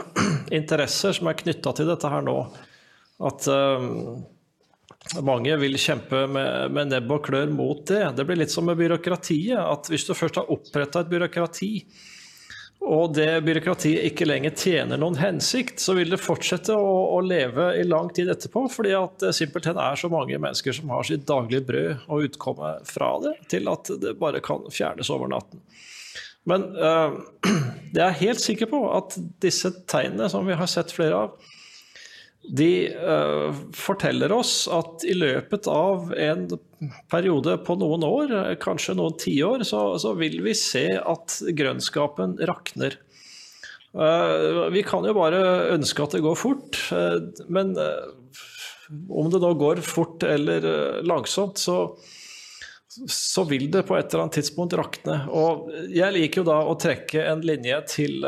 interesser 0.60 1.16
som 1.16 1.28
er 1.28 1.40
knytta 1.42 1.74
til 1.76 1.90
dette 1.90 2.12
her 2.12 2.22
nå, 2.24 2.38
at 3.22 3.46
mange 5.24 5.56
vil 5.60 5.78
kjempe 5.80 6.24
med, 6.30 6.72
med, 6.72 6.90
nebb 6.92 7.12
og 7.14 7.26
klør 7.26 7.52
mot 7.52 7.84
det. 7.88 8.04
Det 8.16 8.26
blir 8.28 8.40
litt 8.42 8.54
som 8.54 8.66
med 8.68 8.78
byråkratiet. 8.80 9.58
at 9.58 9.90
Hvis 9.92 10.06
du 10.08 10.14
først 10.16 10.40
har 10.40 10.50
oppretta 10.52 11.02
et 11.02 11.12
byråkrati, 11.12 11.72
og 12.82 13.12
det 13.14 13.44
byråkratiet 13.46 14.08
ikke 14.08 14.26
lenger 14.26 14.56
tjener 14.58 14.98
noen 14.98 15.20
hensikt, 15.20 15.78
så 15.78 15.94
vil 15.94 16.10
det 16.10 16.18
fortsette 16.18 16.74
å, 16.74 16.94
å 17.14 17.20
leve 17.22 17.68
i 17.78 17.84
lang 17.86 18.10
tid 18.14 18.32
etterpå. 18.32 18.64
Fordi 18.72 18.94
at 18.98 19.20
det 19.22 19.34
simpelthen 19.38 19.78
er 19.78 19.98
så 20.00 20.10
mange 20.10 20.38
mennesker 20.38 20.74
som 20.74 20.90
har 20.90 21.06
sitt 21.06 21.28
daglige 21.28 21.66
brød 21.68 22.08
og 22.08 22.26
utkomme 22.26 22.74
fra 22.88 23.12
det, 23.22 23.36
til 23.52 23.70
at 23.70 23.92
det 24.02 24.16
bare 24.18 24.42
kan 24.42 24.66
fjernes 24.74 25.12
over 25.14 25.30
natten. 25.30 25.62
Men 26.50 26.72
øh, 26.74 27.20
jeg 27.94 28.02
er 28.08 28.20
helt 28.24 28.42
sikker 28.42 28.70
på 28.72 28.82
at 28.96 29.14
disse 29.44 29.70
tegnene 29.86 30.26
som 30.32 30.48
vi 30.48 30.58
har 30.58 30.70
sett 30.70 30.94
flere 30.94 31.26
av, 31.26 31.51
de 32.42 32.90
uh, 32.98 33.54
forteller 33.76 34.32
oss 34.34 34.66
at 34.72 35.04
i 35.06 35.14
løpet 35.14 35.68
av 35.70 36.10
en 36.18 36.48
periode 37.12 37.54
på 37.62 37.76
noen 37.78 38.02
år, 38.06 38.34
kanskje 38.62 38.96
noen 38.98 39.14
tiår, 39.20 39.62
så, 39.66 39.84
så 40.02 40.14
vil 40.18 40.40
vi 40.42 40.54
se 40.58 40.88
at 40.98 41.38
grønnskapen 41.54 42.36
rakner. 42.50 42.98
Uh, 43.94 44.66
vi 44.74 44.82
kan 44.86 45.06
jo 45.06 45.14
bare 45.14 45.44
ønske 45.76 46.02
at 46.02 46.16
det 46.16 46.24
går 46.24 46.40
fort, 46.40 46.80
uh, 46.90 47.22
men 47.46 47.76
om 47.78 49.30
det 49.30 49.40
nå 49.40 49.54
går 49.60 49.84
fort 49.86 50.26
eller 50.26 50.66
langsomt, 51.06 51.62
så, 51.62 51.94
så 53.06 53.46
vil 53.48 53.70
det 53.72 53.86
på 53.88 53.94
et 53.96 54.10
eller 54.10 54.26
annet 54.26 54.40
tidspunkt 54.40 54.74
rakne. 54.76 55.22
Og 55.30 55.70
jeg 55.94 56.12
liker 56.18 56.42
jo 56.42 56.48
da 56.50 56.58
å 56.66 56.74
trekke 56.76 57.22
en 57.30 57.46
linje 57.46 57.78
til, 57.94 58.26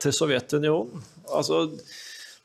til 0.00 0.14
Sovjetunionen. 0.16 1.02
Altså, 1.36 1.66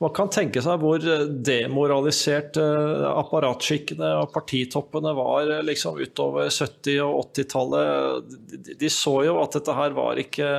man 0.01 0.13
kan 0.17 0.31
tenke 0.33 0.61
seg 0.65 0.81
hvor 0.81 1.03
demoralisert 1.45 2.57
apparatskikkene 2.57 4.15
og 4.23 4.31
partitoppene 4.33 5.13
var 5.17 5.51
liksom 5.67 5.99
utover 6.01 6.49
70- 6.49 7.03
og 7.05 7.27
80-tallet. 7.35 8.37
De 8.81 8.89
så 8.89 9.13
jo 9.27 9.37
at 9.43 9.59
dette 9.59 9.75
her 9.77 9.93
var 9.97 10.21
ikke 10.21 10.49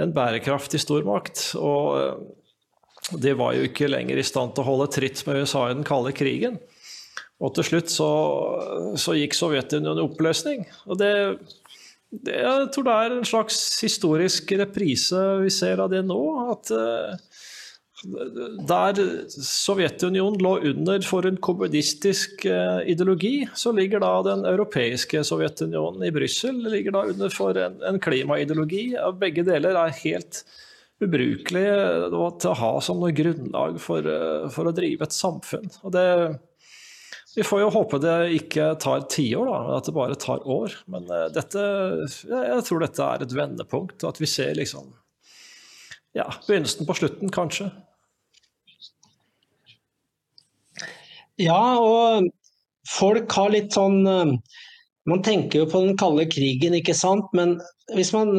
en 0.00 0.14
bærekraftig 0.16 0.80
stormakt. 0.80 1.50
Og 1.60 3.20
de 3.20 3.36
var 3.36 3.56
jo 3.56 3.68
ikke 3.68 3.90
lenger 3.90 4.20
i 4.20 4.26
stand 4.26 4.54
til 4.54 4.64
å 4.64 4.70
holde 4.72 4.90
tritt 4.94 5.24
med 5.26 5.42
USA 5.42 5.68
i 5.68 5.76
den 5.76 5.86
kalde 5.86 6.14
krigen. 6.16 6.60
Og 7.40 7.54
til 7.56 7.66
slutt 7.66 7.92
så, 7.92 8.10
så 9.00 9.16
gikk 9.16 9.36
Sovjetunionen 9.36 10.02
i 10.02 10.04
oppløsning. 10.04 10.66
Og 10.88 11.00
det, 11.00 11.12
det, 12.12 12.36
jeg 12.36 12.68
tror 12.74 12.86
det 12.86 12.96
er 12.96 13.14
en 13.16 13.28
slags 13.28 13.60
historisk 13.80 14.52
reprise 14.60 15.22
vi 15.40 15.52
ser 15.54 15.80
av 15.80 15.92
det 15.92 16.02
nå. 16.08 16.20
At 16.52 16.72
der 18.02 19.00
Sovjetunionen 19.28 20.40
lå 20.40 20.54
under 20.70 21.02
for 21.04 21.26
en 21.28 21.36
kommunistisk 21.36 22.46
uh, 22.48 22.80
ideologi, 22.88 23.48
så 23.54 23.72
ligger 23.76 24.00
da 24.00 24.12
den 24.24 24.46
europeiske 24.48 25.20
Sovjetunionen 25.26 26.06
i 26.08 26.12
Brussel 26.14 26.62
da 26.64 27.04
under 27.10 27.32
for 27.34 27.58
en, 27.60 27.76
en 27.84 28.00
klimaideologi. 28.00 28.94
Begge 29.20 29.44
deler 29.44 29.76
er 29.76 29.98
helt 30.00 30.44
ubrukelig 31.00 31.66
til 32.10 32.50
å 32.50 32.58
ha 32.60 32.70
som 32.84 33.00
noe 33.00 33.12
grunnlag 33.16 33.76
for, 33.80 34.04
uh, 34.04 34.48
for 34.52 34.70
å 34.70 34.76
drive 34.76 35.04
et 35.04 35.16
samfunn. 35.16 35.68
Det 35.92 36.06
vi 37.36 37.44
får 37.46 37.60
jo 37.62 37.68
håpe 37.70 38.00
det 38.02 38.16
ikke 38.40 38.72
tar 38.82 39.04
tiår, 39.12 39.52
at 39.76 39.86
det 39.86 39.94
bare 39.94 40.16
tar 40.18 40.40
år. 40.50 40.72
Men 40.90 41.04
uh, 41.12 41.28
dette, 41.30 41.62
jeg 42.26 42.64
tror 42.66 42.82
dette 42.82 43.12
er 43.12 43.26
et 43.26 43.36
vendepunkt, 43.36 44.00
og 44.02 44.14
at 44.14 44.24
vi 44.24 44.30
ser 44.30 44.56
liksom 44.58 44.88
ja, 46.16 46.26
begynnelsen 46.48 46.88
på 46.88 46.96
slutten, 46.98 47.30
kanskje. 47.30 47.68
Ja, 51.40 51.78
og 51.80 52.28
folk 52.90 53.32
har 53.38 53.52
litt 53.54 53.76
sånn 53.76 54.02
eh, 54.08 54.34
Man 55.08 55.22
tenker 55.24 55.62
jo 55.62 55.68
på 55.70 55.80
den 55.86 55.96
kalde 56.00 56.26
krigen, 56.30 56.76
ikke 56.76 56.94
sant. 56.96 57.30
Men 57.36 57.56
hvis 57.96 58.12
man 58.12 58.34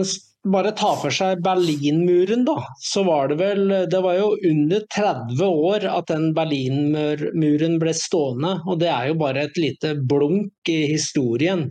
bare 0.54 0.74
tar 0.78 0.95
for 1.02 1.14
seg 1.14 1.41
Berlinmuren, 1.45 2.45
da, 2.45 2.58
så 2.82 3.04
var 3.06 3.30
det 3.30 3.38
vel 3.41 3.66
Det 3.91 4.02
var 4.06 4.18
jo 4.18 4.32
under 4.49 4.86
30 4.95 5.41
år 5.47 5.88
at 5.89 6.10
den 6.14 6.32
Berlinmuren 6.38 7.78
ble 7.82 7.93
stående, 7.97 8.56
og 8.66 8.80
det 8.82 8.89
er 8.93 9.12
jo 9.12 9.20
bare 9.22 9.47
et 9.47 9.60
lite 9.62 9.95
blunk 9.97 10.70
i 10.70 10.82
historien. 10.93 11.68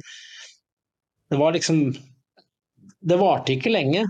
Det 1.31 1.39
var 1.39 1.55
liksom 1.55 1.85
Det 3.01 3.19
varte 3.19 3.55
ikke 3.55 3.73
lenge. 3.73 4.05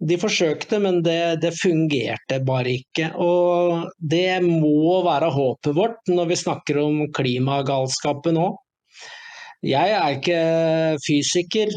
De 0.00 0.16
forsøkte, 0.16 0.78
men 0.80 1.02
det, 1.04 1.42
det, 1.42 1.52
fungerte 1.60 2.38
bare 2.46 2.72
ikke. 2.78 3.10
Og 3.20 3.90
det 4.00 4.40
må 4.46 5.02
være 5.04 5.28
håpet 5.34 5.76
vårt 5.76 6.08
når 6.08 6.30
vi 6.30 6.38
snakker 6.40 6.80
om 6.80 7.02
klimagalskapen 7.16 8.38
nå. 8.40 8.50
Jeg 9.60 9.92
er 9.92 10.16
ikke 10.16 10.42
fysiker, 11.04 11.74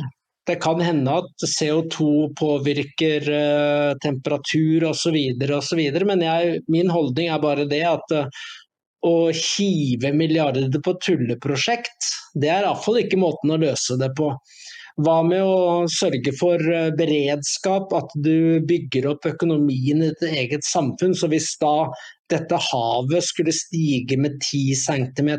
det 0.47 0.55
kan 0.63 0.80
hende 0.84 1.19
at 1.19 1.45
CO2 1.47 2.34
påvirker 2.39 3.28
uh, 3.28 3.91
temperatur 4.03 4.89
osv., 4.89 5.17
osv. 5.59 5.82
Men 6.07 6.24
jeg, 6.24 6.59
min 6.71 6.91
holdning 6.91 7.28
er 7.32 7.43
bare 7.43 7.67
det 7.67 7.84
at 7.88 8.15
uh, 8.15 8.43
å 9.03 9.15
hive 9.36 10.13
milliarder 10.15 10.71
på 10.84 10.95
tulleprosjekt, 11.03 12.11
det 12.39 12.51
er 12.51 12.63
iallfall 12.67 13.01
ikke 13.01 13.19
måten 13.19 13.51
å 13.51 13.59
løse 13.59 13.99
det 13.99 14.13
på. 14.15 14.32
Hva 15.01 15.15
med 15.25 15.41
å 15.41 15.85
sørge 15.89 16.35
for 16.37 16.61
uh, 16.61 16.91
beredskap, 16.97 17.93
at 17.97 18.11
du 18.25 18.61
bygger 18.69 19.07
opp 19.13 19.25
økonomien 19.25 20.03
i 20.03 20.11
ditt 20.11 20.27
eget 20.29 20.67
samfunn. 20.67 21.15
Så 21.17 21.31
hvis 21.31 21.49
da 21.61 21.89
dette 22.33 22.59
havet 22.69 23.25
skulle 23.25 23.55
stige 23.55 24.19
med 24.21 24.37
10 24.41 24.77
cm 24.85 25.33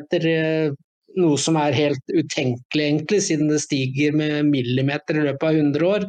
noe 1.20 1.38
som 1.38 1.58
er 1.60 1.76
helt 1.76 2.02
utenkelig, 2.10 2.84
egentlig, 2.84 3.20
siden 3.28 3.50
det 3.52 3.60
stiger 3.62 4.16
med 4.18 4.50
millimeter 4.50 5.20
i 5.20 5.26
løpet 5.28 5.46
av 5.46 5.60
100 5.60 5.88
år. 5.88 6.06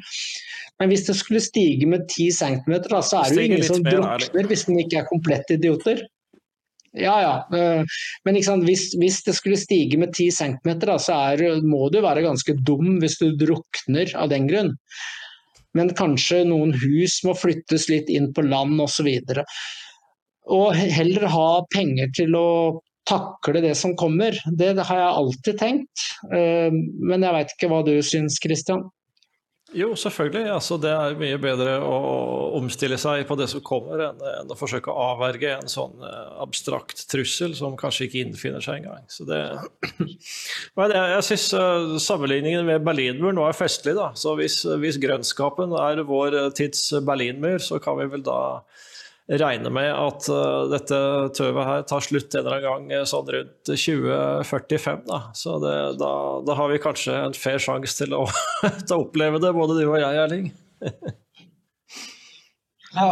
Men 0.81 0.91
hvis 0.91 1.05
det 1.07 1.15
skulle 1.19 1.43
stige 1.43 1.87
med 1.87 2.07
10 2.09 2.31
cm, 2.39 2.73
så 2.89 3.21
er 3.21 3.29
det 3.29 3.37
jo 3.37 3.47
ingen 3.49 3.67
som 3.67 3.85
drukner 3.85 4.49
hvis 4.49 4.65
den 4.67 4.81
ikke 4.81 5.03
er 5.03 5.09
komplett 5.11 5.53
idioter. 5.55 6.01
Ja, 6.95 7.15
ja. 7.21 7.35
Eh, 7.57 7.83
men 8.25 8.39
hvis, 8.39 8.93
hvis, 8.95 9.19
det 9.25 9.35
skulle 9.35 9.59
stige 9.59 9.99
med 9.99 10.13
10 10.13 10.31
cm, 10.31 10.69
så 11.01 11.19
er, 11.33 11.61
må 11.65 11.89
du 11.91 12.01
være 12.05 12.25
ganske 12.25 12.55
dum 12.65 12.97
hvis 13.03 13.19
du 13.19 13.31
drukner 13.39 14.15
av 14.15 14.31
den 14.31 14.47
grunn. 14.51 14.73
Men 15.75 15.91
kanskje 15.97 16.45
noen 16.47 16.71
hus 16.79 17.19
må 17.27 17.35
flyttes 17.35 17.89
litt 17.91 18.09
inn 18.11 18.31
på 18.33 18.45
land 18.47 18.79
osv. 18.79 19.09
Og, 19.11 19.35
så 19.35 19.45
og 20.55 20.75
heller 20.77 21.25
ha 21.33 21.49
penger 21.73 22.11
til 22.15 22.37
å 22.37 22.49
takle 23.09 23.61
det 23.65 23.73
som 23.77 23.95
kommer. 23.97 24.37
Det, 24.57 24.71
har 24.77 25.01
jeg 25.01 25.15
alltid 25.21 25.59
tenkt. 25.59 26.05
Uh, 26.31 26.69
men 27.01 27.25
jeg 27.25 27.35
veit 27.35 27.55
ikke 27.55 27.71
hva 27.71 27.81
du 27.85 27.95
syns, 28.05 28.39
Christian? 28.41 28.85
Jo, 29.75 29.89
selvfølgelig. 29.99 30.45
Altså, 30.53 30.77
det 30.79 30.91
er 30.93 31.17
mye 31.19 31.37
bedre 31.41 31.73
å 31.83 31.95
omstille 32.55 32.95
seg 33.01 33.25
på 33.27 33.35
det 33.39 33.49
som 33.51 33.63
kommer, 33.65 34.05
enn, 34.07 34.51
å 34.51 34.55
forsøke 34.55 34.91
å 34.91 35.09
avverge 35.11 35.51
en 35.51 35.71
sånn 35.71 35.99
uh, 35.99 36.37
abstrakt 36.45 37.03
trussel 37.11 37.55
som 37.57 37.75
kanskje 37.79 38.07
ikke 38.07 38.21
innfinner 38.23 38.63
seg 38.63 38.79
engang. 38.79 39.03
Så 39.11 39.27
det 39.27 39.41
Men 40.79 40.95
jeg, 40.95 41.11
jeg 41.15 41.27
syns 41.29 41.47
uh, 41.59 41.97
sammenligningen 41.99 42.63
med 42.69 42.87
Berlinmuren 42.87 43.41
var 43.43 43.57
festlig, 43.57 43.97
da. 43.99 44.13
Så 44.15 44.37
hvis, 44.39 44.61
hvis 44.79 44.99
grønnskapen 45.03 45.75
er 45.81 46.05
vår 46.07 46.39
tids 46.55 46.87
Berlinmur, 47.05 47.59
så 47.63 47.81
kan 47.83 47.99
vi 47.99 48.07
vel 48.15 48.23
da 48.23 48.39
regner 49.27 49.73
med 49.73 49.89
at 49.89 50.27
uh, 50.29 50.67
dette 50.69 50.97
tøvet 51.37 51.65
her 51.65 51.83
tar 51.89 52.05
slutt 52.05 52.35
en 52.35 52.43
eller 52.43 52.57
annen 52.59 52.89
gang 52.89 52.99
eh, 52.99 53.07
sånn 53.09 53.29
rundt 53.33 53.71
2045. 53.71 55.03
Da. 55.09 55.21
Så 55.37 55.57
det, 55.63 55.75
da, 56.01 56.13
da, 56.45 56.57
har 56.59 56.71
vi 56.71 56.81
kanskje 56.83 57.17
en 57.17 57.37
fair 57.37 57.61
sjanse 57.61 57.97
til, 58.03 58.13
til, 58.13 58.95
å 58.95 59.01
oppleve 59.01 59.41
det, 59.41 59.53
både 59.57 59.79
du 59.79 59.85
og 59.87 59.97
jeg, 60.01 60.19
Erling. 60.21 60.49
ja. 62.99 63.07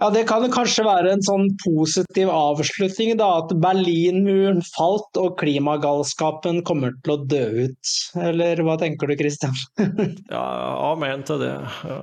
ja. 0.00 0.08
det 0.14 0.22
kan 0.30 0.46
kanskje 0.54 0.86
være 0.88 1.12
en 1.12 1.24
sånn 1.26 1.50
positiv 1.60 2.32
avslutning, 2.32 3.18
da, 3.20 3.28
at 3.42 3.52
Berlinmuren 3.60 4.64
falt 4.70 5.20
og 5.20 5.36
klimagalskapen 5.42 6.62
kommer 6.64 6.96
til 7.04 7.18
å 7.18 7.20
dø 7.28 7.44
ut. 7.66 7.92
Eller 8.24 8.64
hva 8.64 8.78
tenker 8.80 9.12
du, 9.12 9.18
Christian? 9.20 9.52
ja, 10.32 10.46
amen 10.94 11.28
til 11.28 11.44
det. 11.44 11.52
Ja. 11.84 12.00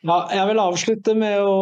Ja, 0.00 0.22
jeg 0.32 0.46
vil 0.48 0.60
avslutte 0.62 1.12
med 1.18 1.42
å 1.44 1.56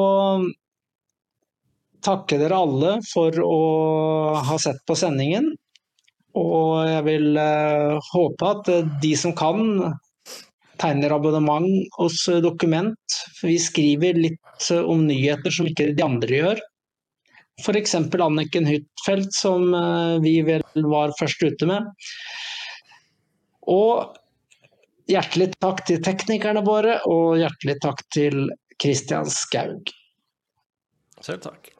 takke 2.06 2.36
dere 2.38 2.60
alle 2.62 2.92
for 3.08 3.34
å 3.42 3.62
ha 4.46 4.58
sett 4.62 4.78
på 4.86 4.94
sendingen. 4.98 5.50
Og 6.38 6.86
jeg 6.86 7.02
vil 7.08 7.32
uh, 7.34 7.98
håpe 8.12 8.50
at 8.52 8.70
de 9.02 9.10
som 9.18 9.34
kan, 9.34 9.80
tegner 10.78 11.16
abonnement 11.16 11.66
hos 11.96 12.20
Dokument. 12.44 13.18
For 13.40 13.50
vi 13.50 13.58
skriver 13.58 14.20
litt 14.28 14.70
om 14.78 15.08
nyheter 15.08 15.54
som 15.54 15.66
ikke 15.66 15.90
de 15.98 16.06
andre 16.06 16.38
gjør. 16.44 16.62
F.eks. 17.58 17.96
Anniken 17.98 18.70
Huitfeldt, 18.70 19.34
som 19.34 19.74
vi 20.22 20.36
vel 20.46 20.62
var 20.86 21.10
først 21.18 21.42
ute 21.42 21.66
med. 21.66 21.90
Og 23.66 24.14
Hjertelig 25.08 25.54
takk 25.56 25.84
til 25.88 26.02
teknikerne 26.04 26.60
våre, 26.66 26.98
og 27.08 27.38
hjertelig 27.40 27.78
takk 27.84 28.04
til 28.12 28.50
Kristian 28.76 29.30
Skaug. 29.32 29.88
Selv 31.24 31.40
takk. 31.46 31.72